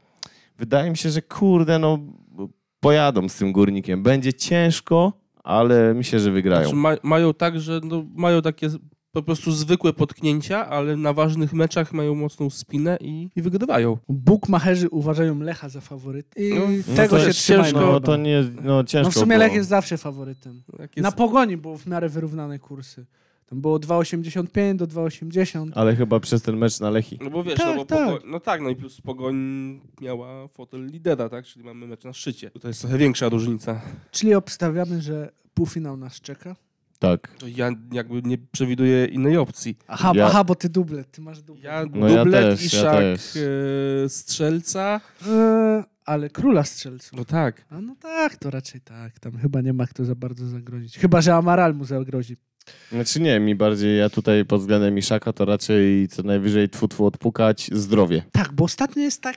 Wydaje 0.58 0.90
mi 0.90 0.96
się, 0.96 1.10
że 1.10 1.22
kurde, 1.22 1.78
no 1.78 1.98
pojadą 2.80 3.28
z 3.28 3.36
tym 3.36 3.52
górnikiem. 3.52 4.02
Będzie 4.02 4.32
ciężko, 4.32 5.12
ale 5.44 5.94
myślę, 5.94 6.20
że 6.20 6.30
wygrają. 6.30 6.62
Znaczy, 6.62 6.76
ma, 6.76 6.96
mają 7.02 7.34
tak, 7.34 7.60
że 7.60 7.80
no, 7.84 8.04
mają 8.14 8.42
takie 8.42 8.68
po 9.12 9.22
prostu 9.22 9.52
zwykłe 9.52 9.92
potknięcia, 9.92 10.66
ale 10.66 10.96
na 10.96 11.12
ważnych 11.12 11.52
meczach 11.52 11.92
mają 11.92 12.14
mocną 12.14 12.50
spinę 12.50 12.98
i, 13.00 13.28
i 13.36 13.42
wygrywają. 13.42 13.98
Bukmacherzy 14.08 14.88
uważają 14.88 15.40
Lecha 15.40 15.68
za 15.68 15.80
faworyt. 15.80 16.26
I 16.36 16.54
No, 16.54 16.60
No 16.88 16.96
tego 16.96 17.16
to 17.16 17.24
się 17.24 17.30
trzymają. 17.32 17.64
ciężko, 17.64 17.80
no 17.92 18.00
to 18.00 18.16
nie, 18.16 18.44
no 18.62 18.84
ciężko 18.84 19.04
No 19.08 19.10
w 19.10 19.14
sumie 19.14 19.26
było. 19.26 19.38
Lech 19.38 19.52
jest 19.52 19.68
zawsze 19.68 19.98
faworytem. 19.98 20.62
Jest, 20.80 20.96
Na 20.96 21.12
pogoni 21.12 21.56
było 21.56 21.78
w 21.78 21.86
miarę 21.86 22.08
wyrównane 22.08 22.58
kursy. 22.58 23.06
Tam 23.46 23.60
było 23.60 23.78
2,85 23.78 24.76
do 24.76 24.86
2,80. 24.86 25.70
Ale 25.74 25.96
chyba 25.96 26.20
przez 26.20 26.42
ten 26.42 26.56
mecz 26.56 26.80
na 26.80 26.90
Lechi. 26.90 27.18
No 27.24 27.30
bo 27.30 27.44
wiesz, 27.44 27.54
Tak, 27.58 27.66
no, 27.66 27.74
bo 27.76 27.84
tak. 27.84 28.08
Pogo- 28.08 28.20
no 28.26 28.40
tak, 28.40 28.60
no 28.60 28.68
i 28.70 28.76
plus 28.76 29.00
Pogoń 29.00 29.36
miała 30.00 30.48
fotel 30.48 30.86
lidera, 30.86 31.28
tak? 31.28 31.44
Czyli 31.44 31.64
mamy 31.64 31.86
mecz 31.86 32.04
na 32.04 32.12
szczycie. 32.12 32.50
To 32.50 32.68
jest 32.68 32.80
trochę 32.80 32.98
większa 32.98 33.28
różnica. 33.28 33.80
Czyli 34.10 34.34
obstawiamy, 34.34 35.02
że 35.02 35.32
półfinał 35.54 35.96
nas 35.96 36.20
czeka. 36.20 36.56
Tak. 37.00 37.28
To 37.38 37.46
ja 37.48 37.70
jakby 37.92 38.22
nie 38.22 38.38
przewiduję 38.52 39.04
innej 39.06 39.36
opcji. 39.36 39.76
Aha, 39.88 40.12
Ja- 40.14 40.26
aha 40.26 40.44
bo 40.44 40.54
ty 40.54 40.68
dublet, 40.68 41.10
ty 41.10 41.20
masz 41.20 41.42
dublet. 41.42 41.64
Ja 41.64 41.84
No 41.94 42.08
ja 42.08 42.24
dublet 42.24 42.42
też, 42.60 42.72
i 42.72 42.76
ja 42.76 42.82
szak 42.82 42.98
też. 43.00 43.36
e, 44.04 44.08
strzelca. 44.08 45.00
Eee, 45.26 45.84
ale 46.04 46.30
króla 46.30 46.64
strzelców. 46.64 47.12
No 47.18 47.24
tak. 47.24 47.64
A 47.70 47.80
no 47.80 47.96
tak, 48.00 48.36
to 48.36 48.50
raczej 48.50 48.80
tak. 48.80 49.18
Tam 49.20 49.38
chyba 49.38 49.60
nie 49.60 49.72
ma 49.72 49.86
kto 49.86 50.04
za 50.04 50.14
bardzo 50.14 50.46
zagrozić. 50.48 50.98
Chyba, 50.98 51.20
że 51.20 51.34
Amaral 51.34 51.74
mu 51.74 51.84
zagrozi. 51.84 52.36
Znaczy 52.92 53.20
nie, 53.20 53.40
mi 53.40 53.54
bardziej, 53.54 53.98
ja 53.98 54.10
tutaj 54.10 54.44
pod 54.44 54.60
względem 54.60 54.94
Miszaka 54.94 55.32
to 55.32 55.44
raczej 55.44 56.08
co 56.08 56.22
najwyżej 56.22 56.68
tfu, 56.68 56.88
tfu 56.88 57.06
odpukać 57.06 57.70
zdrowie. 57.72 58.22
Tak, 58.32 58.52
bo 58.52 58.64
ostatnio 58.64 59.02
jest 59.02 59.22
tak... 59.22 59.36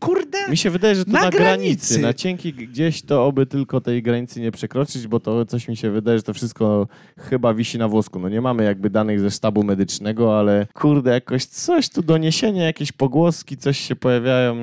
Kurde... 0.00 0.38
Mi 0.50 0.56
się 0.56 0.70
wydaje, 0.70 0.94
że 0.94 1.04
to 1.04 1.10
Na 1.10 1.20
na, 1.20 1.30
granicy. 1.30 1.44
granicy, 1.44 1.98
na 1.98 2.14
cienkiej 2.14 2.52
gdzieś 2.52 3.02
to 3.02 3.26
oby 3.26 3.46
tylko 3.46 3.80
tej 3.80 4.02
granicy 4.02 4.40
nie 4.40 4.52
przekroczyć, 4.52 5.06
bo 5.06 5.20
to 5.20 5.46
coś 5.46 5.68
mi 5.68 5.76
się 5.76 5.90
wydaje, 5.90 6.18
że 6.18 6.22
to 6.22 6.34
wszystko 6.34 6.88
chyba 7.18 7.54
wisi 7.54 7.78
na 7.78 7.88
włosku. 7.88 8.18
No 8.18 8.28
nie 8.28 8.40
mamy 8.40 8.64
jakby 8.64 8.90
danych 8.90 9.20
ze 9.20 9.30
sztabu 9.30 9.62
medycznego, 9.62 10.38
ale 10.38 10.66
kurde, 10.74 11.10
jakoś 11.10 11.44
coś 11.44 11.88
tu 11.88 12.02
doniesienia, 12.02 12.64
jakieś 12.64 12.92
pogłoski, 12.92 13.56
coś 13.56 13.78
się 13.78 13.96
pojawiają. 13.96 14.56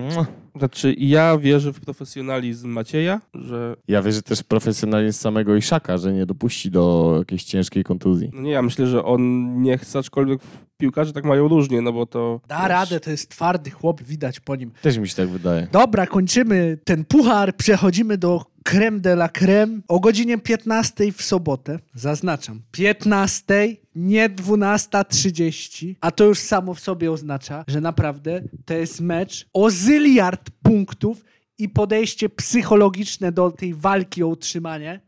Znaczy 0.58 0.96
ja 0.98 1.38
wierzę 1.38 1.74
w 1.74 1.80
profesjonalizm 1.80 2.70
Macieja, 2.70 3.22
że 3.34 3.76
Ja 3.88 4.02
wierzę 4.02 4.22
też 4.22 4.40
w 4.40 4.44
profesjonalizm 4.44 5.20
samego 5.20 5.56
Iszaka, 5.56 5.98
że 5.98 6.14
nie 6.14 6.26
dopuści 6.26 6.72
do 6.72 7.16
jakiejś 7.20 7.44
ciężkiej 7.44 7.84
kontuzji. 7.84 8.30
no 8.34 8.42
nie, 8.42 8.52
ja 8.52 8.62
myślę, 8.62 8.88
że 8.88 9.06
on 9.06 9.54
nie 9.62 9.78
chce, 9.78 10.00
aczkolwiek 10.00 10.40
piłkarze 10.78 11.14
tak 11.14 11.26
mają 11.26 11.48
różnie, 11.48 11.82
no 11.82 11.94
bo 11.94 12.06
to... 12.06 12.42
Da 12.48 12.60
wiesz, 12.60 12.70
radę, 12.70 13.00
to 13.00 13.12
jest 13.12 13.30
twardy 13.30 13.72
chłop, 13.72 14.04
widać 14.04 14.40
po 14.40 14.56
nim. 14.56 14.72
Też 14.82 14.98
mi 14.98 15.10
się 15.10 15.16
tak 15.16 15.30
wydaje. 15.30 15.68
Dobra, 15.72 16.08
kończymy 16.08 16.78
ten 16.84 17.06
puchar, 17.06 17.56
przechodzimy 17.56 18.18
do 18.18 18.46
creme 18.64 19.00
de 19.00 19.10
la 19.10 19.30
creme 19.30 19.82
o 19.88 20.00
godzinie 20.00 20.38
15 20.38 21.12
w 21.12 21.22
sobotę. 21.22 21.80
Zaznaczam, 21.94 22.62
15, 22.72 23.76
nie 23.96 24.30
12.30, 24.30 25.96
a 26.02 26.12
to 26.12 26.24
już 26.24 26.40
samo 26.40 26.74
w 26.74 26.80
sobie 26.80 27.12
oznacza, 27.12 27.64
że 27.68 27.82
naprawdę 27.82 28.42
to 28.66 28.74
jest 28.74 29.02
mecz 29.02 29.48
o 29.54 29.70
zyliard 29.70 30.50
punktów 30.64 31.26
i 31.58 31.70
podejście 31.70 32.30
psychologiczne 32.30 33.32
do 33.32 33.52
tej 33.52 33.74
walki 33.74 34.24
o 34.24 34.28
utrzymanie. 34.28 35.00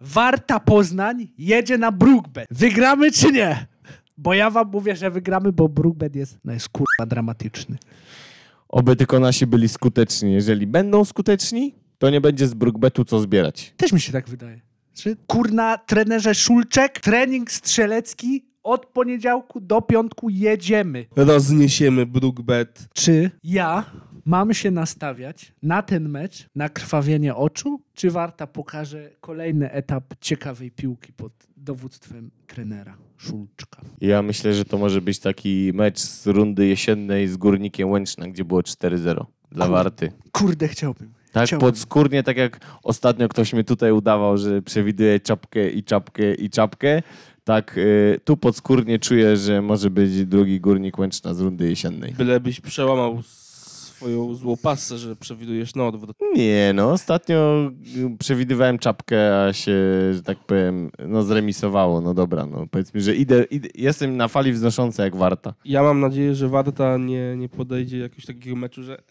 Warta 0.00 0.60
Poznań 0.60 1.28
jedzie 1.38 1.78
na 1.78 1.92
Brookbet. 1.92 2.48
Wygramy 2.50 3.12
czy 3.12 3.32
nie? 3.32 3.66
Bo 4.18 4.34
ja 4.34 4.50
wam 4.50 4.70
mówię, 4.70 4.96
że 4.96 5.10
wygramy, 5.10 5.52
bo 5.52 5.68
Brookbet 5.68 6.16
jest, 6.16 6.38
no 6.44 6.52
jest 6.52 6.68
kurwa 6.68 7.06
dramatyczny. 7.06 7.78
Oby 8.68 8.96
tylko 8.96 9.20
nasi 9.20 9.46
byli 9.46 9.68
skuteczni. 9.68 10.32
Jeżeli 10.32 10.66
będą 10.66 11.04
skuteczni, 11.04 11.74
to 12.02 12.10
nie 12.10 12.20
będzie 12.20 12.46
z 12.46 12.54
Brookbetu 12.54 13.04
co 13.04 13.20
zbierać. 13.20 13.74
Też 13.76 13.92
mi 13.92 14.00
się 14.00 14.12
tak 14.12 14.28
wydaje. 14.28 14.60
Czy 14.94 15.16
kurna, 15.26 15.78
trenerze 15.78 16.34
Szulczek, 16.34 17.00
trening 17.00 17.50
strzelecki 17.50 18.44
od 18.62 18.86
poniedziałku 18.86 19.60
do 19.60 19.82
piątku 19.82 20.30
jedziemy. 20.30 21.06
Rozniesiemy 21.16 22.06
Brookbet. 22.06 22.88
Czy 22.94 23.30
ja 23.44 23.84
mam 24.24 24.54
się 24.54 24.70
nastawiać 24.70 25.52
na 25.62 25.82
ten 25.82 26.08
mecz, 26.08 26.46
na 26.54 26.68
krwawienie 26.68 27.34
oczu, 27.34 27.80
czy 27.94 28.10
Warta 28.10 28.46
pokaże 28.46 29.10
kolejny 29.20 29.70
etap 29.70 30.04
ciekawej 30.20 30.70
piłki 30.70 31.12
pod 31.12 31.32
dowództwem 31.56 32.30
trenera 32.46 32.96
Szulczka? 33.16 33.82
Ja 34.00 34.22
myślę, 34.22 34.54
że 34.54 34.64
to 34.64 34.78
może 34.78 35.00
być 35.00 35.18
taki 35.18 35.70
mecz 35.74 35.98
z 35.98 36.26
rundy 36.26 36.66
jesiennej 36.66 37.28
z 37.28 37.36
Górnikiem 37.36 37.90
Łęczna, 37.90 38.28
gdzie 38.28 38.44
było 38.44 38.60
4-0 38.60 39.26
dla 39.52 39.66
Kur- 39.66 39.72
Warty. 39.74 40.12
Kurde, 40.32 40.68
chciałbym. 40.68 41.12
Tak 41.32 41.46
Chciałbym. 41.46 41.68
podskórnie, 41.68 42.22
tak 42.22 42.36
jak 42.36 42.60
ostatnio 42.82 43.28
ktoś 43.28 43.52
mi 43.52 43.64
tutaj 43.64 43.92
udawał, 43.92 44.38
że 44.38 44.62
przewiduje 44.62 45.20
czapkę 45.20 45.70
i 45.70 45.84
czapkę 45.84 46.34
i 46.34 46.50
czapkę, 46.50 47.02
tak 47.44 47.78
y, 47.78 48.20
tu 48.24 48.36
podskórnie 48.36 48.98
czuję, 48.98 49.36
że 49.36 49.62
może 49.62 49.90
być 49.90 50.26
drugi 50.26 50.60
górnik 50.60 50.98
Łęczna 50.98 51.34
z 51.34 51.40
rundy 51.40 51.68
jesiennej. 51.70 52.12
Bylebyś 52.12 52.60
przełamał 52.60 53.22
swoją 53.22 54.34
złą 54.34 54.56
pasę, 54.56 54.98
że 54.98 55.16
przewidujesz 55.16 55.74
na 55.74 55.86
odwrót. 55.86 56.16
Nie, 56.34 56.72
no 56.74 56.90
ostatnio 56.90 57.70
y, 58.14 58.18
przewidywałem 58.18 58.78
czapkę, 58.78 59.44
a 59.44 59.52
się, 59.52 59.72
że 60.14 60.22
tak 60.24 60.38
powiem, 60.38 60.90
no 61.08 61.22
zremisowało. 61.22 62.00
No 62.00 62.14
dobra, 62.14 62.46
no 62.46 62.66
powiedzmy, 62.70 63.00
że 63.00 63.14
idę, 63.14 63.44
idę 63.44 63.68
jestem 63.74 64.16
na 64.16 64.28
fali 64.28 64.52
wznoszącej 64.52 65.04
jak 65.04 65.16
Warta. 65.16 65.54
Ja 65.64 65.82
mam 65.82 66.00
nadzieję, 66.00 66.34
że 66.34 66.48
Warta 66.48 66.96
nie, 66.96 67.36
nie 67.36 67.48
podejdzie 67.48 67.98
jakiegoś 67.98 68.26
takiego 68.26 68.56
meczu, 68.56 68.82
że 68.82 69.02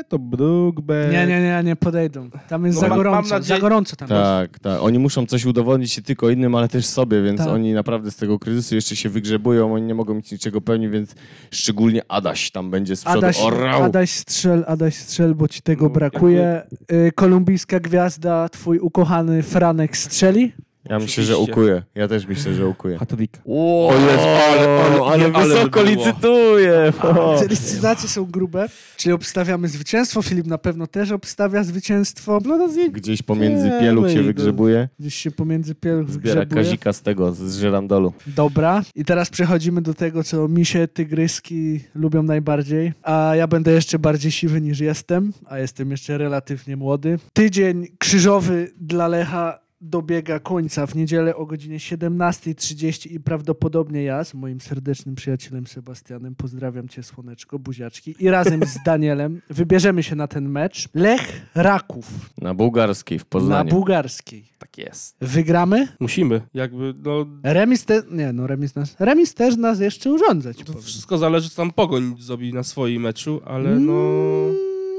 e, 0.00 0.04
to 0.04 0.18
Brookback. 0.18 1.12
Nie, 1.12 1.26
nie, 1.26 1.40
nie, 1.42 1.62
nie 1.64 1.76
podejdą. 1.76 2.30
Tam 2.48 2.64
jest 2.66 2.76
No, 2.76 2.80
za 2.80 2.88
mam- 2.88 2.98
mam 2.98 3.04
gorąco, 3.04 3.34
nadzieję- 3.34 3.44
za 3.56 3.58
gorąco 3.58 3.96
tam 3.96 4.08
jest. 4.08 4.22
Tak, 4.22 4.58
tak. 4.58 4.82
Oni 4.82 4.98
muszą 4.98 5.26
coś 5.26 5.44
udowodnić 5.44 5.92
się 5.92 6.02
tylko 6.02 6.30
innym, 6.30 6.54
ale 6.54 6.68
też 6.68 6.86
sobie, 6.86 7.22
więc 7.22 7.38
Tak. 7.38 7.48
oni 7.48 7.72
naprawdę 7.72 8.10
z 8.10 8.16
tego 8.16 8.38
kryzysu 8.38 8.74
jeszcze 8.74 8.96
się 8.96 9.08
wygrzebują, 9.08 9.74
oni 9.74 9.86
nie 9.86 9.94
mogą 9.94 10.14
mieć 10.14 10.32
niczego 10.32 10.60
pewni, 10.60 10.88
więc 10.88 11.14
szczególnie 11.50 12.02
Adaś 12.08 12.50
tam 12.50 12.70
będzie 12.70 12.96
z 12.96 13.00
przodu 13.04 13.18
Adaś, 13.18 13.40
orał. 13.40 13.82
Adaś 13.82 14.10
strzel, 14.10 14.64
Adaś 14.66 14.94
strzel, 14.96 15.34
bo 15.34 15.48
ci 15.48 15.62
tego 15.62 15.84
No, 15.84 15.90
brakuje. 15.90 16.62
Y, 16.92 17.12
kolumbijska 17.14 17.80
gwiazda, 17.80 18.48
twój 18.48 18.78
ukochany 18.78 19.42
Franek 19.42 19.96
strzeli. 19.96 20.52
Ja 20.90 20.98
myślę, 20.98 21.24
że 21.24 21.38
ukuje. 21.38 21.82
Ja 21.94 22.08
też 22.08 22.26
myślę, 22.26 22.54
że 22.54 22.66
ukuje. 22.66 22.98
Hattrick. 22.98 23.38
O, 23.46 23.90
Jezu, 23.94 24.28
ale- 24.28 24.80
ale- 24.82 25.04
ale 25.04 25.30
ale 25.34 25.48
wysoko 25.48 25.80
by 25.84 25.90
licytuje. 25.90 26.92
O. 27.02 27.40
Licytacje 27.50 28.08
są 28.08 28.24
grube, 28.24 28.66
czyli 28.96 29.12
obstawiamy 29.12 29.68
zwycięstwo. 29.68 30.22
Filip 30.22 30.46
na 30.46 30.58
pewno 30.58 30.86
też 30.86 31.10
obstawia 31.10 31.64
zwycięstwo. 31.64 32.38
No 32.44 32.58
to 32.58 32.68
zje... 32.72 32.90
Gdzieś 32.90 33.22
pomiędzy 33.22 33.64
Nie, 33.70 33.80
pieluch 33.80 34.06
się 34.08 34.14
wyjdę. 34.14 34.26
wygrzebuje. 34.26 34.88
gdzieś 35.00 35.14
się 35.14 35.30
pomiędzy 35.30 35.74
pieluch 35.74 36.10
Zbiera 36.10 36.40
wygrzebuje. 36.40 36.64
kazika 36.64 36.92
z 36.92 37.02
tego, 37.02 37.32
z 37.32 37.56
żerandolu. 37.56 38.12
Dobra. 38.26 38.82
I 38.94 39.04
teraz 39.04 39.30
przechodzimy 39.30 39.82
do 39.82 39.94
tego, 39.94 40.24
co 40.24 40.48
misie, 40.48 40.88
tygryski 40.88 41.80
lubią 41.94 42.22
najbardziej. 42.22 42.92
A 43.02 43.32
ja 43.36 43.46
będę 43.46 43.72
jeszcze 43.72 43.98
bardziej 43.98 44.32
siwy 44.32 44.60
niż 44.60 44.80
jestem, 44.80 45.32
a 45.46 45.58
jestem 45.58 45.90
jeszcze 45.90 46.18
relatywnie 46.18 46.76
młody. 46.76 47.18
Tydzień 47.32 47.86
krzyżowy 47.98 48.70
dla 48.80 49.08
Lecha 49.08 49.58
dobiega 49.80 50.40
końca 50.40 50.86
w 50.86 50.94
niedzielę 50.94 51.36
o 51.36 51.46
godzinie 51.46 51.78
17.30 51.78 53.10
i 53.10 53.20
prawdopodobnie 53.20 54.02
ja 54.02 54.24
z 54.24 54.34
moim 54.34 54.60
serdecznym 54.60 55.14
przyjacielem 55.14 55.66
Sebastianem, 55.66 56.34
pozdrawiam 56.34 56.88
cię 56.88 57.02
słoneczko, 57.02 57.58
buziaczki, 57.58 58.14
i 58.20 58.30
razem 58.30 58.66
z 58.66 58.78
Danielem 58.84 59.40
wybierzemy 59.50 60.02
się 60.02 60.16
na 60.16 60.28
ten 60.28 60.48
mecz. 60.48 60.88
Lech 60.94 61.46
Raków 61.54 62.30
Na 62.38 62.54
bułgarskiej 62.54 63.18
w 63.18 63.22
na 63.22 63.26
Poznaniu. 63.28 63.70
bułgarskiej. 63.70 64.44
Tak 64.58 64.78
jest. 64.78 65.16
Wygramy? 65.20 65.88
Musimy. 66.00 66.40
Jakby, 66.54 66.94
no, 67.02 67.26
Remis, 67.42 67.84
te... 67.84 68.02
nie, 68.10 68.32
no 68.32 68.46
remis, 68.46 68.74
nas... 68.74 68.96
remis 68.98 69.34
też 69.34 69.56
nas 69.56 69.80
jeszcze 69.80 70.12
urządzać. 70.12 70.58
to 70.58 70.64
powiem. 70.64 70.82
wszystko 70.82 71.18
zależy, 71.18 71.50
co 71.50 71.56
tam 71.56 71.70
Pogoń 71.70 72.14
zrobi 72.18 72.52
na 72.52 72.62
swoim 72.62 73.02
meczu, 73.02 73.40
ale 73.44 73.80
no... 73.80 73.92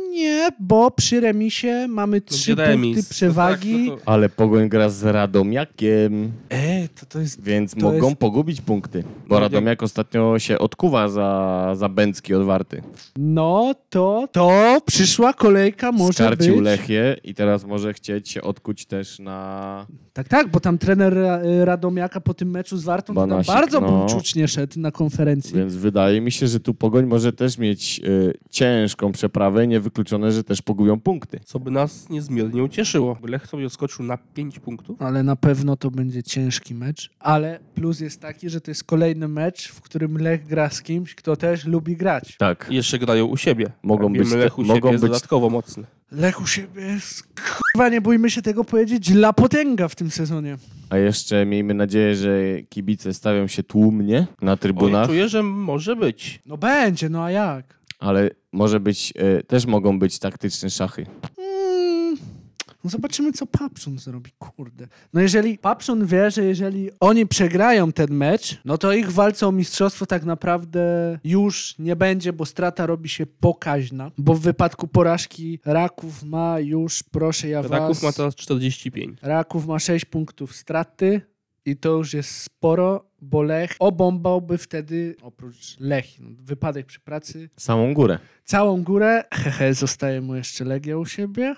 Nie, 0.10 0.49
bo 0.60 0.91
przy 0.91 1.20
remisie 1.20 1.88
mamy 1.89 2.18
no 2.18 2.38
trzy 2.38 2.55
punkty 2.55 3.03
przewagi. 3.10 3.74
No 3.74 3.89
tak, 3.95 3.99
no 3.99 4.05
to... 4.05 4.12
Ale 4.12 4.30
Pogoń 4.30 4.70
gra 4.70 4.89
z 4.89 5.03
Radomiakiem, 5.03 6.32
E, 6.49 6.88
to, 6.88 7.05
to 7.05 7.20
jest... 7.20 7.43
więc 7.43 7.74
To 7.76 7.80
mogą 7.82 8.07
jest- 8.07 8.20
pogubić 8.20 8.62
punkty. 8.62 9.03
Bo 9.28 9.36
No, 9.36 9.39
Radomiak 9.41 9.84
ostatnio 9.84 10.39
się 10.39 10.60
odkuwa 10.60 11.10
za, 11.10 11.72
za 11.76 11.89
Bęcki 11.89 12.34
od 12.34 12.45
Warty. 12.45 12.82
No 13.18 13.76
to, 13.89 14.28
to 14.32 14.78
przyszła 14.86 15.34
kolejka 15.34 15.91
może 15.91 16.14
Skarcił 16.14 16.55
być. 16.55 16.64
Lechię 16.64 17.18
i 17.24 17.34
teraz 17.34 17.66
może 17.66 17.93
chcieć 17.93 18.30
się 18.30 18.41
odkuć 18.41 18.86
też 18.86 19.20
na... 19.20 19.88
Tak, 20.14 20.28
tak, 20.28 20.47
bo 20.51 20.60
tam 20.60 20.78
trener 20.78 21.14
Ra- 21.14 21.39
Radomiaka 21.66 22.22
po 22.22 22.34
tym 22.34 22.49
meczu 22.51 22.78
z 22.78 22.84
Wartą 22.84 23.14
to 23.14 23.20
tam 23.22 23.30
Banasik, 23.30 23.53
bardzo 23.53 23.82
no. 23.82 23.88
buńczucznie 23.91 24.47
szedł 24.47 24.80
na 24.80 24.91
konferencji. 24.91 25.55
Więc 25.55 25.76
wydaje 25.76 26.22
mi 26.22 26.32
się, 26.32 26.47
że 26.47 26.60
tu 26.60 26.74
Pogoń 26.74 27.05
może 27.05 27.34
też 27.34 27.57
mieć 27.57 28.01
y, 28.03 28.34
ciężką 28.49 29.12
przeprawę, 29.12 29.68
niewykluczone, 30.00 30.32
że 30.32 30.43
też 30.43 30.62
pogubią 30.62 31.00
punkty. 31.00 31.39
Co 31.45 31.60
by 31.60 31.72
nas 31.72 32.10
niezmiernie 32.10 32.64
ucieszyło. 32.64 33.18
Lech 33.24 33.47
sobie 33.47 33.70
skoczył 33.70 34.06
na 34.06 34.18
5 34.18 34.60
punktów. 34.60 35.02
Ale 35.02 35.24
na 35.24 35.36
pewno 35.36 35.78
to 35.78 35.91
będzie 35.91 36.24
ciężki 36.24 36.76
mecz. 36.76 37.10
Ale 37.20 37.60
plus 37.76 38.00
jest 38.00 38.22
taki, 38.22 38.50
że 38.50 38.62
to 38.62 38.72
jest 38.72 38.84
kolejny 38.84 39.28
mecz, 39.28 39.70
w 39.72 39.82
którym 39.82 40.18
Lech 40.18 40.47
gra 40.47 40.70
z 40.70 40.82
kimś, 40.82 41.16
kto 41.16 41.36
też 41.36 41.66
lubi 41.66 41.97
grać. 41.97 42.36
Tak. 42.38 42.68
I 42.70 42.76
jeszcze 42.76 43.00
grają 43.00 43.26
u 43.26 43.38
siebie. 43.38 43.72
Mogą 43.84 44.04
Jak 44.04 44.14
wiemy, 44.14 44.24
być 44.24 44.34
te- 44.34 44.38
Lech 44.38 44.58
u 44.60 44.62
mogą 44.64 44.76
siebie 44.76 44.91
jest 44.91 45.04
być- 45.04 45.12
dodatkowo 45.12 45.50
mocny. 45.50 45.84
Lech 46.12 46.41
u 46.41 46.47
siebie 46.47 46.82
jest, 46.82 47.24
kurwa, 47.74 47.89
nie 47.89 48.02
bójmy 48.02 48.30
się 48.30 48.41
tego 48.41 48.64
powiedzieć, 48.64 49.10
la 49.12 49.34
potęga 49.34 49.88
w 49.88 49.95
tym 49.95 50.12
sezonie. 50.12 50.58
A 50.89 50.97
jeszcze 50.97 51.45
miejmy 51.45 51.74
nadzieję, 51.74 52.16
że 52.16 52.39
kibice 52.70 53.14
stawią 53.14 53.47
się 53.47 53.64
tłumnie 53.64 54.28
na 54.41 54.52
Oj, 54.52 54.58
trybunach, 54.58 55.08
czuję, 55.08 55.30
że 55.30 55.43
może 55.43 55.95
być. 55.95 56.39
No 56.45 56.58
będzie, 56.58 57.10
no 57.10 57.24
a 57.24 57.32
jak? 57.32 57.79
Ale 58.00 58.30
może 58.52 58.80
być, 58.80 59.14
y, 59.39 59.43
też 59.43 59.66
mogą 59.66 60.00
być 60.00 60.20
taktyczne 60.20 60.70
szachy. 60.70 61.06
Mm, 61.38 62.18
no 62.84 62.89
zobaczymy, 62.89 63.32
co 63.32 63.45
Papszun 63.45 64.00
zrobi, 64.00 64.32
kurde. 64.39 64.88
No 65.14 65.22
jeżeli 65.22 65.58
Papszun 65.58 66.06
wie, 66.06 66.32
że 66.32 66.43
jeżeli 66.43 66.89
oni 67.00 67.28
przegrają 67.28 67.91
ten 67.91 68.14
mecz, 68.14 68.62
no 68.66 68.78
to 68.78 68.93
ich 68.93 69.12
walce 69.12 69.47
o 69.47 69.52
mistrzostwo 69.52 70.06
tak 70.06 70.26
naprawdę 70.26 70.82
już 71.24 71.76
nie 71.80 71.95
będzie, 71.95 72.34
bo 72.34 72.45
strata 72.45 72.86
robi 72.86 73.10
się 73.10 73.26
pokaźna. 73.26 74.12
Bo 74.18 74.34
w 74.34 74.41
wypadku 74.41 74.88
porażki 74.88 75.60
Raków 75.66 76.24
ma 76.24 76.60
już, 76.60 77.04
proszę 77.04 77.47
ja 77.50 77.62
was... 77.62 77.72
Raków 77.72 78.04
ma 78.04 78.12
teraz 78.12 78.36
45. 78.36 79.20
Raków 79.22 79.68
ma 79.68 79.80
6 79.80 80.06
punktów 80.06 80.56
straty 80.56 81.22
i 81.66 81.78
to 81.78 81.89
już 81.89 82.14
jest 82.14 82.30
sporo, 82.41 83.05
bo 83.22 83.41
Lech 83.43 83.76
obombałby 83.80 84.57
wtedy, 84.57 85.16
oprócz 85.22 85.80
Lech, 85.80 86.05
no, 86.20 86.30
wypadek 86.39 86.86
przy 86.86 86.99
pracy, 86.99 87.49
Samą 87.57 87.93
górę. 87.93 88.20
całą 88.43 88.84
górę. 88.84 89.24
Hehe, 89.34 89.74
zostaje 89.74 90.22
mu 90.22 90.36
jeszcze 90.36 90.66
Legia 90.66 90.97
u 90.97 91.05
siebie. 91.05 91.55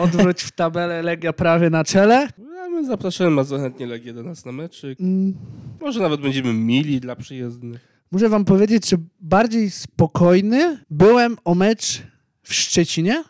Odwróć 0.00 0.42
w 0.42 0.52
tabelę 0.52 1.02
Legia 1.02 1.32
prawie 1.32 1.70
na 1.70 1.84
czele. 1.84 2.28
Ja 2.56 2.68
my 2.70 2.86
zapraszamy 2.86 3.36
bardzo 3.36 3.58
chętnie 3.58 3.86
Legię 3.86 4.12
do 4.12 4.22
nas 4.22 4.44
na 4.44 4.52
meczyk. 4.52 5.00
Mm, 5.00 5.34
Może 5.80 6.00
nawet 6.00 6.20
będziemy 6.20 6.52
mili 6.52 7.00
dla 7.00 7.16
przyjezdnych. 7.16 7.88
Muszę 8.10 8.28
wam 8.28 8.44
powiedzieć, 8.44 8.88
że 8.88 8.96
bardziej 9.20 9.70
spokojny 9.70 10.78
byłem 10.90 11.36
o 11.44 11.54
mecz 11.54 12.02
w 12.42 12.54
Szczecinie 12.54 13.24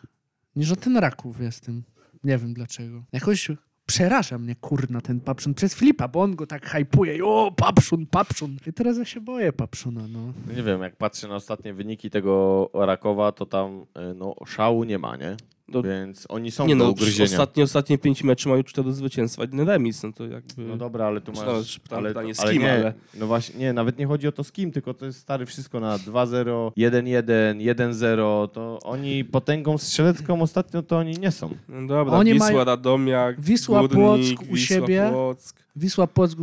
niż 0.55 0.71
o 0.71 0.75
ten 0.75 0.97
Raków 0.97 1.41
jestem. 1.41 1.83
Nie 2.23 2.37
wiem 2.37 2.53
dlaczego. 2.53 3.03
Jakoś 3.13 3.51
przeraża 3.85 4.37
mnie 4.37 4.55
kurna 4.55 5.01
ten 5.01 5.19
Papszun 5.19 5.53
przez 5.53 5.75
Filipa, 5.75 6.07
bo 6.07 6.21
on 6.21 6.35
go 6.35 6.47
tak 6.47 6.65
hypuje. 6.69 7.25
O, 7.25 7.51
Papszun, 7.51 8.05
Papszun. 8.05 8.57
I 8.67 8.73
teraz 8.73 8.97
ja 8.97 9.05
się 9.05 9.21
boję 9.21 9.53
Papszuna, 9.53 10.01
no. 10.07 10.19
Nie 10.55 10.63
wiem, 10.63 10.81
jak 10.81 10.95
patrzę 10.95 11.27
na 11.27 11.35
ostatnie 11.35 11.73
wyniki 11.73 12.09
tego 12.09 12.69
Rakowa, 12.73 13.31
to 13.31 13.45
tam 13.45 13.81
y, 13.81 14.13
no, 14.15 14.35
szału 14.45 14.83
nie 14.83 14.99
ma, 14.99 15.15
nie? 15.17 15.37
No, 15.67 15.83
Więc 15.83 16.25
oni 16.29 16.51
są 16.51 16.67
nie 16.67 16.75
do 16.75 16.83
no, 16.83 16.89
ugryzienia. 16.89 17.25
ostatnie, 17.29 17.63
ostatnie 17.63 17.97
pięć 17.97 18.23
meczy 18.23 18.49
mają 18.49 18.63
cztery 18.63 18.93
zwycięstwa, 18.93 19.41
jeden 19.41 19.59
remis, 19.59 20.03
no 20.03 20.11
to 20.13 20.27
jakby... 20.27 20.63
No 20.65 20.77
dobra, 20.77 21.05
ale 21.05 21.21
tu 21.21 21.31
masz... 21.31 21.79
ale, 21.89 22.07
pytanie 22.09 22.35
z 22.35 22.39
ale 22.39 22.53
kim, 22.53 22.61
nie, 22.61 22.73
ale- 22.73 22.93
No 23.13 23.27
właśnie, 23.27 23.59
nie, 23.59 23.73
nawet 23.73 23.97
nie 23.99 24.05
chodzi 24.07 24.27
o 24.27 24.31
to 24.31 24.43
z 24.43 24.51
kim, 24.51 24.71
tylko 24.71 24.93
to 24.93 25.05
jest 25.05 25.19
stary 25.19 25.45
wszystko 25.45 25.79
na 25.79 25.97
2-0, 25.97 26.71
1-1, 26.77 27.75
1-0, 27.75 28.47
to 28.49 28.79
oni 28.83 29.23
potęgą 29.25 29.77
strzelecką 29.77 30.41
ostatnio 30.41 30.81
to 30.83 30.97
oni 30.97 31.11
nie 31.11 31.31
są. 31.31 31.49
No 31.69 31.87
dobra, 31.87 32.13
Oni 32.17 32.33
Wisła, 32.33 32.47
mają- 32.47 32.63
Radomiak, 32.63 33.41
Wisła 33.41 33.87
Górnik, 33.87 34.37
Płock 34.37 34.51
u 34.51 34.55
Wisła 34.55 34.75
siebie. 34.77 35.09
Płock. 35.11 35.65
Wisła 35.75 36.07
Płock, 36.07 36.37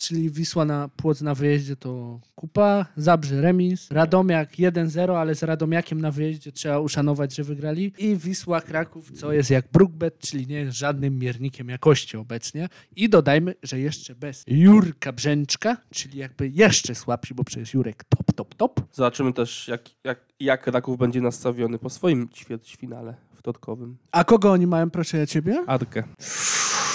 czyli 0.00 0.30
Wisła 0.30 0.64
na 0.64 0.88
Płoc 0.88 1.20
na 1.20 1.34
wyjeździe 1.34 1.76
to 1.76 2.20
kupa, 2.34 2.86
Zabrze 2.96 3.40
remis, 3.40 3.90
Radomiak 3.90 4.52
1-0, 4.52 5.16
ale 5.16 5.34
z 5.34 5.42
Radomiakiem 5.42 6.00
na 6.00 6.10
wyjeździe 6.10 6.52
trzeba 6.52 6.78
uszanować, 6.78 7.34
że 7.34 7.44
wygrali 7.44 7.92
i 7.98 8.16
Wisła 8.16 8.60
Kraków, 8.60 9.12
co 9.12 9.32
jest 9.32 9.50
jak 9.50 9.64
Brookbet, 9.72 10.18
czyli 10.18 10.46
nie 10.46 10.56
jest 10.56 10.78
żadnym 10.78 11.18
miernikiem 11.18 11.68
jakości 11.68 12.16
obecnie 12.16 12.68
i 12.96 13.08
dodajmy, 13.08 13.54
że 13.62 13.78
jeszcze 13.78 14.14
bez 14.14 14.44
Jurka 14.46 15.12
Brzęczka, 15.12 15.76
czyli 15.90 16.18
jakby 16.18 16.48
jeszcze 16.48 16.94
słabsi, 16.94 17.34
bo 17.34 17.44
przecież 17.44 17.74
Jurek 17.74 18.04
top, 18.04 18.32
top, 18.34 18.54
top. 18.54 18.80
Zobaczymy 18.92 19.32
też, 19.32 19.68
jak, 19.68 19.82
jak, 20.04 20.20
jak 20.40 20.66
Raków 20.66 20.98
będzie 20.98 21.20
nastawiony 21.20 21.78
po 21.78 21.90
swoim 21.90 22.28
ćwierćfinale 22.28 23.14
wtorkowym. 23.34 23.96
A 24.12 24.24
kogo 24.24 24.52
oni 24.52 24.66
mają, 24.66 24.90
proszę 24.90 25.18
ja 25.18 25.26
ciebie? 25.26 25.64
Arkę. 25.66 26.02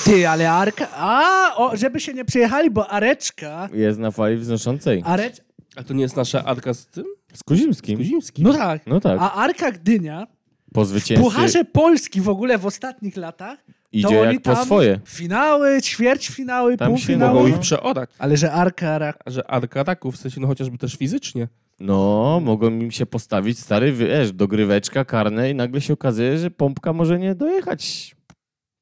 Ty, 0.06 0.30
ale 0.30 0.52
Arka... 0.52 0.88
A, 0.96 1.56
o, 1.56 1.78
żeby 1.78 2.00
się 2.00 2.14
nie 2.14 2.26
przejechali, 2.26 2.72
bo 2.72 2.88
Areczka... 2.88 3.70
Jest 3.74 4.00
na 4.00 4.12
fali 4.12 4.38
wznoszącej. 4.38 5.02
Arecz... 5.06 5.42
A 5.76 5.84
to 5.84 5.94
nie 5.94 6.02
jest 6.02 6.16
nasza 6.16 6.44
Arka 6.44 6.74
z 6.74 6.86
tym? 6.86 7.06
Z 7.34 7.44
Kuzimskim. 7.44 7.98
Kuzimski. 7.98 8.44
No 8.44 8.54
tak. 8.54 8.82
No 8.88 9.00
tak, 9.00 9.18
A 9.22 9.34
Arka 9.34 9.72
Gdynia 9.72 10.28
po 10.74 10.86
w 10.86 10.88
zwycięstwie 10.88 11.30
Pucharze 11.30 11.66
Polski 11.66 12.22
w 12.22 12.30
ogóle 12.30 12.58
w 12.58 12.66
ostatnich 12.66 13.18
latach 13.18 13.60
idzie 13.92 14.08
to 14.08 14.22
oni 14.22 14.34
jak 14.34 14.44
po 14.44 14.54
tam 14.56 14.66
swoje. 14.66 15.00
Finały, 15.06 15.82
ćwierćfinały, 15.82 16.78
Tam 16.78 16.98
się 16.98 17.18
Mogą 17.18 17.26
półfinały. 17.32 17.50
ich 17.50 17.60
przeorać. 17.60 18.10
Ale 18.20 18.38
że 18.38 18.52
Arka, 18.52 18.98
Rak... 18.98 19.24
Że 19.28 19.52
Arka 19.52 19.84
Raków, 19.84 20.16
w 20.16 20.18
sensie 20.18 20.42
no 20.42 20.48
chociażby 20.48 20.78
też 20.78 20.96
fizycznie. 20.96 21.48
No, 21.80 22.40
mogą 22.44 22.68
im 22.70 22.92
się 22.92 23.06
postawić 23.06 23.60
stary, 23.60 23.94
wiesz, 23.94 24.32
dogryweczka, 24.32 25.06
karne 25.06 25.52
i 25.52 25.56
nagle 25.56 25.82
się 25.82 25.94
okazuje, 25.94 26.38
że 26.38 26.52
pompka 26.52 26.94
może 26.94 27.20
nie 27.20 27.36
dojechać. 27.36 28.16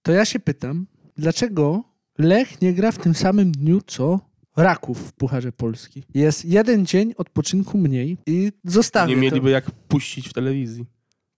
To 0.02 0.12
ja 0.12 0.26
się 0.26 0.40
pytam, 0.40 0.86
dlaczego 1.18 1.84
Lech 2.18 2.62
nie 2.62 2.74
gra 2.74 2.92
w 2.92 2.98
tym 2.98 3.16
samym 3.16 3.52
dniu, 3.52 3.82
co 3.88 4.20
Raków 4.58 5.08
w 5.10 5.14
Pucharze 5.14 5.52
Polski? 5.52 6.04
Jest 6.14 6.46
jeden 6.46 6.86
dzień 6.86 7.14
odpoczynku 7.18 7.78
mniej 7.78 8.18
i 8.28 8.52
zostawię 8.66 9.16
Nie 9.16 9.22
mieliby 9.22 9.46
to. 9.48 9.50
jak 9.50 9.72
puścić 9.72 10.30
w 10.30 10.34
telewizji. 10.34 10.86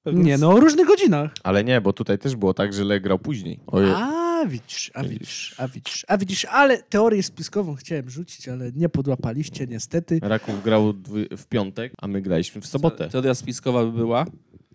Pewnie 0.04 0.24
Nie, 0.24 0.38
no 0.38 0.50
o 0.50 0.60
różnych 0.60 0.88
godzinach. 0.88 1.32
Ale 1.44 1.64
nie, 1.64 1.82
bo 1.82 1.94
tutaj 1.94 2.18
też 2.20 2.36
było 2.36 2.54
tak, 2.54 2.74
że 2.74 2.84
Lech 2.84 3.02
grał 3.02 3.20
później. 3.20 3.60
Oje, 3.68 3.96
A 3.96 4.46
widzisz, 4.48 4.92
a 4.94 5.04
widzisz, 5.04 5.56
a 5.58 5.68
widzisz, 5.68 6.06
a 6.08 6.18
widzisz, 6.18 6.46
ale 6.46 6.78
teorię 6.84 7.24
spiskową 7.24 7.76
chciałem 7.76 8.10
rzucić, 8.10 8.48
ale 8.50 8.72
nie 8.72 8.90
podłapaliście 8.90 9.68
niestety. 9.68 10.20
Raków 10.22 10.64
grał 10.64 10.94
dwu- 10.94 11.38
w 11.38 11.46
piątek, 11.46 11.94
a 11.98 12.08
my 12.08 12.22
graliśmy 12.22 12.62
w 12.62 12.68
sobotę. 12.68 13.10
Teoria 13.10 13.36
spiskowa 13.36 13.86
by 13.86 13.92
była, 13.92 14.26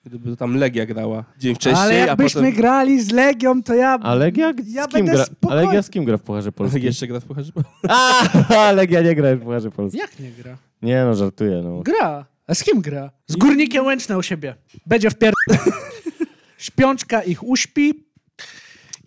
gdyby 0.05 0.37
tam 0.37 0.57
Legia 0.57 0.87
grała 0.87 1.25
dzień 1.39 1.55
wcześniej, 1.55 1.83
ale 1.83 2.03
a 2.03 2.07
jakbyśmy 2.07 2.41
potem... 2.41 2.55
grali 2.55 3.03
z 3.03 3.11
Legią, 3.11 3.63
to 3.63 3.75
ja, 3.75 3.99
A 4.03 4.15
Legia 4.15 4.53
ja 4.67 4.85
z 4.85 4.89
kim 4.89 5.07
będę 5.07 5.13
gra? 5.13 5.51
A. 5.51 5.55
Legia 5.55 5.83
z 5.83 5.91
kim 5.91 6.05
gra 6.05 6.19
w 6.19 6.23
Pucharze 6.23 6.53
Polskim? 6.53 6.77
Legia 6.77 6.89
jeszcze 6.89 7.07
gra 7.07 7.21
w 7.21 7.25
Pucharze 7.25 7.53
A, 8.59 8.73
Legia 8.73 9.03
nie 9.03 9.15
gra 9.15 9.37
w 9.37 9.41
Pucharze 9.41 9.71
Polskim. 9.71 10.01
Jak 10.01 10.21
nie 10.21 10.31
gra? 10.31 10.57
Nie 10.83 11.05
no, 11.05 11.15
żartuję, 11.15 11.63
no. 11.65 11.83
Gra. 11.83 12.27
A 12.47 12.55
z 12.55 12.65
kim 12.65 12.81
gra? 12.81 13.11
Z 13.27 13.37
Górnikiem 13.37 13.87
Łęczna 13.87 14.19
u 14.19 14.23
siebie. 14.23 14.55
Będzie 14.87 15.11
w 15.11 15.15
pier... 15.15 15.35
Śpiączka 16.59 17.23
ich 17.23 17.43
uśpi. 17.43 18.05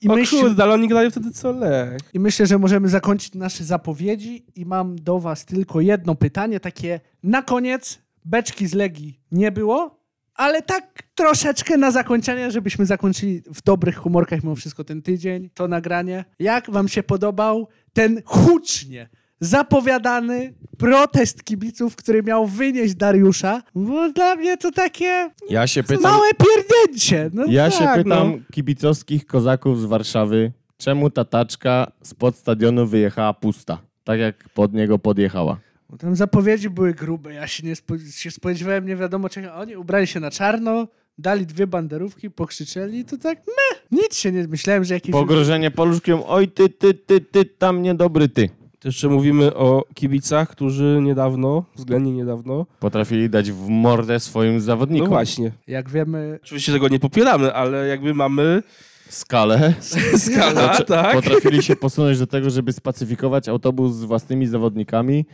I, 0.01 0.09
O 0.09 0.15
myśl... 0.15 0.39
kurde, 0.39 0.63
ale 0.63 0.73
oni 0.73 0.87
grają 0.87 1.11
wtedy 1.11 1.31
co 1.31 1.51
Lech. 1.51 2.01
I 2.13 2.19
myślę, 2.19 2.47
że 2.47 2.57
możemy 2.57 2.89
zakończyć 2.89 3.35
nasze 3.35 3.63
zapowiedzi. 3.63 4.45
I 4.55 4.65
mam 4.65 4.95
do 4.95 5.19
was 5.19 5.45
tylko 5.45 5.81
jedno 5.81 6.15
pytanie, 6.15 6.59
takie 6.59 6.99
na 7.23 7.41
koniec. 7.41 7.99
Beczki 8.25 8.67
z 8.67 8.73
Legii 8.73 9.19
nie 9.31 9.51
było, 9.51 10.02
ale 10.35 10.61
tak 10.61 11.03
troszeczkę 11.15 11.77
na 11.77 11.91
zakończenie, 11.91 12.51
żebyśmy 12.51 12.85
zakończyli 12.85 13.41
w 13.53 13.61
dobrych 13.61 13.95
humorkach 13.95 14.43
mimo 14.43 14.55
wszystko 14.55 14.83
ten 14.83 15.01
tydzień, 15.01 15.49
to 15.53 15.67
nagranie. 15.67 16.25
Jak 16.39 16.71
wam 16.71 16.87
się 16.87 17.03
podobał 17.03 17.67
ten 17.93 18.21
hucznie 18.25 19.09
zapowiadany 19.39 20.53
protest 20.77 21.43
kibiców, 21.43 21.95
który 21.95 22.23
miał 22.23 22.47
wynieść 22.47 22.95
Dariusza? 22.95 23.61
Bo 23.75 24.11
dla 24.11 24.35
mnie 24.35 24.57
to 24.57 24.71
takie 24.71 25.29
Ja 25.49 25.67
się 25.67 25.83
pytam, 25.83 26.11
małe 26.11 26.27
pierdnięcie. 26.33 27.29
No 27.33 27.45
ja 27.47 27.71
się 27.71 27.83
tak, 27.83 28.03
pytam 28.03 28.31
no. 28.31 28.37
kibicowskich 28.51 29.25
kozaków 29.25 29.81
z 29.81 29.85
Warszawy, 29.85 30.51
czemu 30.77 31.09
ta 31.09 31.25
taczka 31.25 31.91
spod 32.03 32.35
stadionu 32.35 32.87
wyjechała 32.87 33.33
pusta, 33.33 33.77
tak 34.03 34.19
jak 34.19 34.49
pod 34.49 34.73
niego 34.73 34.99
podjechała. 34.99 35.59
Bo 35.93 35.97
tam 35.97 36.15
zapowiedzi 36.15 36.69
były 36.69 36.93
grube. 36.93 37.33
Ja 37.33 37.47
się 37.47 37.67
nie 37.67 37.75
spo, 37.75 37.95
się 38.11 38.31
spodziewałem, 38.31 38.87
nie 38.87 38.95
wiadomo 38.95 39.29
czego. 39.29 39.53
Oni 39.55 39.75
ubrali 39.75 40.07
się 40.07 40.19
na 40.19 40.31
czarno, 40.31 40.87
dali 41.17 41.45
dwie 41.45 41.67
banderówki, 41.67 42.31
pokrzyczeli 42.31 42.99
i 42.99 43.05
to 43.05 43.17
tak 43.17 43.37
meh. 43.37 43.83
Nic 43.91 44.15
się 44.15 44.31
nie 44.31 44.47
myślałem, 44.47 44.83
że 44.83 44.93
jakiś... 44.93 45.11
Pogrożenie 45.11 45.71
paluszkiem, 45.71 46.19
oj 46.25 46.47
ty, 46.47 46.69
ty, 46.69 46.93
ty, 46.93 47.21
ty, 47.21 47.45
tam 47.45 47.81
niedobry 47.81 48.29
ty. 48.29 48.49
To 48.79 48.87
jeszcze 48.87 49.09
mówimy 49.09 49.55
o 49.55 49.83
kibicach, 49.93 50.49
którzy 50.49 50.99
niedawno, 51.01 51.65
względnie 51.75 52.11
niedawno, 52.11 52.65
Potrafili 52.79 53.29
dać 53.29 53.51
w 53.51 53.67
mordę 53.67 54.19
swoim 54.19 54.53
no 54.53 54.59
zawodnikom. 54.59 55.09
właśnie, 55.09 55.51
Jak 55.67 55.89
wiemy, 55.89 56.39
oczywiście 56.43 56.71
tego 56.71 56.87
nie 56.87 56.99
popieramy, 56.99 57.53
ale 57.53 57.87
jakby 57.87 58.13
mamy 58.13 58.63
Skalę. 59.09 59.73
skala, 60.17 60.73
Potr- 60.73 60.85
tak? 60.85 61.13
Potrafili 61.13 61.63
się 61.63 61.75
posunąć 61.75 62.19
do 62.19 62.27
tego, 62.27 62.49
żeby 62.49 62.73
spacyfikować 62.73 63.49
autobus 63.49 63.93
z 63.95 64.03
własnymi 64.03 64.47
zawodnikami, 64.47 65.25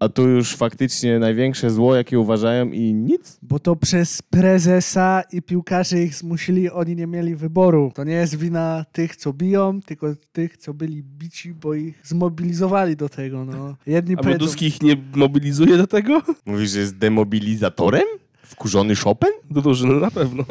a 0.00 0.08
tu 0.08 0.28
już 0.28 0.56
faktycznie 0.56 1.18
największe 1.18 1.70
zło, 1.70 1.94
jakie 1.94 2.20
uważają 2.20 2.70
i 2.70 2.94
nic. 2.94 3.38
bo 3.42 3.58
to 3.58 3.76
przez 3.76 4.22
prezesa 4.22 5.22
i 5.32 5.42
piłkarzy 5.42 6.02
ich 6.02 6.14
zmusili, 6.14 6.70
oni 6.70 6.96
nie 6.96 7.06
mieli 7.06 7.36
wyboru. 7.36 7.92
To 7.94 8.04
nie 8.04 8.12
jest 8.12 8.34
wina 8.38 8.84
tych, 8.92 9.16
co 9.16 9.32
biją, 9.32 9.80
tylko 9.82 10.06
tych, 10.32 10.56
co 10.56 10.74
byli 10.74 11.02
bici, 11.02 11.54
bo 11.54 11.74
ich 11.74 12.00
zmobilizowali 12.04 12.96
do 12.96 13.08
tego. 13.08 13.44
No. 13.44 13.76
Jedni 13.86 14.14
A 14.18 14.22
powiedzą, 14.22 14.46
ich 14.60 14.82
nie 14.82 14.96
mobilizuje 15.14 15.76
do 15.76 15.86
tego? 15.86 16.22
Mówisz, 16.46 16.70
że 16.70 16.78
jest 16.78 16.98
demobilizatorem? 16.98 18.04
Wkurzony 18.42 18.96
Chopin? 18.96 19.30
Do 19.50 19.62
drużyny 19.62 20.00
na 20.00 20.10
pewno. 20.10 20.44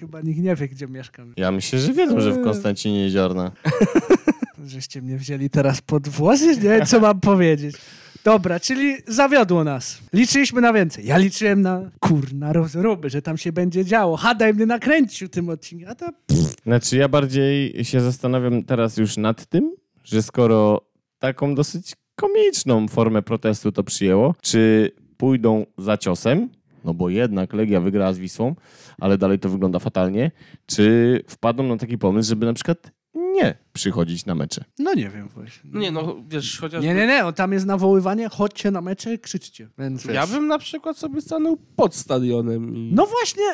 chyba 0.00 0.20
nikt 0.20 0.40
nie 0.40 0.56
wie, 0.56 0.68
gdzie 0.68 0.86
mieszkam. 0.86 1.32
Ja 1.36 1.50
myślę, 1.50 1.78
że 1.78 1.92
wiedzą, 1.92 2.20
że 2.20 2.32
w 2.32 2.42
Konstancinie 2.44 3.02
Jeziorna. 3.02 3.52
Żeście 4.66 5.02
mnie 5.02 5.18
wzięli 5.18 5.50
teraz 5.50 5.80
pod 5.80 6.08
włosy? 6.08 6.46
Nie 6.46 6.56
wiem, 6.56 6.86
co 6.86 7.00
mam 7.00 7.20
powiedzieć. 7.20 7.76
Dobra, 8.26 8.60
czyli 8.60 8.96
zawiodło 9.06 9.64
nas. 9.64 9.98
Liczyliśmy 10.12 10.60
na 10.60 10.72
więcej. 10.72 11.06
Ja 11.06 11.18
liczyłem 11.18 11.62
na 11.62 11.90
kurna 12.00 12.52
rozruby, 12.52 13.10
że 13.10 13.22
tam 13.22 13.38
się 13.38 13.52
będzie 13.52 13.84
działo. 13.84 14.16
Hadaj 14.16 14.54
mnie 14.54 14.66
nakręcił 14.66 15.28
tym 15.28 15.48
odcinkiem. 15.48 15.88
A 15.88 15.94
to 15.94 16.06
Znaczy, 16.62 16.96
ja 16.96 17.08
bardziej 17.08 17.84
się 17.84 18.00
zastanawiam 18.00 18.62
teraz 18.62 18.96
już 18.96 19.16
nad 19.16 19.46
tym, 19.46 19.76
że 20.04 20.22
skoro 20.22 20.80
taką 21.18 21.54
dosyć 21.54 21.94
komiczną 22.14 22.88
formę 22.88 23.22
protestu 23.22 23.72
to 23.72 23.82
przyjęło, 23.84 24.34
czy 24.42 24.90
pójdą 25.16 25.66
za 25.78 25.96
ciosem, 25.96 26.48
no 26.84 26.94
bo 26.94 27.08
jednak 27.08 27.52
Legia 27.52 27.80
wygrała 27.80 28.12
z 28.12 28.18
Wisłą, 28.18 28.54
ale 29.00 29.18
dalej 29.18 29.38
to 29.38 29.48
wygląda 29.48 29.78
fatalnie, 29.78 30.30
czy 30.66 31.20
wpadną 31.28 31.64
na 31.64 31.76
taki 31.76 31.98
pomysł, 31.98 32.28
żeby 32.28 32.46
na 32.46 32.52
przykład 32.52 32.95
nie 33.16 33.54
przychodzić 33.72 34.26
na 34.26 34.34
mecze. 34.34 34.64
no 34.78 34.94
nie 34.94 35.08
wiem 35.10 35.28
właśnie. 35.28 35.70
No 35.72 35.80
nie, 35.80 35.90
no 35.90 36.16
wiesz, 36.28 36.58
chociaż... 36.60 36.84
Nie, 36.84 36.94
nie, 36.94 37.06
nie, 37.06 37.24
on 37.24 37.34
tam 37.34 37.52
jest 37.52 37.66
nawoływanie, 37.66 38.28
chodźcie 38.28 38.70
na 38.70 38.80
mecze, 38.80 39.18
krzyczcie. 39.18 39.68
Więc 39.78 40.04
Ja 40.04 40.26
bym 40.26 40.46
na 40.46 40.58
przykład 40.58 40.98
sobie 40.98 41.20
stanął 41.20 41.56
pod 41.76 41.94
stadionem 41.94 42.76
i... 42.76 42.92
No 42.94 43.06
właśnie, 43.06 43.44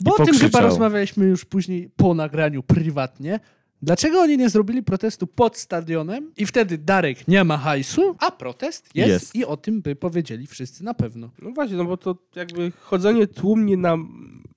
bo 0.00 0.14
o 0.16 0.26
tym 0.26 0.38
chyba 0.38 0.60
rozmawialiśmy 0.60 1.26
już 1.26 1.44
później 1.44 1.90
po 1.96 2.14
nagraniu 2.14 2.62
prywatnie. 2.62 3.40
Dlaczego 3.82 4.20
oni 4.20 4.38
nie 4.38 4.48
zrobili 4.48 4.82
protestu 4.82 5.26
pod 5.26 5.56
stadionem 5.58 6.32
i 6.36 6.46
wtedy 6.46 6.78
Darek 6.78 7.28
nie 7.28 7.44
ma 7.44 7.58
hajsu, 7.58 8.16
a 8.18 8.30
protest 8.30 8.90
jest, 8.94 9.08
Jest. 9.08 9.34
i 9.36 9.44
o 9.44 9.56
tym 9.56 9.82
by 9.82 9.96
powiedzieli 9.96 10.46
wszyscy 10.46 10.84
na 10.84 10.94
pewno. 10.94 11.30
No 11.42 11.50
właśnie, 11.50 11.76
no 11.76 11.84
bo 11.84 11.96
to 11.96 12.16
jakby 12.36 12.72
chodzenie 12.80 13.26
tłumnie 13.26 13.76
na 13.76 13.96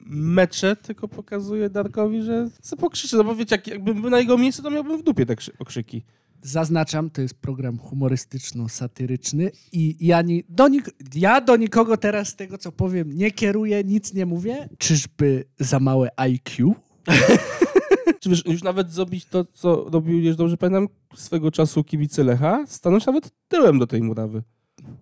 mecze 0.05 0.75
tylko 0.75 1.07
pokazuje 1.07 1.69
Darkowi, 1.69 2.21
że 2.21 2.49
se 2.61 2.77
pokrzyczy. 2.77 3.17
No 3.17 3.23
bo 3.23 3.35
wiecie, 3.35 3.55
jak, 3.55 3.67
jakbym 3.67 4.01
był 4.01 4.09
na 4.09 4.19
jego 4.19 4.37
miejscu, 4.37 4.63
to 4.63 4.69
miałbym 4.71 4.97
w 4.99 5.03
dupie 5.03 5.25
te 5.25 5.35
krzy- 5.35 5.51
okrzyki. 5.59 6.03
Zaznaczam, 6.41 7.09
to 7.09 7.21
jest 7.21 7.33
program 7.33 7.77
humorystyczno-satyryczny 7.79 9.51
i 9.71 9.95
ja, 10.07 10.21
ni- 10.21 10.43
do 10.49 10.67
nik- 10.67 10.91
ja 11.15 11.41
do 11.41 11.55
nikogo 11.55 11.97
teraz 11.97 12.27
z 12.27 12.35
tego, 12.35 12.57
co 12.57 12.71
powiem, 12.71 13.13
nie 13.17 13.31
kieruję, 13.31 13.83
nic 13.83 14.13
nie 14.13 14.25
mówię. 14.25 14.69
Czyżby 14.77 15.45
za 15.59 15.79
małe 15.79 16.09
IQ? 16.19 16.75
Czy 18.19 18.29
wiesz, 18.29 18.45
już 18.45 18.63
nawet 18.63 18.91
zrobić 18.91 19.25
to, 19.25 19.45
co 19.45 19.85
robił, 19.91 20.19
już 20.19 20.35
dobrze 20.35 20.57
pamiętam, 20.57 20.87
swego 21.15 21.51
czasu 21.51 21.83
kibice 21.83 22.23
Lecha, 22.23 22.65
stanąć 22.67 23.05
nawet 23.05 23.31
tyłem 23.47 23.79
do 23.79 23.87
tej 23.87 24.01
murawy. 24.01 24.43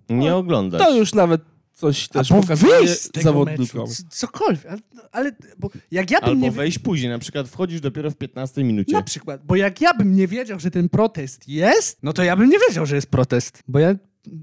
Nie 0.10 0.36
oglądać. 0.36 0.82
To 0.82 0.95
już 0.97 1.14
nawet 1.14 1.41
coś 1.82 2.07
też 2.07 2.32
Albo 2.32 2.41
pokazuje 2.41 2.77
wyjść 2.79 2.93
z 3.01 3.11
tego 3.11 3.23
zawodnikom. 3.23 3.82
meczu, 3.82 3.93
c- 3.93 4.03
cokolwiek. 4.09 4.65
Ale, 4.65 4.79
ale 5.11 5.32
bo 5.59 5.69
jak 5.91 6.11
ja 6.11 6.19
bym 6.19 6.29
Albo 6.29 6.41
nie... 6.41 6.51
wejść 6.51 6.79
później, 6.79 7.09
na 7.11 7.19
przykład 7.19 7.47
wchodzisz 7.49 7.82
dopiero 7.82 8.11
w 8.11 8.15
15 8.15 8.63
minucie. 8.63 8.93
Na 8.93 9.01
przykład, 9.01 9.41
bo 9.45 9.55
jak 9.55 9.82
ja 9.82 9.93
bym 9.93 10.15
nie 10.15 10.27
wiedział, 10.27 10.59
że 10.59 10.71
ten 10.71 10.89
protest 10.89 11.47
jest, 11.49 11.97
no 12.03 12.13
to 12.13 12.23
ja 12.23 12.36
bym 12.36 12.49
nie 12.49 12.57
wiedział, 12.69 12.86
że 12.86 12.95
jest 12.95 13.07
protest. 13.11 13.63
Bo 13.67 13.79
ja 13.79 13.95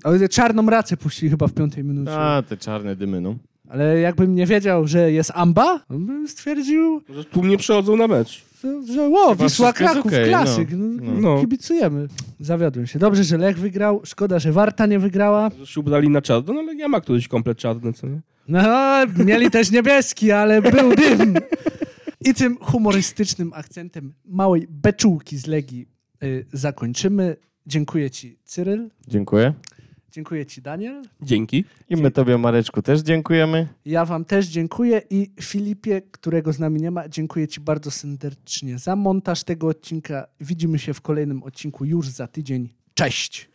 ale 0.05 0.29
czarną 0.29 0.67
racę 0.71 0.97
puścili 0.97 1.31
chyba 1.31 1.47
w 1.47 1.53
piątej 1.53 1.85
minucie. 1.85 2.13
A, 2.19 2.43
te 2.43 2.57
czarne 2.57 2.97
dymy, 2.97 3.21
no. 3.21 3.35
Ale 3.69 4.01
jakbym 4.01 4.35
nie 4.35 4.47
wiedział, 4.47 4.87
że 4.87 5.13
jest 5.13 5.31
amba, 5.35 5.79
to 5.79 5.95
bym 5.95 6.29
stwierdził, 6.29 7.03
Że 7.15 7.25
tłumnie 7.25 7.57
przechodzą 7.59 7.97
na 7.97 8.07
mecz. 8.07 8.43
Że, 8.63 8.83
że 8.95 9.09
ło, 9.09 9.29
Chyba 9.31 9.45
Wisła 9.45 9.73
Kraków, 9.73 10.07
okej, 10.07 10.29
klasyk. 10.29 10.69
no. 10.73 10.79
No. 10.79 11.13
No. 11.13 11.21
No. 11.21 11.41
Kibicujemy. 11.41 12.09
Zawiodłem 12.41 12.87
się. 12.87 12.99
Dobrze, 12.99 13.25
że 13.25 13.39
Lech 13.39 13.59
wygrał. 13.59 14.01
Szkoda, 14.05 14.39
że 14.39 14.53
Warta 14.53 14.87
nie 14.87 14.99
wygrała. 14.99 15.51
Że 15.59 15.67
się 15.67 15.81
ubrali 15.81 16.09
na 16.09 16.23
czarno, 16.23 16.53
no 16.55 16.61
ale 16.61 16.75
ja 16.75 16.89
ma 16.89 17.01
któryś 17.01 17.29
komplet 17.29 17.59
czarny, 17.59 17.93
co 17.93 18.07
nie? 18.07 18.21
No, 18.49 18.63
mieli 19.25 19.51
też 19.51 19.71
niebieski, 19.71 20.33
ale 20.33 20.63
był 20.63 20.95
dym. 20.97 21.35
I 22.21 22.35
tym 22.35 22.57
humorystycznym 22.61 23.53
akcentem 23.55 24.13
małej 24.25 24.67
beczułki 24.71 25.37
z 25.39 25.47
Legii 25.47 25.89
y, 26.23 26.47
zakończymy. 26.53 27.37
Dziękuję 27.67 28.11
ci, 28.11 28.39
Cyryl. 28.45 28.91
Dziękuję. 29.09 29.55
Dziękuję 30.13 30.47
Ci, 30.47 30.63
Daniel. 30.63 31.03
Dzięki. 31.23 31.65
I 31.89 31.97
my 31.97 32.11
Tobie, 32.11 32.39
Mareczku, 32.39 32.83
też 32.83 33.01
dziękujemy. 33.01 33.69
Ja 33.85 34.05
Wam 34.05 34.25
też 34.25 34.47
dziękuję 34.47 35.03
i 35.11 35.31
Filipie, 35.41 36.03
którego 36.11 36.53
z 36.53 36.59
nami 36.59 36.81
nie 36.81 36.91
ma, 36.91 37.09
dziękuję 37.09 37.49
Ci 37.49 37.61
bardzo 37.61 37.91
serdecznie 37.91 38.79
za 38.79 38.97
montaż 38.97 39.45
tego 39.45 39.69
odcinka. 39.69 40.27
Widzimy 40.41 40.79
się 40.79 40.95
w 40.95 41.01
kolejnym 41.01 41.43
odcinku 41.43 41.85
już 41.85 42.09
za 42.09 42.27
tydzień. 42.27 42.69
Cześć! 42.95 43.51